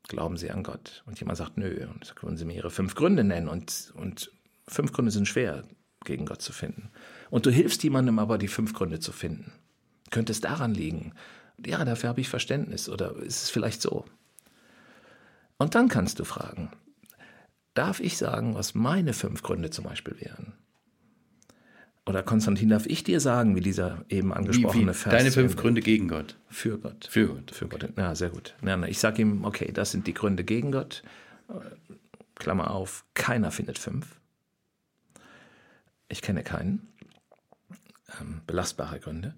glauben 0.08 0.36
Sie 0.36 0.50
an 0.50 0.62
Gott? 0.62 1.02
Und 1.06 1.20
jemand 1.20 1.38
sagt, 1.38 1.56
nö. 1.56 1.86
Und 1.86 2.04
sagt, 2.04 2.20
können 2.20 2.36
Sie 2.36 2.44
mir 2.44 2.54
Ihre 2.54 2.70
fünf 2.70 2.94
Gründe 2.94 3.22
nennen? 3.22 3.48
Und, 3.48 3.92
und 3.94 4.32
fünf 4.66 4.92
Gründe 4.92 5.12
sind 5.12 5.28
schwer, 5.28 5.64
gegen 6.04 6.26
Gott 6.26 6.42
zu 6.42 6.52
finden. 6.52 6.90
Und 7.30 7.46
du 7.46 7.50
hilfst 7.50 7.82
jemandem 7.84 8.18
aber, 8.18 8.38
die 8.38 8.48
fünf 8.48 8.74
Gründe 8.74 8.98
zu 8.98 9.12
finden. 9.12 9.52
Könnte 10.10 10.32
es 10.32 10.40
daran 10.40 10.74
liegen? 10.74 11.12
Ja, 11.64 11.84
dafür 11.84 12.08
habe 12.08 12.20
ich 12.20 12.28
Verständnis. 12.28 12.88
Oder 12.88 13.16
ist 13.16 13.44
es 13.44 13.50
vielleicht 13.50 13.82
so? 13.82 14.04
Und 15.58 15.74
dann 15.74 15.88
kannst 15.88 16.18
du 16.18 16.24
fragen, 16.24 16.70
darf 17.74 18.00
ich 18.00 18.16
sagen, 18.16 18.54
was 18.54 18.74
meine 18.74 19.12
fünf 19.12 19.42
Gründe 19.42 19.70
zum 19.70 19.84
Beispiel 19.84 20.20
wären? 20.20 20.54
Oder 22.08 22.22
Konstantin, 22.22 22.70
darf 22.70 22.86
ich 22.86 23.04
dir 23.04 23.20
sagen, 23.20 23.54
wie 23.54 23.60
dieser 23.60 24.04
eben 24.08 24.32
angesprochene 24.32 24.84
wie, 24.84 24.88
wie 24.90 24.94
Vers. 24.94 25.14
Deine 25.14 25.30
fünf 25.30 25.56
Gründe 25.56 25.82
gegen 25.82 26.08
Gott. 26.08 26.36
Für 26.48 26.78
Gott. 26.78 27.06
Für 27.10 27.28
Gott. 27.28 27.50
Für 27.50 27.68
Gott. 27.68 27.88
Ja, 27.96 28.14
sehr 28.14 28.30
gut. 28.30 28.54
Ich 28.86 28.98
sage 28.98 29.22
ihm, 29.22 29.44
okay, 29.44 29.70
das 29.72 29.90
sind 29.90 30.06
die 30.06 30.14
Gründe 30.14 30.42
gegen 30.42 30.72
Gott. 30.72 31.02
Klammer 32.34 32.70
auf, 32.70 33.04
keiner 33.14 33.50
findet 33.50 33.78
fünf. 33.78 34.18
Ich 36.08 36.22
kenne 36.22 36.42
keinen. 36.42 36.88
Ähm, 38.20 38.40
belastbare 38.46 39.00
Gründe. 39.00 39.34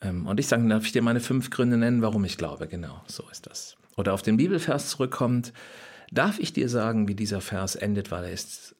Ähm, 0.00 0.26
und 0.26 0.38
ich 0.38 0.46
sage, 0.46 0.66
darf 0.68 0.84
ich 0.84 0.92
dir 0.92 1.02
meine 1.02 1.20
fünf 1.20 1.50
Gründe 1.50 1.76
nennen, 1.76 2.02
warum 2.02 2.24
ich 2.24 2.38
glaube? 2.38 2.68
Genau, 2.68 3.02
so 3.06 3.24
ist 3.30 3.46
das. 3.46 3.76
Oder 3.96 4.14
auf 4.14 4.22
den 4.22 4.36
Bibelvers 4.36 4.90
zurückkommt, 4.90 5.52
darf 6.12 6.38
ich 6.38 6.52
dir 6.52 6.68
sagen, 6.68 7.08
wie 7.08 7.14
dieser 7.14 7.40
Vers 7.40 7.74
endet, 7.74 8.10
weil 8.10 8.24
er 8.24 8.32
ist 8.32 8.76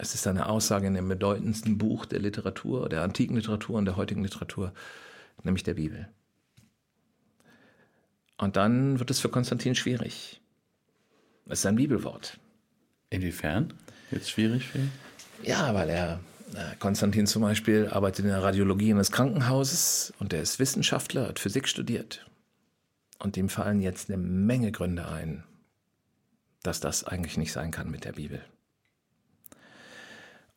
es 0.00 0.14
ist 0.14 0.26
eine 0.26 0.48
Aussage 0.48 0.86
in 0.86 0.94
dem 0.94 1.08
bedeutendsten 1.08 1.76
Buch 1.76 2.06
der 2.06 2.20
Literatur, 2.20 2.88
der 2.88 3.02
antiken 3.02 3.36
Literatur 3.36 3.76
und 3.76 3.84
der 3.84 3.96
heutigen 3.96 4.22
Literatur, 4.22 4.72
nämlich 5.42 5.62
der 5.62 5.74
Bibel. 5.74 6.08
Und 8.38 8.56
dann 8.56 8.98
wird 8.98 9.10
es 9.10 9.20
für 9.20 9.28
Konstantin 9.28 9.74
schwierig. 9.74 10.40
Es 11.46 11.60
ist 11.60 11.66
ein 11.66 11.76
Bibelwort. 11.76 12.38
Inwiefern? 13.10 13.74
Jetzt 14.10 14.30
schwierig 14.30 14.68
für 14.68 14.78
ihn? 14.78 14.90
Ja, 15.42 15.74
weil 15.74 15.90
er, 15.90 16.20
äh, 16.54 16.76
Konstantin 16.78 17.26
zum 17.26 17.42
Beispiel, 17.42 17.88
arbeitet 17.88 18.24
in 18.24 18.30
der 18.30 18.42
Radiologie 18.42 18.92
eines 18.92 19.12
Krankenhauses 19.12 20.14
und 20.18 20.32
er 20.32 20.40
ist 20.40 20.58
Wissenschaftler, 20.58 21.28
hat 21.28 21.38
Physik 21.38 21.68
studiert. 21.68 22.26
Und 23.18 23.36
ihm 23.36 23.50
fallen 23.50 23.82
jetzt 23.82 24.08
eine 24.08 24.16
Menge 24.16 24.72
Gründe 24.72 25.06
ein, 25.06 25.44
dass 26.62 26.80
das 26.80 27.04
eigentlich 27.04 27.36
nicht 27.36 27.52
sein 27.52 27.70
kann 27.70 27.90
mit 27.90 28.04
der 28.04 28.12
Bibel. 28.12 28.42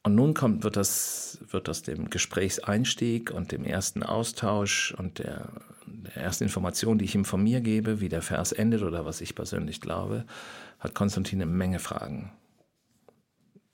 Und 0.03 0.15
nun 0.15 0.33
kommt, 0.33 0.63
wird 0.65 0.75
das, 0.75 1.39
wird 1.49 1.69
das 1.69 1.81
dem 1.81 2.09
Gesprächseinstieg 2.09 3.31
und 3.31 3.53
dem 3.53 3.63
ersten 3.63 4.03
Austausch 4.03 4.93
und 4.97 5.19
der, 5.19 5.49
der 5.85 6.17
ersten 6.17 6.43
Information, 6.43 6.97
die 6.97 7.05
ich 7.05 7.15
ihm 7.15 7.23
von 7.23 7.41
mir 7.41 7.61
gebe, 7.61 8.01
wie 8.01 8.09
der 8.09 8.21
Vers 8.21 8.51
endet 8.51 8.83
oder 8.83 9.05
was 9.05 9.21
ich 9.21 9.33
persönlich 9.33 9.79
glaube, 9.79 10.25
hat 10.79 10.93
Konstantin 10.93 11.41
eine 11.41 11.49
Menge 11.49 11.79
Fragen. 11.79 12.33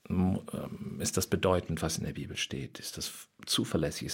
Ähm, 0.08 0.98
ist 1.00 1.16
das 1.16 1.26
bedeutend, 1.26 1.82
was 1.82 1.98
in 1.98 2.04
der 2.04 2.12
Bibel 2.12 2.36
steht? 2.36 2.78
Ist 2.78 2.96
das 2.96 3.12
zuverlässig? 3.46 4.06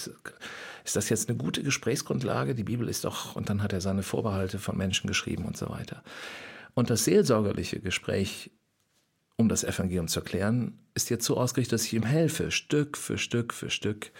Ist 0.85 0.95
das 0.95 1.09
jetzt 1.09 1.29
eine 1.29 1.37
gute 1.37 1.61
Gesprächsgrundlage? 1.61 2.55
Die 2.55 2.63
Bibel 2.63 2.89
ist 2.89 3.05
doch, 3.05 3.35
und 3.35 3.49
dann 3.49 3.61
hat 3.61 3.73
er 3.73 3.81
seine 3.81 4.03
Vorbehalte 4.03 4.57
von 4.57 4.75
Menschen 4.75 5.07
geschrieben 5.07 5.45
und 5.45 5.55
so 5.55 5.69
weiter. 5.69 6.03
Und 6.73 6.89
das 6.89 7.05
seelsorgerliche 7.05 7.79
Gespräch 7.79 8.51
um 9.37 9.49
das 9.49 9.63
Evangelium 9.63 10.07
zu 10.07 10.19
erklären, 10.19 10.79
ist 10.95 11.09
jetzt 11.09 11.25
so 11.25 11.37
ausgerichtet, 11.37 11.73
dass 11.73 11.85
ich 11.85 11.93
ihm 11.93 12.03
helfe, 12.03 12.51
Stück 12.51 12.97
für 12.97 13.17
Stück 13.17 13.53
für 13.53 13.69
Stück 13.69 14.11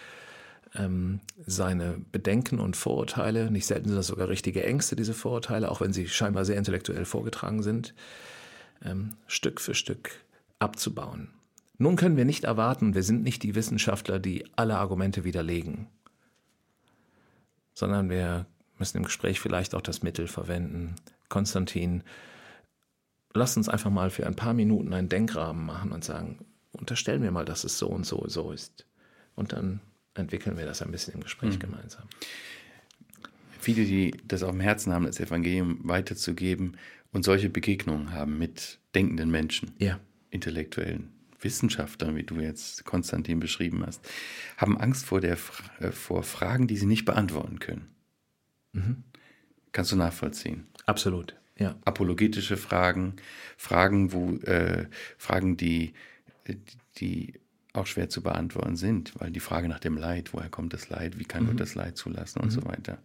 ähm, 0.75 1.21
seine 1.45 1.99
Bedenken 2.11 2.59
und 2.59 2.77
Vorurteile, 2.77 3.49
nicht 3.49 3.65
selten 3.65 3.89
sind 3.89 3.97
das 3.97 4.07
sogar 4.07 4.29
richtige 4.29 4.63
Ängste, 4.63 4.95
diese 4.95 5.15
Vorurteile, 5.15 5.71
auch 5.71 5.81
wenn 5.81 5.91
sie 5.91 6.07
scheinbar 6.07 6.45
sehr 6.45 6.57
intellektuell 6.57 7.05
vorgetragen 7.05 7.63
sind, 7.63 7.95
ähm, 8.83 9.15
Stück 9.25 9.59
für 9.59 9.73
Stück 9.73 10.11
abzubauen. 10.59 11.29
Nun 11.79 11.95
können 11.95 12.17
wir 12.17 12.25
nicht 12.25 12.43
erwarten, 12.43 12.93
wir 12.93 13.03
sind 13.03 13.23
nicht 13.23 13.43
die 13.43 13.55
Wissenschaftler, 13.55 14.19
die 14.19 14.45
alle 14.55 14.77
Argumente 14.77 15.23
widerlegen, 15.23 15.87
sondern 17.73 18.09
wir 18.09 18.45
müssen 18.77 18.97
im 18.97 19.03
Gespräch 19.03 19.39
vielleicht 19.39 19.73
auch 19.73 19.81
das 19.81 20.03
Mittel 20.03 20.27
verwenden. 20.27 20.95
Konstantin 21.29 22.03
lass 23.33 23.57
uns 23.57 23.69
einfach 23.69 23.91
mal 23.91 24.09
für 24.09 24.25
ein 24.25 24.35
paar 24.35 24.53
Minuten 24.53 24.93
einen 24.93 25.09
Denkrahmen 25.09 25.65
machen 25.65 25.91
und 25.91 26.03
sagen, 26.03 26.45
unterstellen 26.71 27.23
wir 27.23 27.31
mal, 27.31 27.45
dass 27.45 27.63
es 27.63 27.77
so 27.77 27.87
und 27.87 28.05
so 28.05 28.17
und 28.17 28.29
so 28.29 28.51
ist. 28.51 28.85
Und 29.35 29.53
dann 29.53 29.81
entwickeln 30.13 30.57
wir 30.57 30.65
das 30.65 30.81
ein 30.81 30.91
bisschen 30.91 31.15
im 31.15 31.21
Gespräch 31.21 31.55
mhm. 31.55 31.59
gemeinsam. 31.59 32.03
Viele, 33.59 33.85
die 33.85 34.15
das 34.25 34.43
auf 34.43 34.51
dem 34.51 34.59
Herzen 34.59 34.93
haben, 34.93 35.05
das 35.05 35.19
Evangelium 35.19 35.79
weiterzugeben 35.83 36.77
und 37.11 37.23
solche 37.23 37.49
Begegnungen 37.49 38.11
haben 38.11 38.37
mit 38.37 38.79
denkenden 38.95 39.29
Menschen, 39.29 39.71
ja. 39.77 39.99
intellektuellen 40.29 41.11
Wissenschaftlern, 41.39 42.15
wie 42.15 42.23
du 42.23 42.39
jetzt 42.39 42.85
Konstantin 42.85 43.39
beschrieben 43.39 43.85
hast, 43.85 44.07
haben 44.57 44.77
Angst 44.77 45.05
vor, 45.05 45.21
der, 45.21 45.37
äh, 45.79 45.91
vor 45.91 46.23
Fragen, 46.23 46.67
die 46.67 46.77
sie 46.77 46.87
nicht 46.87 47.05
beantworten 47.05 47.59
können. 47.59 47.87
Mhm. 48.71 49.03
Kannst 49.71 49.91
du 49.91 49.95
nachvollziehen? 49.95 50.65
Absolut 50.85 51.35
ja. 51.57 51.75
apologetische 51.85 52.57
Fragen, 52.57 53.15
Fragen, 53.57 54.11
wo 54.11 54.35
äh, 54.37 54.87
Fragen, 55.17 55.57
die, 55.57 55.93
die 56.97 57.33
auch 57.73 57.85
schwer 57.85 58.09
zu 58.09 58.21
beantworten 58.21 58.75
sind, 58.75 59.13
weil 59.19 59.31
die 59.31 59.39
Frage 59.39 59.67
nach 59.67 59.79
dem 59.79 59.97
Leid, 59.97 60.33
woher 60.33 60.49
kommt 60.49 60.73
das 60.73 60.89
Leid, 60.89 61.19
wie 61.19 61.25
kann 61.25 61.43
mhm. 61.43 61.47
Gott 61.47 61.59
das 61.59 61.75
Leid 61.75 61.97
zulassen 61.97 62.39
und 62.39 62.47
mhm. 62.47 62.51
so 62.51 62.65
weiter. 62.65 62.97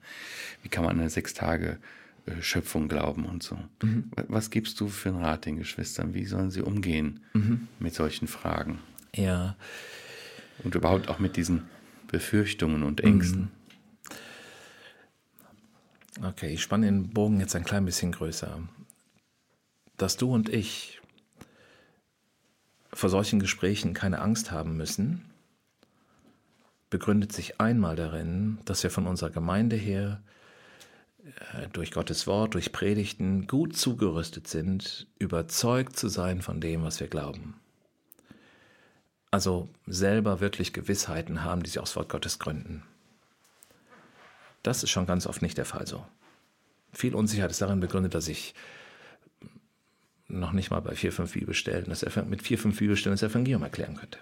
Wie 0.63 0.69
kann 0.69 0.85
man 0.85 0.95
an 0.95 1.01
eine 1.01 1.11
sechs 1.11 1.35
Tage 1.35 1.79
äh, 2.27 2.41
Schöpfung 2.41 2.89
glauben 2.89 3.25
und 3.25 3.43
so. 3.43 3.59
Mhm. 3.83 4.11
Was 4.29 4.51
gibst 4.51 4.79
du 4.81 4.89
für 4.89 5.09
einen 5.09 5.23
Rat 5.23 5.47
den 5.47 5.57
Geschwistern? 5.57 6.15
Wie 6.15 6.25
sollen 6.25 6.51
sie 6.51 6.63
umgehen 6.63 7.21
mhm. 7.33 7.67
mit 7.81 7.95
solchen 7.95 8.29
Fragen? 8.29 8.79
Ja. 9.15 9.57
Und 10.63 10.75
überhaupt 10.75 11.09
auch 11.09 11.19
mit 11.19 11.37
diesen 11.37 11.63
Befürchtungen 12.07 12.85
und 12.85 13.01
Ängsten. 13.01 13.51
Okay, 16.21 16.53
ich 16.53 16.63
spanne 16.63 16.87
den 16.87 17.11
Bogen 17.11 17.41
jetzt 17.41 17.57
ein 17.57 17.65
klein 17.65 17.85
bisschen 17.85 18.13
größer. 18.13 18.61
Dass 19.97 20.17
du 20.17 20.33
und 20.33 20.49
ich 20.49 21.01
vor 22.93 23.09
solchen 23.09 23.41
Gesprächen 23.41 23.95
keine 23.95 24.21
Angst 24.21 24.51
haben 24.51 24.77
müssen, 24.77 25.31
begründet 26.91 27.33
sich 27.33 27.61
einmal 27.61 27.97
darin, 27.97 28.59
dass 28.67 28.83
wir 28.83 28.91
von 28.91 29.07
unserer 29.07 29.31
Gemeinde 29.31 29.77
her 29.77 30.23
äh, 31.55 31.69
durch 31.73 31.91
Gottes 31.91 32.27
Wort, 32.27 32.53
durch 32.53 32.73
Predigten 32.73 33.47
gut 33.47 33.75
zugerüstet 33.77 34.47
sind, 34.47 35.07
überzeugt 35.19 35.97
zu 35.97 36.09
sein 36.09 36.43
von 36.43 36.61
dem, 36.61 36.83
was 36.83 37.01
wir 37.01 37.09
glauben. 37.09 37.55
Also 39.31 39.71
selber 39.87 40.41
wirklich 40.41 40.75
Gewissheiten 40.75 41.43
haben, 41.43 41.63
die 41.63 41.71
sich 41.71 41.79
aufs 41.79 41.97
Wort 41.97 42.11
Gottes 42.11 42.39
gründen. 42.39 42.83
Das 44.63 44.83
ist 44.83 44.91
schon 44.91 45.07
ganz 45.07 45.27
oft 45.27 45.43
nicht 45.43 45.59
der 45.59 45.65
Fall 45.65 45.87
so. 45.87 46.05
Viel 46.93 47.15
Unsicherheit 47.15 47.51
ist 47.51 47.63
darin 47.63 47.81
begründet, 47.81 48.15
dass 48.15 48.29
ich 48.29 48.55
noch 50.29 50.53
nicht 50.53 50.71
mal 50.71 50.81
bei 50.81 50.95
vier, 50.95 51.13
fünf 51.13 51.33
Bibelstellen, 51.33 51.87
das 51.89 52.05
mit 52.27 52.43
vier, 52.43 52.59
fünf 52.59 52.79
Bibelstellen 52.79 53.15
das 53.19 53.29
Evangelium 53.29 53.63
erklären 53.63 53.97
könnte. 53.97 54.19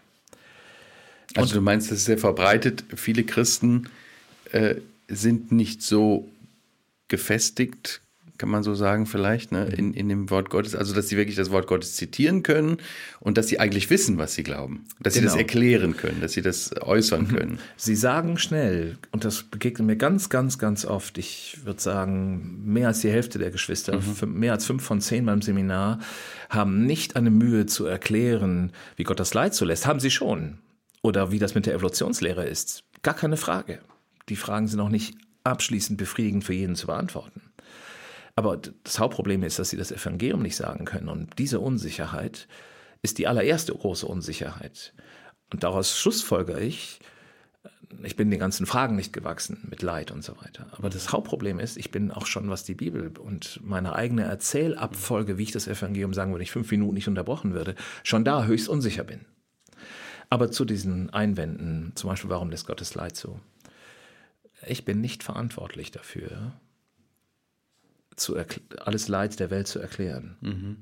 Und 1.37 1.42
also 1.42 1.55
du 1.55 1.61
meinst, 1.61 1.90
das 1.90 1.98
ist 1.98 2.05
sehr 2.07 2.18
verbreitet. 2.18 2.85
Viele 2.96 3.24
Christen 3.24 3.88
äh, 4.50 4.76
sind 5.09 5.53
nicht 5.53 5.83
so 5.83 6.29
gefestigt 7.09 8.00
kann 8.40 8.48
man 8.48 8.62
so 8.62 8.74
sagen 8.74 9.05
vielleicht, 9.05 9.53
ne, 9.53 9.66
in, 9.66 9.92
in 9.92 10.09
dem 10.09 10.30
Wort 10.30 10.49
Gottes. 10.49 10.74
Also, 10.74 10.95
dass 10.95 11.09
sie 11.09 11.18
wirklich 11.18 11.36
das 11.36 11.51
Wort 11.51 11.66
Gottes 11.66 11.95
zitieren 11.95 12.43
können 12.43 12.78
und 13.20 13.36
dass 13.36 13.49
sie 13.49 13.61
eigentlich 13.61 13.91
wissen, 13.91 14.16
was 14.16 14.34
sie 14.34 14.43
glauben. 14.43 14.86
Dass 14.99 15.12
genau. 15.12 15.20
sie 15.20 15.24
das 15.26 15.32
genau. 15.34 15.41
erklären 15.43 15.97
können, 15.97 16.20
dass 16.22 16.32
sie 16.32 16.43
das 16.43 16.74
äußern 16.80 17.24
mhm. 17.24 17.28
können. 17.28 17.59
Sie 17.76 17.95
sagen 17.95 18.38
schnell, 18.38 18.97
und 19.12 19.24
das 19.26 19.43
begegnet 19.43 19.86
mir 19.86 19.97
ganz, 19.97 20.30
ganz, 20.30 20.59
ganz 20.59 20.86
oft, 20.86 21.18
ich 21.18 21.59
würde 21.64 21.82
sagen, 21.82 22.62
mehr 22.64 22.88
als 22.88 23.01
die 23.01 23.11
Hälfte 23.11 23.38
der 23.38 23.51
Geschwister, 23.51 24.01
mhm. 24.01 24.32
mehr 24.38 24.53
als 24.53 24.64
fünf 24.64 24.82
von 24.82 25.03
zehn 25.03 25.26
beim 25.26 25.43
Seminar, 25.43 26.01
haben 26.49 26.86
nicht 26.86 27.16
eine 27.16 27.30
Mühe 27.30 27.66
zu 27.66 27.84
erklären, 27.84 28.72
wie 28.97 29.05
Gott 29.05 29.20
das 29.20 29.34
Leid 29.34 29.55
zulässt. 29.55 29.86
Haben 29.86 30.01
sie 30.01 30.11
schon. 30.11 30.59
Oder 31.03 31.30
wie 31.30 31.38
das 31.38 31.55
mit 31.55 31.66
der 31.66 31.74
Evolutionslehre 31.74 32.47
ist. 32.47 32.84
Gar 33.03 33.14
keine 33.14 33.36
Frage 33.36 33.80
die 34.30 34.36
Fragen 34.36 34.68
sind 34.68 34.80
auch 34.80 34.88
nicht 34.88 35.16
abschließend 35.45 35.99
befriedigend 35.99 36.45
für 36.45 36.55
jeden 36.55 36.76
zu 36.76 36.86
beantworten. 36.86 37.43
Aber 38.41 38.57
das 38.57 38.99
Hauptproblem 38.99 39.43
ist, 39.43 39.59
dass 39.59 39.68
sie 39.68 39.76
das 39.76 39.93
Evangelium 39.93 40.41
nicht 40.41 40.57
sagen 40.57 40.86
können. 40.86 41.11
Und 41.11 41.38
diese 41.38 41.61
Unsicherheit 41.61 42.49
ist 43.03 43.18
die 43.18 43.26
allererste 43.26 43.74
große 43.74 44.07
Unsicherheit. 44.07 44.95
Und 45.53 45.62
daraus 45.62 45.99
schlussfolgere 46.01 46.59
ich, 46.59 47.01
ich 48.03 48.16
bin 48.16 48.30
den 48.30 48.41
ganzen 48.41 48.64
Fragen 48.64 48.97
nicht 48.97 49.12
gewachsen 49.12 49.66
mit 49.68 49.82
Leid 49.82 50.11
und 50.11 50.24
so 50.24 50.38
weiter. 50.38 50.68
Aber 50.72 50.88
das 50.88 51.12
Hauptproblem 51.12 51.59
ist, 51.59 51.76
ich 51.76 51.91
bin 51.91 52.11
auch 52.11 52.24
schon, 52.24 52.49
was 52.49 52.64
die 52.64 52.74
Bibel 52.74 53.12
und 53.18 53.61
meine 53.62 53.95
eigene 53.95 54.22
Erzählabfolge, 54.22 55.36
wie 55.36 55.43
ich 55.43 55.53
das 55.53 55.68
Evangelium 55.68 56.14
sagen 56.14 56.32
würde, 56.32 56.43
ich 56.43 56.51
fünf 56.51 56.70
Minuten 56.70 56.95
nicht 56.95 57.09
unterbrochen 57.09 57.53
würde, 57.53 57.74
schon 58.05 58.24
da 58.24 58.45
höchst 58.45 58.70
unsicher 58.70 59.05
bin. 59.05 59.26
Aber 60.30 60.51
zu 60.51 60.64
diesen 60.64 61.11
Einwänden, 61.11 61.93
zum 61.95 62.09
Beispiel, 62.09 62.30
warum 62.30 62.49
lässt 62.49 62.66
Gottes 62.66 62.95
Leid 62.95 63.16
zu? 63.16 63.38
Ich 64.66 64.86
bin 64.86 65.03
nicht 65.03 65.22
verantwortlich 65.22 65.91
dafür, 65.91 66.59
zu 68.21 68.37
alles 68.79 69.09
Leid 69.09 69.41
der 69.41 69.51
Welt 69.51 69.66
zu 69.66 69.79
erklären. 69.79 70.37
Mhm. 70.41 70.77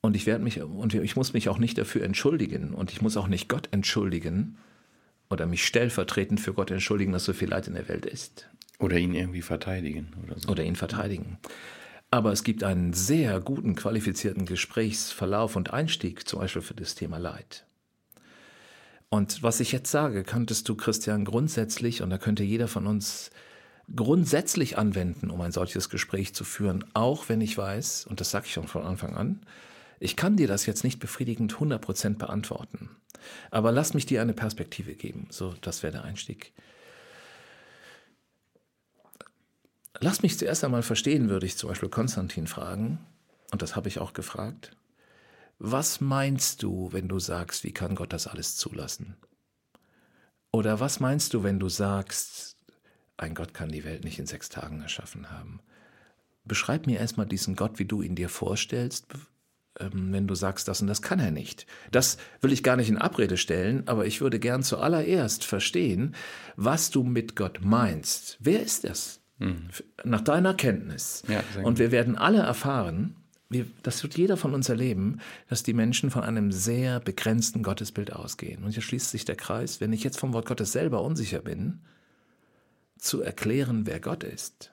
Und 0.00 0.16
ich 0.16 0.26
werde 0.26 0.42
mich, 0.42 0.62
und 0.62 0.94
ich 0.94 1.16
muss 1.16 1.34
mich 1.34 1.48
auch 1.48 1.58
nicht 1.58 1.76
dafür 1.76 2.02
entschuldigen 2.04 2.72
und 2.72 2.90
ich 2.90 3.02
muss 3.02 3.16
auch 3.16 3.28
nicht 3.28 3.48
Gott 3.48 3.68
entschuldigen 3.70 4.56
oder 5.28 5.46
mich 5.46 5.66
stellvertretend 5.66 6.40
für 6.40 6.54
Gott 6.54 6.70
entschuldigen, 6.70 7.12
dass 7.12 7.24
so 7.24 7.32
viel 7.32 7.50
Leid 7.50 7.68
in 7.68 7.74
der 7.74 7.88
Welt 7.88 8.06
ist. 8.06 8.48
Oder 8.78 8.96
ihn 8.96 9.14
irgendwie 9.14 9.42
verteidigen 9.42 10.08
oder 10.24 10.38
so. 10.38 10.48
Oder 10.48 10.64
ihn 10.64 10.76
verteidigen. 10.76 11.38
Aber 12.10 12.32
es 12.32 12.42
gibt 12.42 12.64
einen 12.64 12.92
sehr 12.92 13.40
guten, 13.40 13.76
qualifizierten 13.76 14.46
Gesprächsverlauf 14.46 15.54
und 15.54 15.72
Einstieg, 15.72 16.26
zum 16.26 16.40
Beispiel 16.40 16.62
für 16.62 16.74
das 16.74 16.94
Thema 16.94 17.18
Leid. 17.18 17.66
Und 19.10 19.42
was 19.42 19.60
ich 19.60 19.70
jetzt 19.70 19.90
sage, 19.90 20.24
könntest 20.24 20.68
du, 20.68 20.76
Christian, 20.76 21.24
grundsätzlich, 21.24 22.02
und 22.02 22.10
da 22.10 22.18
könnte 22.18 22.42
jeder 22.42 22.68
von 22.68 22.86
uns 22.86 23.30
grundsätzlich 23.94 24.78
anwenden, 24.78 25.30
um 25.30 25.40
ein 25.40 25.52
solches 25.52 25.88
Gespräch 25.88 26.34
zu 26.34 26.44
führen, 26.44 26.84
auch 26.94 27.28
wenn 27.28 27.40
ich 27.40 27.56
weiß, 27.56 28.06
und 28.06 28.20
das 28.20 28.30
sage 28.30 28.46
ich 28.46 28.52
schon 28.52 28.68
von 28.68 28.84
Anfang 28.84 29.16
an, 29.16 29.40
ich 29.98 30.16
kann 30.16 30.36
dir 30.36 30.48
das 30.48 30.66
jetzt 30.66 30.84
nicht 30.84 30.98
befriedigend 30.98 31.54
100% 31.54 32.16
beantworten. 32.16 32.88
Aber 33.50 33.70
lass 33.70 33.92
mich 33.92 34.06
dir 34.06 34.22
eine 34.22 34.32
Perspektive 34.32 34.94
geben. 34.94 35.26
So, 35.30 35.54
das 35.60 35.82
wäre 35.82 35.92
der 35.92 36.04
Einstieg. 36.04 36.52
Lass 39.98 40.22
mich 40.22 40.38
zuerst 40.38 40.64
einmal 40.64 40.82
verstehen, 40.82 41.28
würde 41.28 41.44
ich 41.44 41.58
zum 41.58 41.68
Beispiel 41.68 41.90
Konstantin 41.90 42.46
fragen, 42.46 42.98
und 43.52 43.62
das 43.62 43.76
habe 43.76 43.88
ich 43.88 43.98
auch 43.98 44.12
gefragt. 44.12 44.76
Was 45.58 46.00
meinst 46.00 46.62
du, 46.62 46.92
wenn 46.92 47.08
du 47.08 47.18
sagst, 47.18 47.64
wie 47.64 47.72
kann 47.72 47.96
Gott 47.96 48.12
das 48.12 48.26
alles 48.26 48.56
zulassen? 48.56 49.16
Oder 50.52 50.80
was 50.80 51.00
meinst 51.00 51.34
du, 51.34 51.42
wenn 51.42 51.60
du 51.60 51.68
sagst, 51.68 52.56
ein 53.20 53.34
Gott 53.34 53.54
kann 53.54 53.70
die 53.70 53.84
Welt 53.84 54.04
nicht 54.04 54.18
in 54.18 54.26
sechs 54.26 54.48
Tagen 54.48 54.80
erschaffen 54.80 55.30
haben? 55.30 55.60
Beschreib 56.44 56.86
mir 56.86 56.98
erstmal 56.98 57.26
diesen 57.26 57.54
Gott, 57.54 57.78
wie 57.78 57.84
du 57.84 58.02
ihn 58.02 58.14
dir 58.14 58.28
vorstellst, 58.28 59.06
ähm, 59.78 60.12
wenn 60.12 60.26
du 60.26 60.34
sagst, 60.34 60.68
das 60.68 60.80
und 60.80 60.88
das 60.88 61.02
kann 61.02 61.20
er 61.20 61.30
nicht. 61.30 61.66
Das 61.90 62.16
will 62.40 62.52
ich 62.52 62.62
gar 62.62 62.76
nicht 62.76 62.88
in 62.88 62.98
Abrede 62.98 63.36
stellen, 63.36 63.86
aber 63.86 64.06
ich 64.06 64.20
würde 64.20 64.38
gern 64.38 64.62
zuallererst 64.62 65.44
verstehen, 65.44 66.14
was 66.56 66.90
du 66.90 67.04
mit 67.04 67.36
Gott 67.36 67.60
meinst. 67.62 68.36
Wer 68.40 68.62
ist 68.62 68.84
das? 68.84 69.20
Mhm. 69.38 69.68
Nach 70.04 70.20
deiner 70.20 70.54
Kenntnis. 70.54 71.22
Ja, 71.28 71.42
und 71.62 71.78
wir 71.78 71.92
werden 71.92 72.16
alle 72.16 72.40
erfahren, 72.40 73.16
wir, 73.50 73.66
das 73.82 74.02
wird 74.02 74.16
jeder 74.16 74.36
von 74.36 74.54
uns 74.54 74.68
erleben, 74.68 75.18
dass 75.48 75.64
die 75.64 75.72
Menschen 75.72 76.10
von 76.10 76.22
einem 76.22 76.52
sehr 76.52 77.00
begrenzten 77.00 77.64
Gottesbild 77.64 78.12
ausgehen. 78.12 78.62
Und 78.62 78.72
hier 78.72 78.82
schließt 78.82 79.10
sich 79.10 79.24
der 79.24 79.34
Kreis, 79.34 79.80
wenn 79.80 79.92
ich 79.92 80.04
jetzt 80.04 80.20
vom 80.20 80.32
Wort 80.32 80.46
Gottes 80.46 80.70
selber 80.72 81.02
unsicher 81.02 81.40
bin, 81.40 81.80
zu 83.00 83.22
erklären, 83.22 83.86
wer 83.86 84.00
Gott 84.00 84.24
ist. 84.24 84.72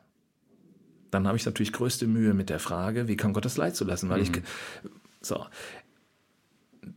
Dann 1.12 1.28
habe 1.28 1.38
ich 1.38 1.46
natürlich 1.46 1.74
größte 1.74 2.08
Mühe 2.08 2.34
mit 2.34 2.50
der 2.50 2.60
Frage, 2.60 3.08
wie 3.08 3.18
kann 3.18 3.34
Gott 3.34 3.46
das 3.46 3.58
Leid 3.58 3.76
zulassen? 3.76 4.10
Weil 4.10 4.20
mhm. 4.20 4.24
ich, 4.24 4.42
so. 5.22 5.46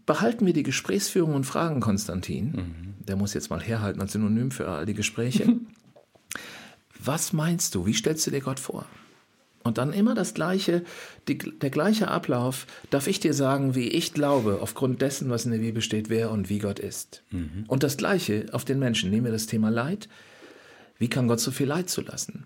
Behalten 0.07 0.47
wir 0.47 0.53
die 0.53 0.63
Gesprächsführung 0.63 1.35
und 1.35 1.45
Fragen, 1.45 1.81
Konstantin. 1.81 2.53
Mhm. 2.53 3.05
Der 3.07 3.17
muss 3.17 3.35
jetzt 3.35 3.51
mal 3.51 3.61
herhalten 3.61 4.01
als 4.01 4.13
Synonym 4.13 4.51
für 4.51 4.69
all 4.69 4.87
die 4.87 4.95
Gespräche. 4.95 5.57
Was 7.03 7.33
meinst 7.33 7.75
du? 7.75 7.87
Wie 7.87 7.95
stellst 7.95 8.27
du 8.27 8.31
dir 8.31 8.41
Gott 8.41 8.61
vor? 8.61 8.87
Und 9.63 9.79
dann 9.79 9.93
immer 9.93 10.15
das 10.15 10.33
gleiche, 10.33 10.85
die, 11.29 11.37
der 11.37 11.71
gleiche 11.71 12.09
Ablauf. 12.09 12.67
Darf 12.89 13.07
ich 13.07 13.21
dir 13.21 13.35
sagen, 13.35 13.75
wie 13.75 13.89
ich 13.89 14.15
glaube, 14.15 14.59
aufgrund 14.63 15.03
dessen, 15.03 15.29
was 15.29 15.45
in 15.45 15.53
der 15.53 15.59
Bibel 15.59 15.83
steht, 15.83 16.09
wer 16.09 16.31
und 16.31 16.49
wie 16.49 16.59
Gott 16.59 16.79
ist? 16.79 17.23
Mhm. 17.31 17.65
Und 17.69 17.83
das 17.83 17.97
gleiche 17.97 18.47
auf 18.53 18.65
den 18.65 18.79
Menschen. 18.79 19.11
Nehmen 19.11 19.27
wir 19.27 19.33
das 19.33 19.47
Thema 19.47 19.69
Leid. 19.69 20.09
Wie 21.01 21.09
kann 21.09 21.27
Gott 21.27 21.41
so 21.41 21.51
viel 21.51 21.67
Leid 21.67 21.89
zulassen? 21.89 22.45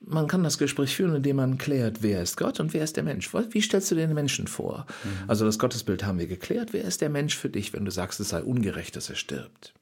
Man 0.00 0.26
kann 0.28 0.42
das 0.42 0.56
Gespräch 0.56 0.96
führen, 0.96 1.16
indem 1.16 1.36
man 1.36 1.58
klärt, 1.58 2.02
wer 2.02 2.22
ist 2.22 2.38
Gott 2.38 2.58
und 2.58 2.72
wer 2.72 2.82
ist 2.82 2.96
der 2.96 3.04
Mensch. 3.04 3.30
Wie 3.50 3.60
stellst 3.60 3.90
du 3.90 3.94
den 3.94 4.14
Menschen 4.14 4.46
vor? 4.46 4.86
Mhm. 5.04 5.28
Also 5.28 5.44
das 5.44 5.58
Gottesbild 5.58 6.06
haben 6.06 6.18
wir 6.18 6.26
geklärt. 6.26 6.72
Wer 6.72 6.84
ist 6.84 7.02
der 7.02 7.10
Mensch 7.10 7.36
für 7.36 7.50
dich, 7.50 7.74
wenn 7.74 7.84
du 7.84 7.90
sagst, 7.90 8.18
es 8.18 8.30
sei 8.30 8.42
ungerecht, 8.42 8.96
dass 8.96 9.10
er 9.10 9.16
stirbt? 9.16 9.74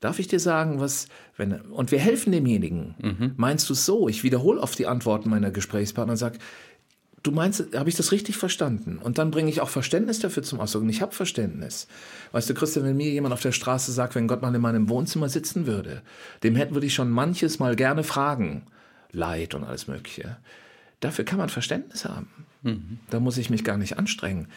Darf 0.00 0.18
ich 0.18 0.26
dir 0.26 0.40
sagen, 0.40 0.80
was, 0.80 1.06
wenn, 1.36 1.60
und 1.60 1.92
wir 1.92 2.00
helfen 2.00 2.32
demjenigen. 2.32 2.96
Mhm. 3.00 3.34
Meinst 3.36 3.68
du 3.68 3.74
es 3.74 3.86
so? 3.86 4.08
Ich 4.08 4.24
wiederhole 4.24 4.60
oft 4.60 4.76
die 4.76 4.88
Antworten 4.88 5.30
meiner 5.30 5.52
Gesprächspartner 5.52 6.14
und 6.14 6.16
sage, 6.16 6.38
du 7.22 7.30
meinst, 7.30 7.74
habe 7.74 7.88
ich 7.88 7.96
das 7.96 8.12
richtig 8.12 8.36
verstanden? 8.36 8.98
Und 8.98 9.18
dann 9.18 9.30
bringe 9.30 9.50
ich 9.50 9.60
auch 9.60 9.68
Verständnis 9.68 10.18
dafür 10.18 10.42
zum 10.42 10.60
Ausdruck. 10.60 10.82
Und 10.82 10.88
ich 10.88 11.02
habe 11.02 11.14
Verständnis. 11.14 11.86
Weißt 12.32 12.48
du, 12.50 12.54
Christian, 12.54 12.84
wenn 12.84 12.96
mir 12.96 13.10
jemand 13.10 13.32
auf 13.32 13.42
der 13.42 13.52
Straße 13.52 13.92
sagt, 13.92 14.14
wenn 14.14 14.28
Gott 14.28 14.42
mal 14.42 14.54
in 14.54 14.60
meinem 14.60 14.88
Wohnzimmer 14.88 15.28
sitzen 15.28 15.66
würde, 15.66 16.02
dem 16.42 16.56
hätten 16.56 16.74
würde 16.74 16.86
ich 16.86 16.94
schon 16.94 17.10
manches 17.10 17.58
Mal 17.58 17.76
gerne 17.76 18.04
fragen. 18.04 18.66
Leid 19.12 19.54
und 19.54 19.64
alles 19.64 19.88
Mögliche. 19.88 20.36
Dafür 21.00 21.24
kann 21.24 21.38
man 21.38 21.48
Verständnis 21.48 22.04
haben. 22.04 22.28
Mhm. 22.62 22.98
Da 23.10 23.20
muss 23.20 23.36
ich 23.36 23.50
mich 23.50 23.64
gar 23.64 23.76
nicht 23.76 23.98
anstrengen. 23.98 24.48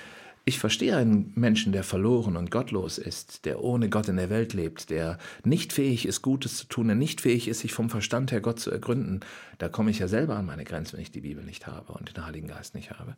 Ich 0.48 0.60
verstehe 0.60 0.96
einen 0.96 1.32
Menschen, 1.34 1.72
der 1.72 1.84
verloren 1.84 2.38
und 2.38 2.52
gottlos 2.52 3.00
ist, 3.00 3.46
der 3.46 3.64
ohne 3.64 3.90
Gott 3.90 4.10
in 4.10 4.18
der 4.18 4.30
Welt 4.30 4.54
lebt, 4.54 4.92
der 4.92 5.18
nicht 5.44 5.74
fähig 5.74 6.06
ist, 6.06 6.22
Gutes 6.22 6.58
zu 6.58 6.68
tun, 6.68 6.86
der 6.86 6.96
nicht 6.96 7.22
fähig 7.22 7.48
ist, 7.48 7.62
sich 7.62 7.74
vom 7.74 7.90
Verstand 7.90 8.32
her 8.32 8.42
Gott 8.42 8.60
zu 8.60 8.70
ergründen. 8.70 9.22
Da 9.58 9.70
komme 9.70 9.90
ich 9.90 9.98
ja 9.98 10.08
selber 10.08 10.36
an 10.36 10.46
meine 10.46 10.64
Grenzen, 10.64 10.94
wenn 10.94 11.02
ich 11.02 11.10
die 11.10 11.22
Bibel 11.22 11.44
nicht 11.44 11.66
habe 11.66 11.94
und 11.94 12.16
den 12.16 12.28
Heiligen 12.28 12.48
Geist 12.48 12.76
nicht 12.76 12.92
habe. 12.92 13.16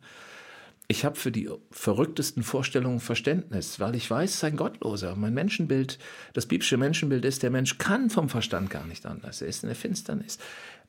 Ich 0.90 1.04
habe 1.04 1.16
für 1.16 1.30
die 1.30 1.50
verrücktesten 1.70 2.42
Vorstellungen 2.42 2.98
Verständnis, 2.98 3.78
weil 3.78 3.94
ich 3.94 4.10
weiß, 4.10 4.30
es 4.30 4.36
ist 4.36 4.44
ein 4.44 4.56
Gottloser. 4.56 5.14
Mein 5.14 5.34
Menschenbild, 5.34 5.98
das 6.32 6.46
biblische 6.46 6.78
Menschenbild 6.78 7.26
ist, 7.26 7.42
der 7.42 7.50
Mensch 7.50 7.76
kann 7.76 8.08
vom 8.08 8.30
Verstand 8.30 8.70
gar 8.70 8.86
nicht 8.86 9.04
anders. 9.04 9.42
Er 9.42 9.48
ist 9.48 9.62
in 9.62 9.68
der 9.68 9.76
Finsternis. 9.76 10.38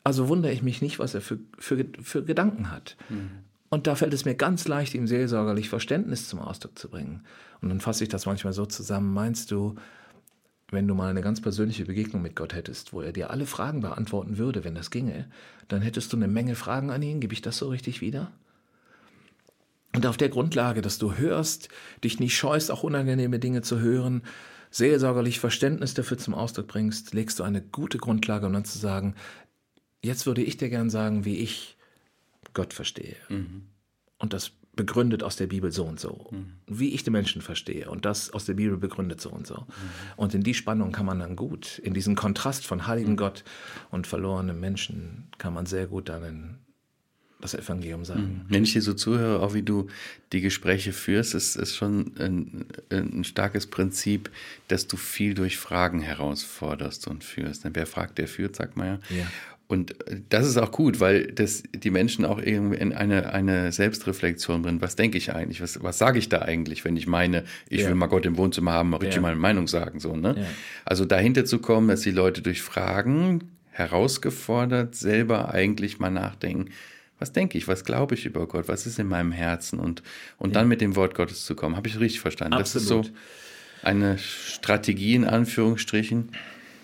Also 0.06 0.30
wundere 0.30 0.54
ich 0.54 0.64
mich 0.64 0.82
nicht, 0.82 1.00
was 1.00 1.16
er 1.16 1.20
für, 1.20 1.40
für, 1.58 1.86
für 2.02 2.24
Gedanken 2.24 2.72
hat. 2.72 2.96
Mhm. 3.10 3.44
Und 3.70 3.86
da 3.86 3.96
fällt 3.96 4.14
es 4.14 4.26
mir 4.26 4.36
ganz 4.36 4.68
leicht, 4.68 4.96
ihm 4.96 5.08
seelsorgerlich 5.08 5.70
Verständnis 5.70 6.28
zum 6.28 6.40
Ausdruck 6.40 6.78
zu 6.78 6.90
bringen. 6.90 7.24
Und 7.62 7.70
dann 7.70 7.82
fasse 7.82 8.04
ich 8.04 8.10
das 8.10 8.26
manchmal 8.26 8.54
so 8.54 8.66
zusammen. 8.66 9.14
Meinst 9.14 9.52
du, 9.52 9.76
wenn 10.72 10.88
du 10.88 10.96
mal 10.96 11.10
eine 11.10 11.22
ganz 11.22 11.42
persönliche 11.42 11.86
Begegnung 11.86 12.22
mit 12.22 12.36
Gott 12.36 12.54
hättest, 12.54 12.94
wo 12.94 13.02
er 13.02 13.14
dir 13.14 13.30
alle 13.30 13.46
Fragen 13.46 13.82
beantworten 13.82 14.38
würde, 14.38 14.64
wenn 14.64 14.76
das 14.76 14.92
ginge, 14.92 15.30
dann 15.68 15.82
hättest 15.82 16.12
du 16.14 16.18
eine 16.18 16.28
Menge 16.28 16.56
Fragen 16.56 16.90
an 16.90 17.02
ihn. 17.02 17.20
Gebe 17.20 17.34
ich 17.34 17.42
das 17.42 17.58
so 17.58 17.70
richtig 17.70 18.02
wieder? 18.02 18.32
Und 19.96 20.06
auf 20.06 20.18
der 20.18 20.30
Grundlage, 20.30 20.82
dass 20.82 21.00
du 21.00 21.16
hörst, 21.16 21.70
dich 22.04 22.20
nicht 22.20 22.38
scheust, 22.38 22.72
auch 22.72 22.84
unangenehme 22.84 23.40
Dinge 23.40 23.62
zu 23.62 23.80
hören, 23.80 24.24
seelsorgerlich 24.72 25.40
Verständnis 25.40 25.96
dafür 25.96 26.18
zum 26.18 26.36
Ausdruck 26.36 26.68
bringst, 26.68 27.14
legst 27.14 27.40
du 27.40 27.44
eine 27.44 27.62
gute 27.62 27.98
Grundlage, 27.98 28.46
um 28.46 28.54
dann 28.54 28.66
zu 28.66 28.78
sagen, 28.78 29.16
jetzt 30.04 30.28
würde 30.28 30.44
ich 30.44 30.58
dir 30.58 30.70
gern 30.70 30.92
sagen, 30.92 31.26
wie 31.26 31.38
ich 31.38 31.79
Gott 32.60 32.74
verstehe. 32.74 33.16
Mhm. 33.30 33.64
Und 34.18 34.34
das 34.34 34.52
begründet 34.76 35.24
aus 35.24 35.38
der 35.38 35.48
Bibel 35.48 35.72
so 35.72 35.86
und 35.86 35.98
so. 35.98 36.28
Mhm. 36.32 36.54
Wie 36.68 36.94
ich 36.94 37.04
den 37.04 37.14
Menschen 37.14 37.42
verstehe. 37.42 37.90
Und 37.90 38.04
das 38.04 38.32
aus 38.32 38.44
der 38.44 38.56
Bibel 38.56 38.78
begründet 38.78 39.22
so 39.22 39.30
und 39.30 39.48
so. 39.48 39.56
Mhm. 39.56 39.66
Und 40.18 40.34
in 40.34 40.44
die 40.44 40.54
Spannung 40.54 40.92
kann 40.92 41.06
man 41.06 41.20
dann 41.20 41.38
gut, 41.38 41.80
in 41.80 41.94
diesen 41.94 42.16
Kontrast 42.16 42.66
von 42.66 42.86
heiligen 42.86 43.12
mhm. 43.12 43.18
Gott 43.18 43.44
und 43.92 44.08
verlorenem 44.08 44.60
Menschen, 44.60 45.30
kann 45.38 45.54
man 45.54 45.66
sehr 45.66 45.88
gut 45.88 46.10
dann 46.10 46.24
in 46.24 46.56
das 47.42 47.54
Evangelium 47.54 48.04
sagen. 48.04 48.22
Mhm. 48.22 48.42
Wenn 48.50 48.64
ich 48.64 48.74
dir 48.74 48.82
so 48.82 48.94
zuhöre, 48.94 49.42
auch 49.42 49.54
wie 49.54 49.64
du 49.64 49.88
die 50.34 50.42
Gespräche 50.42 50.92
führst, 50.92 51.34
ist 51.34 51.56
es 51.56 51.74
schon 51.74 52.12
ein, 52.20 52.66
ein, 52.90 53.24
starkes 53.24 53.68
Prinzip, 53.68 54.30
dass 54.68 54.88
du 54.88 54.98
viel 54.98 55.34
durch 55.34 55.58
Fragen 55.58 56.02
herausforderst 56.02 57.08
und 57.08 57.24
führst. 57.24 57.66
Wer 57.72 57.86
fragt, 57.86 58.18
der 58.18 58.28
führt, 58.28 58.58
sagt 58.58 58.76
man 58.76 58.88
ja. 58.88 59.00
ja. 59.18 59.28
Und 59.70 59.94
das 60.30 60.48
ist 60.48 60.58
auch 60.58 60.72
gut, 60.72 61.00
weil 61.00 61.28
das 61.28 61.62
die 61.72 61.92
Menschen 61.92 62.26
auch 62.26 62.42
irgendwie 62.42 62.78
in 62.78 62.92
eine, 62.92 63.32
eine 63.32 63.72
Selbstreflexion 63.72 64.64
bringen. 64.64 64.82
Was 64.82 64.96
denke 64.96 65.20
ich 65.20 65.32
eigentlich? 65.36 65.62
Was, 65.62 65.84
was 65.84 66.00
sage 66.00 66.18
ich 66.18 66.28
da 66.28 66.40
eigentlich, 66.40 66.86
wenn 66.86 66.98
ich 66.98 67.06
meine, 67.06 67.44
ich 67.70 67.82
ja. 67.82 67.88
will 67.88 67.94
mal 67.94 68.08
Gott 68.08 68.26
im 68.26 68.36
Wohnzimmer 68.36 68.72
haben, 68.72 68.90
mal 68.90 68.98
richtig 68.98 69.18
ja. 69.18 69.22
meine 69.22 69.36
Meinung 69.36 69.68
sagen, 69.68 70.00
so, 70.00 70.16
ne? 70.16 70.36
Ja. 70.40 70.46
Also 70.86 71.06
dahinter 71.06 71.46
zu 71.46 71.60
kommen, 71.60 71.88
dass 71.88 72.02
die 72.02 72.10
Leute 72.10 72.42
durch 72.42 72.64
Fragen 72.64 73.52
herausgefordert 73.70 74.96
selber 74.96 75.54
eigentlich 75.54 76.00
mal 76.00 76.10
nachdenken, 76.10 76.72
was 77.20 77.32
denke 77.32 77.60
ich, 77.60 77.68
was 77.68 77.86
glaube 77.86 78.16
ich 78.16 78.26
über 78.26 78.48
Gott, 78.48 78.68
was 78.70 78.88
ist 78.88 78.98
in 78.98 79.08
meinem 79.08 79.32
Herzen 79.32 79.78
und, 79.78 80.02
und 80.40 80.56
dann 80.56 80.68
mit 80.68 80.82
dem 80.82 80.96
Wort 80.96 81.14
Gottes 81.14 81.46
zu 81.46 81.54
kommen. 81.54 81.76
Habe 81.76 81.88
ich 81.88 82.00
richtig 82.00 82.22
verstanden? 82.22 82.56
Absolut. 82.56 83.06
Das 83.06 83.12
ist 83.12 83.14
so 83.14 83.16
eine 83.84 84.18
Strategie 84.18 85.14
in 85.14 85.26
Anführungsstrichen, 85.26 86.32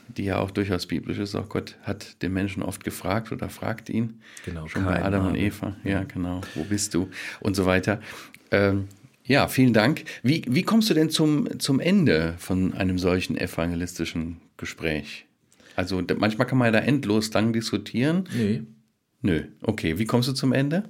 die 0.07 0.25
ja 0.25 0.39
auch 0.39 0.51
durchaus 0.51 0.85
biblisch 0.85 1.17
ist. 1.17 1.35
Auch 1.35 1.49
Gott 1.49 1.75
hat 1.83 2.21
den 2.21 2.33
Menschen 2.33 2.63
oft 2.63 2.83
gefragt 2.83 3.31
oder 3.31 3.49
fragt 3.49 3.89
ihn. 3.89 4.21
Genau, 4.45 4.67
Schon 4.67 4.85
bei 4.85 5.03
Adam 5.03 5.27
und 5.27 5.33
Name. 5.33 5.45
Eva. 5.45 5.75
Ja, 5.83 6.03
genau. 6.03 6.41
Wo 6.55 6.63
bist 6.63 6.93
du? 6.93 7.09
Und 7.39 7.55
so 7.55 7.65
weiter. 7.65 8.01
Ähm, 8.51 8.87
ja, 9.23 9.47
vielen 9.47 9.73
Dank. 9.73 10.05
Wie, 10.23 10.43
wie 10.47 10.63
kommst 10.63 10.89
du 10.89 10.93
denn 10.93 11.09
zum, 11.09 11.59
zum 11.59 11.79
Ende 11.79 12.35
von 12.37 12.73
einem 12.73 12.99
solchen 12.99 13.37
evangelistischen 13.37 14.37
Gespräch? 14.57 15.25
Also 15.75 16.01
manchmal 16.17 16.47
kann 16.47 16.57
man 16.57 16.73
ja 16.73 16.79
da 16.79 16.85
endlos 16.85 17.33
lang 17.33 17.51
diskutieren. 17.51 18.29
Nee, 18.33 18.63
Nö. 19.21 19.45
Okay, 19.63 19.97
wie 19.97 20.05
kommst 20.05 20.29
du 20.29 20.33
zum 20.33 20.53
Ende? 20.53 20.83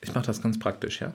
ich 0.00 0.14
mache 0.14 0.26
das 0.26 0.42
ganz 0.42 0.58
praktisch, 0.58 1.00
ja. 1.00 1.12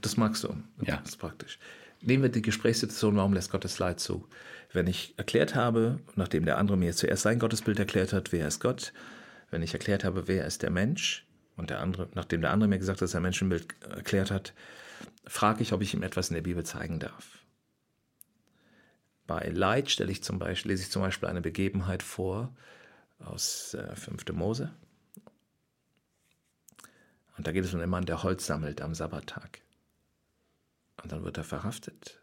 Das 0.00 0.16
magst 0.16 0.44
du. 0.44 0.48
Ja. 0.82 0.96
Das 0.96 1.10
ist 1.10 1.16
praktisch. 1.16 1.58
Nehmen 2.00 2.22
wir 2.22 2.30
die 2.30 2.42
Gesprächssituation, 2.42 3.16
warum 3.16 3.32
lässt 3.32 3.50
Gott 3.50 3.64
das 3.64 3.78
Leid 3.78 4.00
zu? 4.00 4.26
Wenn 4.74 4.86
ich 4.86 5.14
erklärt 5.16 5.54
habe, 5.54 6.00
nachdem 6.16 6.44
der 6.44 6.58
andere 6.58 6.76
mir 6.76 6.94
zuerst 6.94 7.22
sein 7.22 7.38
Gottesbild 7.38 7.78
erklärt 7.78 8.12
hat, 8.12 8.32
wer 8.32 8.46
ist 8.46 8.60
Gott, 8.60 8.92
wenn 9.50 9.62
ich 9.62 9.72
erklärt 9.72 10.04
habe, 10.04 10.28
wer 10.28 10.44
ist 10.46 10.62
der 10.62 10.70
Mensch, 10.70 11.24
und 11.56 11.70
der 11.70 11.80
andere, 11.80 12.08
nachdem 12.14 12.40
der 12.40 12.50
andere 12.50 12.68
mir 12.68 12.78
gesagt 12.78 12.98
hat, 12.98 13.02
dass 13.02 13.14
er 13.14 13.20
Menschenbild 13.20 13.74
erklärt 13.88 14.30
hat, 14.30 14.52
frage 15.26 15.62
ich, 15.62 15.72
ob 15.72 15.82
ich 15.82 15.94
ihm 15.94 16.02
etwas 16.02 16.28
in 16.28 16.34
der 16.34 16.42
Bibel 16.42 16.64
zeigen 16.64 16.98
darf. 16.98 17.38
Bei 19.26 19.48
Leid 19.48 19.90
stelle 19.90 20.12
ich 20.12 20.22
zum 20.22 20.38
Beispiel, 20.38 20.72
lese 20.72 20.82
ich 20.82 20.90
zum 20.90 21.02
Beispiel 21.02 21.28
eine 21.28 21.40
Begebenheit 21.40 22.02
vor 22.02 22.54
aus 23.20 23.74
äh, 23.74 23.94
5. 23.94 24.32
Mose. 24.32 24.74
Und 27.36 27.46
da 27.46 27.52
geht 27.52 27.64
es 27.64 27.72
um 27.72 27.80
einen 27.80 27.90
Mann, 27.90 28.04
der 28.04 28.22
Holz 28.22 28.46
sammelt 28.46 28.82
am 28.82 28.94
Sabbattag. 28.94 29.60
Und 31.02 31.12
dann 31.12 31.24
wird 31.24 31.38
er 31.38 31.44
verhaftet, 31.44 32.20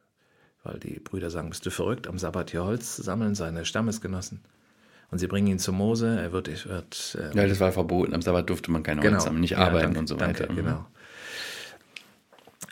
weil 0.64 0.80
die 0.80 1.00
Brüder 1.00 1.30
sagen, 1.30 1.50
bist 1.50 1.66
du 1.66 1.70
verrückt, 1.72 2.08
am 2.08 2.18
Sabbat 2.20 2.52
hier 2.52 2.64
Holz 2.64 2.96
zu 2.96 3.04
sammeln, 3.04 3.36
seine 3.36 3.66
Stammesgenossen. 3.66 4.42
Und 5.10 5.18
sie 5.20 5.28
bringen 5.28 5.48
ihn 5.48 5.60
zu 5.60 5.74
Mose, 5.74 6.18
er 6.20 6.32
wird, 6.32 6.48
er 6.48 6.64
wird 6.66 7.18
äh, 7.20 7.36
Ja, 7.38 7.46
das 7.48 7.60
war 7.60 7.72
verboten. 7.72 8.14
Am 8.14 8.22
Sabbat 8.22 8.50
durfte 8.50 8.72
man 8.72 8.82
keine 8.84 9.02
Holz 9.02 9.24
sammeln, 9.26 9.42
nicht 9.42 9.52
Genau. 9.52 9.62
Ja, 9.62 9.68
arbeiten 9.68 9.86
danke, 9.88 10.00
und 10.00 10.08
so 10.08 10.20
weiter. 10.20 10.48
Danke, 10.48 10.62
genau. 10.62 10.86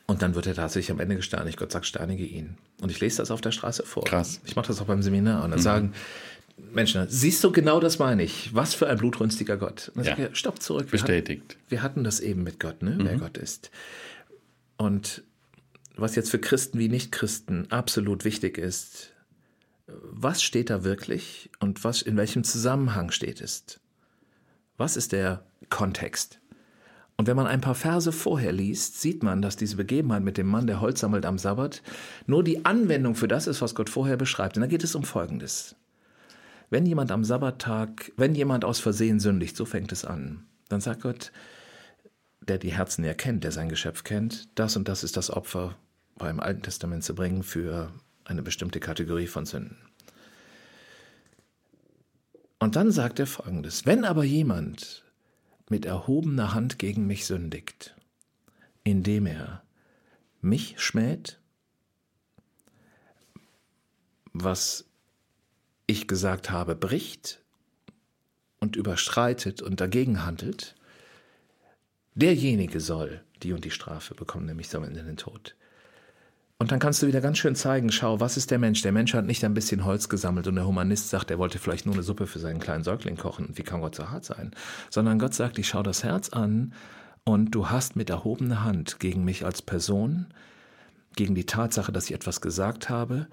Und 0.06 0.22
dann 0.22 0.34
wird 0.36 0.48
er 0.48 0.56
tatsächlich 0.56 0.92
am 0.92 1.00
Ende 1.00 1.16
gesteinigt. 1.18 1.58
Gott 1.58 1.72
sagt, 1.72 1.86
steinige 1.86 2.24
ihn. 2.24 2.58
Und 2.82 2.90
ich 2.92 3.00
lese 3.00 3.18
das 3.18 3.30
auf 3.30 3.42
der 3.42 3.52
Straße 3.52 3.84
vor. 3.84 4.06
Krass. 4.06 4.42
Ich 4.46 4.56
mache 4.56 4.68
das 4.68 4.82
auch 4.82 4.86
beim 4.86 5.04
Seminar. 5.04 5.44
Und 5.44 5.52
dann 5.52 5.60
sagen 5.60 5.94
Menschen, 6.74 7.06
siehst 7.10 7.44
du, 7.44 7.52
genau 7.52 7.80
das 7.80 8.00
meine 8.00 8.24
ich. 8.24 8.54
Was 8.56 8.74
für 8.74 8.88
ein 8.88 8.98
blutrünstiger 8.98 9.58
Gott. 9.58 9.90
Und 9.90 9.98
dann 9.98 10.06
Ja. 10.06 10.16
sage 10.16 10.30
ich, 10.32 10.38
stopp 10.40 10.62
zurück. 10.62 10.92
Wir 10.92 11.00
hatten, 11.00 11.08
Bestätigt. 11.08 11.58
wir 11.68 11.84
hatten 11.84 12.04
das 12.04 12.20
eben 12.22 12.44
mit 12.44 12.60
Gott, 12.60 12.82
ne? 12.82 12.98
wer 13.00 13.18
Gott 13.18 13.38
ist. 13.38 13.70
Und 14.78 15.24
was 15.96 16.16
jetzt 16.16 16.32
für 16.32 16.40
Christen 16.40 16.80
wie 16.80 16.90
Nichtchristen 16.90 17.72
absolut 17.72 18.26
wichtig 18.26 18.58
ist, 18.58 19.14
was 19.88 20.44
steht 20.44 20.70
da 20.70 20.84
wirklich 20.84 21.50
und 21.60 21.84
was, 21.84 22.02
in 22.02 22.18
welchem 22.18 22.44
Zusammenhang 22.44 23.12
steht 23.12 23.42
es? 23.42 23.80
Was 24.78 24.96
ist 24.96 25.12
der 25.12 25.44
Kontext? 25.70 26.40
Und 27.18 27.28
wenn 27.28 27.36
man 27.36 27.48
ein 27.48 27.60
paar 27.60 27.76
Verse 27.76 28.14
vorher 28.14 28.54
liest, 28.54 29.02
sieht 29.02 29.24
man, 29.24 29.42
dass 29.42 29.58
diese 29.58 29.76
Begebenheit 29.76 30.24
mit 30.24 30.38
dem 30.38 30.48
Mann, 30.48 30.68
der 30.68 30.80
Holz 30.80 31.02
sammelt 31.02 31.26
am 31.26 31.38
Sabbat, 31.38 31.82
nur 32.28 32.46
die 32.46 32.64
Anwendung 32.64 33.14
für 33.14 33.28
das 33.28 33.46
ist, 33.46 33.62
was 33.62 33.76
Gott 33.76 33.90
vorher 33.90 34.16
beschreibt. 34.16 34.56
Und 34.56 34.62
da 34.62 34.68
geht 34.68 34.86
es 34.86 34.96
um 34.96 35.04
Folgendes. 35.04 35.76
Wenn 36.70 36.86
jemand 36.86 37.12
am 37.12 37.26
Sabbattag, 37.26 38.14
wenn 38.16 38.36
jemand 38.36 38.64
aus 38.64 38.80
Versehen 38.80 39.20
sündigt, 39.20 39.58
so 39.58 39.66
fängt 39.66 39.92
es 39.92 40.06
an, 40.06 40.46
dann 40.70 40.80
sagt 40.80 41.02
Gott, 41.02 41.34
der 42.42 42.58
die 42.58 42.74
Herzen 42.74 43.04
ja 43.04 43.14
kennt, 43.14 43.44
der 43.44 43.52
sein 43.52 43.70
Geschöpf 43.70 44.04
kennt, 44.04 44.48
das 44.56 44.76
und 44.76 44.88
das 44.88 45.04
ist 45.04 45.18
das 45.18 45.30
Opfer 45.30 45.78
beim 46.18 46.40
Alten 46.40 46.62
Testament 46.62 47.04
zu 47.04 47.16
bringen 47.16 47.44
für 47.44 47.94
eine 48.26 48.42
bestimmte 48.44 48.80
Kategorie 48.80 49.28
von 49.28 49.46
Sünden. 49.46 49.78
Und 52.60 52.76
dann 52.76 52.92
sagt 52.92 53.20
er 53.20 53.28
folgendes, 53.28 53.86
wenn 53.86 54.04
aber 54.04 54.24
jemand 54.24 55.06
mit 55.70 55.86
erhobener 55.86 56.54
Hand 56.54 56.78
gegen 56.78 57.08
mich 57.08 57.26
sündigt, 57.26 57.96
indem 58.84 59.26
er 59.26 59.64
mich 60.42 60.80
schmäht, 60.80 61.40
was 64.34 64.86
ich 65.88 66.08
gesagt 66.08 66.50
habe, 66.50 66.76
bricht 66.76 67.42
und 68.60 68.76
überschreitet 68.76 69.62
und 69.62 69.80
dagegen 69.80 70.26
handelt, 70.26 70.76
derjenige 72.16 72.80
soll 72.80 73.22
die 73.44 73.54
und 73.54 73.64
die 73.64 73.72
Strafe 73.72 74.16
bekommen, 74.16 74.46
nämlich 74.46 74.70
sammeln 74.70 74.96
in 74.96 75.06
den 75.06 75.18
Tod. 75.18 75.56
Und 76.62 76.74
dann 76.74 76.80
kannst 76.80 77.02
du 77.02 77.08
wieder 77.08 77.22
ganz 77.22 77.38
schön 77.38 77.56
zeigen, 77.56 77.90
schau, 77.90 78.20
was 78.20 78.36
ist 78.36 78.52
der 78.52 78.60
Mensch? 78.60 78.82
Der 78.82 78.92
Mensch 78.92 79.14
hat 79.14 79.26
nicht 79.26 79.46
ein 79.46 79.54
bisschen 79.54 79.86
Holz 79.86 80.10
gesammelt 80.10 80.46
und 80.46 80.56
der 80.56 80.68
Humanist 80.68 81.10
sagt, 81.10 81.32
er 81.32 81.40
wollte 81.40 81.58
vielleicht 81.58 81.86
nur 81.86 81.96
eine 81.96 82.04
Suppe 82.04 82.28
für 82.28 82.40
seinen 82.40 82.60
kleinen 82.60 82.84
Säugling 82.84 83.16
kochen. 83.16 83.52
Wie 83.54 83.64
kann 83.64 83.80
Gott 83.80 83.96
so 83.96 84.10
hart 84.10 84.26
sein? 84.26 84.52
Sondern 84.90 85.20
Gott 85.20 85.34
sagt, 85.34 85.58
ich 85.58 85.70
schau 85.70 85.84
das 85.84 86.04
Herz 86.04 86.30
an 86.30 86.74
und 87.24 87.52
du 87.52 87.70
hast 87.70 87.96
mit 87.96 88.10
erhobener 88.10 88.66
Hand 88.66 89.00
gegen 89.00 89.24
mich 89.24 89.46
als 89.46 89.62
Person, 89.62 90.28
gegen 91.16 91.34
die 91.34 91.46
Tatsache, 91.46 91.94
dass 91.94 92.06
ich 92.06 92.14
etwas 92.14 92.42
gesagt 92.42 92.90
habe 92.90 93.28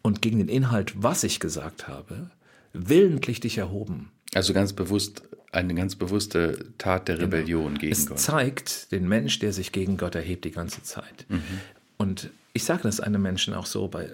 und 0.00 0.22
gegen 0.22 0.38
den 0.38 0.48
Inhalt, 0.48 0.94
was 0.96 1.22
ich 1.22 1.38
gesagt 1.38 1.86
habe, 1.86 2.30
willentlich 2.72 3.40
dich 3.40 3.58
erhoben. 3.58 4.10
Also 4.34 4.54
ganz 4.54 4.72
bewusst, 4.72 5.22
eine 5.52 5.74
ganz 5.74 5.96
bewusste 5.96 6.66
Tat 6.78 7.08
der 7.08 7.18
Rebellion 7.18 7.78
gegen 7.78 7.92
Es 7.92 8.06
Gott. 8.06 8.18
zeigt 8.18 8.92
den 8.92 9.08
Mensch, 9.08 9.38
der 9.40 9.52
sich 9.52 9.72
gegen 9.72 9.96
Gott 9.96 10.14
erhebt 10.14 10.44
die 10.44 10.52
ganze 10.52 10.82
Zeit. 10.82 11.26
Und 11.96 12.30
ich 12.52 12.64
sage 12.64 12.82
das 12.82 13.00
einem 13.00 13.22
Menschen 13.22 13.54
auch 13.54 13.66
so, 13.66 13.88
bei, 13.88 14.10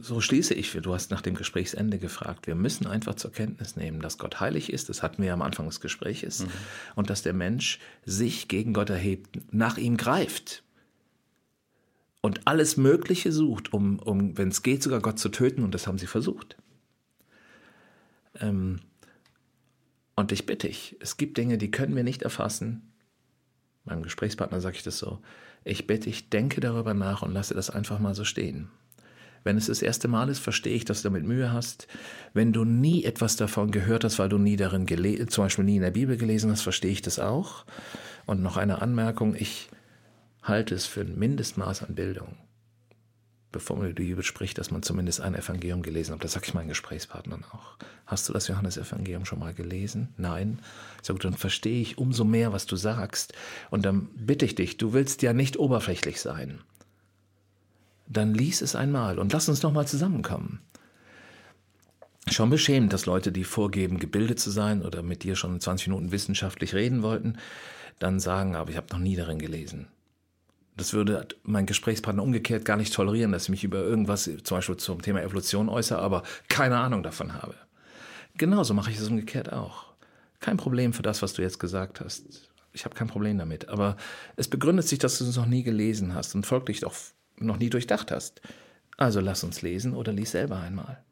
so 0.00 0.20
schließe 0.20 0.54
ich, 0.54 0.72
du 0.72 0.94
hast 0.94 1.10
nach 1.10 1.20
dem 1.22 1.34
Gesprächsende 1.34 1.98
gefragt, 1.98 2.46
wir 2.46 2.54
müssen 2.54 2.86
einfach 2.86 3.14
zur 3.14 3.32
Kenntnis 3.32 3.76
nehmen, 3.76 4.00
dass 4.00 4.18
Gott 4.18 4.40
heilig 4.40 4.72
ist, 4.72 4.88
das 4.88 5.02
hatten 5.02 5.22
wir 5.22 5.32
am 5.32 5.42
Anfang 5.42 5.66
des 5.66 5.80
Gespräches, 5.80 6.46
und 6.94 7.10
dass 7.10 7.22
der 7.22 7.32
Mensch 7.32 7.78
sich 8.04 8.48
gegen 8.48 8.72
Gott 8.72 8.90
erhebt, 8.90 9.38
nach 9.52 9.78
ihm 9.78 9.96
greift. 9.96 10.62
Und 12.22 12.46
alles 12.46 12.76
Mögliche 12.76 13.30
sucht, 13.30 13.72
um, 13.72 14.00
um 14.00 14.36
wenn 14.36 14.48
es 14.48 14.62
geht, 14.62 14.82
sogar 14.82 15.00
Gott 15.00 15.18
zu 15.20 15.28
töten, 15.28 15.62
und 15.62 15.72
das 15.72 15.86
haben 15.86 15.98
sie 15.98 16.08
versucht. 16.08 16.56
Ähm, 18.40 18.80
und 20.16 20.32
ich 20.32 20.46
bitte 20.46 20.66
dich, 20.66 20.96
es 21.00 21.16
gibt 21.16 21.38
Dinge, 21.38 21.58
die 21.58 21.70
können 21.70 21.94
wir 21.94 22.04
nicht 22.04 22.22
erfassen. 22.22 22.92
Meinem 23.84 24.02
Gesprächspartner 24.02 24.60
sage 24.60 24.76
ich 24.76 24.82
das 24.82 24.98
so. 24.98 25.20
Ich 25.62 25.86
bitte 25.86 26.08
dich, 26.08 26.30
denke 26.30 26.60
darüber 26.60 26.94
nach 26.94 27.22
und 27.22 27.32
lasse 27.32 27.54
das 27.54 27.70
einfach 27.70 27.98
mal 27.98 28.14
so 28.14 28.24
stehen. 28.24 28.68
Wenn 29.44 29.56
es 29.56 29.66
das 29.66 29.80
erste 29.80 30.08
Mal 30.08 30.28
ist, 30.28 30.40
verstehe 30.40 30.74
ich, 30.74 30.84
dass 30.84 31.02
du 31.02 31.08
damit 31.08 31.24
Mühe 31.24 31.52
hast. 31.52 31.86
Wenn 32.34 32.52
du 32.52 32.64
nie 32.64 33.04
etwas 33.04 33.36
davon 33.36 33.70
gehört 33.70 34.02
hast, 34.02 34.18
weil 34.18 34.28
du 34.28 34.38
nie 34.38 34.56
darin 34.56 34.86
gelesen, 34.86 35.28
zum 35.28 35.44
Beispiel 35.44 35.64
nie 35.64 35.76
in 35.76 35.82
der 35.82 35.92
Bibel 35.92 36.16
gelesen 36.16 36.50
hast, 36.50 36.62
verstehe 36.62 36.90
ich 36.90 37.02
das 37.02 37.20
auch. 37.20 37.64
Und 38.24 38.42
noch 38.42 38.56
eine 38.56 38.82
Anmerkung, 38.82 39.36
ich 39.36 39.68
halte 40.42 40.74
es 40.74 40.86
für 40.86 41.02
ein 41.02 41.16
Mindestmaß 41.16 41.84
an 41.84 41.94
Bildung, 41.94 42.36
bevor 43.52 43.76
man 43.76 43.86
über 43.86 43.94
die 43.94 44.08
Bibel 44.08 44.24
spricht, 44.24 44.58
dass 44.58 44.70
man 44.70 44.82
zumindest 44.82 45.20
ein 45.20 45.34
Evangelium 45.34 45.82
gelesen 45.82 46.14
hat. 46.14 46.24
Das 46.24 46.32
sage 46.32 46.46
ich 46.46 46.54
meinen 46.54 46.68
Gesprächspartnern 46.68 47.44
auch. 47.52 47.76
Hast 48.06 48.28
du 48.28 48.32
das 48.32 48.48
Johannesevangelium 48.48 49.24
schon 49.24 49.38
mal 49.38 49.54
gelesen? 49.54 50.08
Nein. 50.16 50.60
So 51.02 51.14
gut, 51.14 51.24
dann 51.24 51.34
verstehe 51.34 51.80
ich 51.80 51.98
umso 51.98 52.24
mehr, 52.24 52.52
was 52.52 52.66
du 52.66 52.76
sagst. 52.76 53.32
Und 53.70 53.84
dann 53.84 54.08
bitte 54.14 54.44
ich 54.44 54.54
dich, 54.54 54.76
du 54.76 54.92
willst 54.92 55.22
ja 55.22 55.32
nicht 55.32 55.58
oberflächlich 55.58 56.20
sein. 56.20 56.60
Dann 58.08 58.34
lies 58.34 58.60
es 58.60 58.76
einmal 58.76 59.18
und 59.18 59.32
lass 59.32 59.48
uns 59.48 59.62
noch 59.62 59.72
mal 59.72 59.86
zusammenkommen. 59.86 60.60
Schon 62.28 62.50
beschämend, 62.50 62.92
dass 62.92 63.06
Leute, 63.06 63.30
die 63.30 63.44
vorgeben, 63.44 63.98
gebildet 63.98 64.40
zu 64.40 64.50
sein 64.50 64.82
oder 64.82 65.02
mit 65.02 65.22
dir 65.22 65.36
schon 65.36 65.60
20 65.60 65.88
Minuten 65.88 66.12
wissenschaftlich 66.12 66.74
reden 66.74 67.02
wollten, 67.02 67.38
dann 67.98 68.20
sagen, 68.20 68.56
aber 68.56 68.70
ich 68.70 68.76
habe 68.76 68.88
noch 68.90 68.98
nie 68.98 69.16
darin 69.16 69.38
gelesen. 69.38 69.86
Das 70.76 70.92
würde 70.92 71.26
mein 71.42 71.66
Gesprächspartner 71.66 72.22
umgekehrt 72.22 72.64
gar 72.64 72.76
nicht 72.76 72.92
tolerieren, 72.92 73.32
dass 73.32 73.44
ich 73.44 73.48
mich 73.48 73.64
über 73.64 73.78
irgendwas, 73.78 74.24
zum 74.24 74.56
Beispiel 74.58 74.76
zum 74.76 75.00
Thema 75.00 75.22
Evolution 75.22 75.68
äußere, 75.68 75.98
aber 75.98 76.22
keine 76.48 76.78
Ahnung 76.78 77.02
davon 77.02 77.32
habe. 77.32 77.54
Genauso 78.36 78.74
mache 78.74 78.90
ich 78.90 78.98
es 78.98 79.08
umgekehrt 79.08 79.52
auch. 79.52 79.86
Kein 80.40 80.58
Problem 80.58 80.92
für 80.92 81.02
das, 81.02 81.22
was 81.22 81.32
du 81.32 81.42
jetzt 81.42 81.58
gesagt 81.58 82.00
hast. 82.00 82.50
Ich 82.74 82.84
habe 82.84 82.94
kein 82.94 83.08
Problem 83.08 83.38
damit. 83.38 83.70
Aber 83.70 83.96
es 84.36 84.48
begründet 84.48 84.86
sich, 84.86 84.98
dass 84.98 85.18
du 85.18 85.24
es 85.24 85.36
noch 85.36 85.46
nie 85.46 85.62
gelesen 85.62 86.14
hast 86.14 86.34
und 86.34 86.44
folglich 86.44 86.84
auch 86.84 86.94
noch 87.38 87.56
nie 87.56 87.70
durchdacht 87.70 88.10
hast. 88.10 88.42
Also 88.98 89.20
lass 89.20 89.44
uns 89.44 89.62
lesen 89.62 89.94
oder 89.94 90.12
lies 90.12 90.32
selber 90.32 90.60
einmal. 90.60 91.02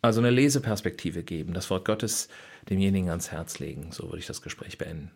Also 0.00 0.20
eine 0.20 0.30
Leseperspektive 0.30 1.24
geben, 1.24 1.52
das 1.52 1.68
Wort 1.68 1.84
Gottes 1.84 2.28
demjenigen 2.70 3.10
ans 3.10 3.30
Herz 3.32 3.58
legen. 3.58 3.92
So 3.92 4.04
würde 4.04 4.18
ich 4.18 4.26
das 4.26 4.40
Gespräch 4.40 4.78
beenden. 4.78 5.10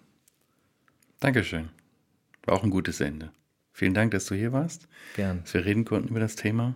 Dankeschön. 1.20 1.70
War 2.44 2.54
auch 2.54 2.64
ein 2.64 2.70
gutes 2.70 3.00
Ende. 3.00 3.30
Vielen 3.72 3.94
Dank, 3.94 4.10
dass 4.10 4.26
du 4.26 4.34
hier 4.34 4.52
warst, 4.52 4.88
Gern. 5.16 5.40
dass 5.42 5.54
wir 5.54 5.64
reden 5.64 5.84
konnten 5.84 6.08
über 6.08 6.20
das 6.20 6.36
Thema, 6.36 6.74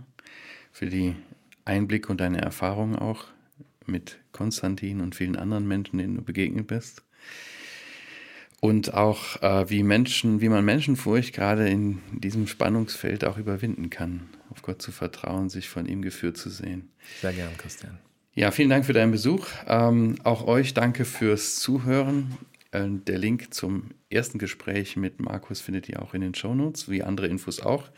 für 0.72 0.86
die 0.86 1.16
Einblicke 1.64 2.08
und 2.08 2.20
deine 2.20 2.40
Erfahrungen 2.40 2.96
auch 2.96 3.26
mit 3.86 4.18
Konstantin 4.32 5.00
und 5.00 5.14
vielen 5.14 5.36
anderen 5.36 5.66
Menschen, 5.66 5.98
denen 5.98 6.16
du 6.16 6.22
begegnet 6.22 6.66
bist. 6.66 7.02
Und 8.60 8.94
auch, 8.94 9.42
äh, 9.42 9.68
wie 9.68 9.82
Menschen, 9.82 10.40
wie 10.40 10.48
man 10.48 10.64
Menschenfurcht 10.64 11.34
gerade 11.34 11.68
in 11.68 12.00
diesem 12.12 12.46
Spannungsfeld 12.46 13.24
auch 13.24 13.36
überwinden 13.36 13.90
kann, 13.90 14.30
auf 14.48 14.62
Gott 14.62 14.80
zu 14.80 14.90
vertrauen, 14.90 15.50
sich 15.50 15.68
von 15.68 15.84
ihm 15.84 16.00
geführt 16.00 16.38
zu 16.38 16.48
sehen. 16.48 16.88
Sehr 17.20 17.34
gern, 17.34 17.54
Christian. 17.58 17.98
Ja, 18.34 18.50
vielen 18.50 18.70
Dank 18.70 18.86
für 18.86 18.94
deinen 18.94 19.12
Besuch. 19.12 19.46
Ähm, 19.66 20.16
auch 20.24 20.46
euch 20.46 20.72
danke 20.72 21.04
fürs 21.04 21.56
Zuhören. 21.56 22.38
Äh, 22.74 22.88
der 23.06 23.18
Link 23.18 23.54
zum 23.54 23.90
ersten 24.10 24.38
Gespräch 24.38 24.96
mit 24.96 25.20
Markus 25.20 25.60
findet 25.60 25.88
ihr 25.88 26.02
auch 26.02 26.12
in 26.12 26.20
den 26.20 26.34
Shownotes, 26.34 26.88
wie 26.90 27.02
andere 27.02 27.28
Infos 27.28 27.60
auch. 27.60 27.88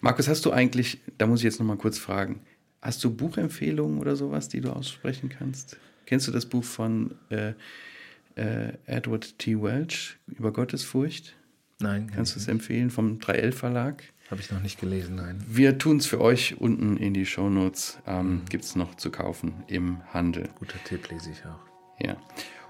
Markus, 0.00 0.28
hast 0.28 0.44
du 0.44 0.50
eigentlich, 0.50 1.00
da 1.16 1.26
muss 1.26 1.40
ich 1.40 1.44
jetzt 1.44 1.60
nochmal 1.60 1.76
kurz 1.76 1.98
fragen, 1.98 2.40
hast 2.82 3.02
du 3.04 3.14
Buchempfehlungen 3.14 3.98
oder 3.98 4.16
sowas, 4.16 4.48
die 4.48 4.60
du 4.60 4.70
aussprechen 4.70 5.28
kannst? 5.28 5.76
Kennst 6.06 6.26
du 6.26 6.32
das 6.32 6.46
Buch 6.46 6.64
von 6.64 7.14
äh, 7.28 7.52
äh, 8.34 8.72
Edward 8.86 9.38
T. 9.38 9.62
Welch 9.62 10.16
über 10.26 10.52
Gottesfurcht? 10.52 11.36
Nein. 11.78 12.10
Kannst 12.12 12.34
du 12.34 12.40
es 12.40 12.48
empfehlen 12.48 12.90
vom 12.90 13.18
3L 13.18 13.52
Verlag? 13.52 14.02
Habe 14.28 14.40
ich 14.40 14.50
noch 14.50 14.60
nicht 14.60 14.80
gelesen, 14.80 15.16
nein. 15.16 15.42
Wir 15.48 15.78
tun 15.78 15.96
es 15.98 16.06
für 16.06 16.20
euch 16.20 16.60
unten 16.60 16.96
in 16.96 17.14
die 17.14 17.26
Shownotes. 17.26 17.98
Ähm, 18.06 18.30
mhm. 18.30 18.44
Gibt 18.48 18.64
es 18.64 18.76
noch 18.76 18.96
zu 18.96 19.10
kaufen 19.10 19.54
im 19.68 20.00
Handel. 20.12 20.48
Guter 20.58 20.82
Tipp, 20.84 21.10
lese 21.10 21.30
ich 21.30 21.44
auch. 21.44 22.04
Ja. 22.04 22.16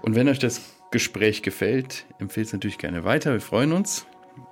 Und 0.01 0.15
wenn 0.15 0.27
euch 0.27 0.39
das 0.39 0.80
Gespräch 0.91 1.41
gefällt, 1.41 2.05
empfehlt 2.19 2.47
es 2.47 2.53
natürlich 2.53 2.77
gerne 2.77 3.03
weiter. 3.03 3.33
Wir 3.33 3.41
freuen 3.41 3.71
uns 3.71 4.05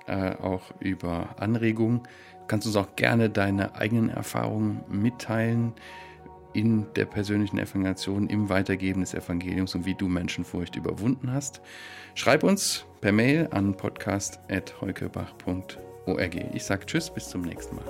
äh, 0.06 0.34
auch 0.36 0.62
über 0.80 1.36
Anregungen. 1.38 2.02
Du 2.02 2.46
kannst 2.46 2.66
uns 2.66 2.76
auch 2.76 2.96
gerne 2.96 3.30
deine 3.30 3.76
eigenen 3.76 4.10
Erfahrungen 4.10 4.80
mitteilen 4.88 5.74
in 6.52 6.86
der 6.96 7.04
persönlichen 7.04 7.58
Evangelisation, 7.58 8.28
im 8.28 8.48
Weitergeben 8.48 9.02
des 9.02 9.14
Evangeliums 9.14 9.72
und 9.74 9.86
wie 9.86 9.94
du 9.94 10.08
Menschenfurcht 10.08 10.74
überwunden 10.76 11.32
hast. 11.32 11.60
Schreib 12.14 12.42
uns 12.42 12.86
per 13.00 13.12
Mail 13.12 13.46
an 13.52 13.76
podcast.heukebach.org. 13.76 16.36
Ich 16.54 16.64
sage 16.64 16.86
Tschüss, 16.86 17.10
bis 17.10 17.28
zum 17.28 17.42
nächsten 17.42 17.76
Mal. 17.76 17.84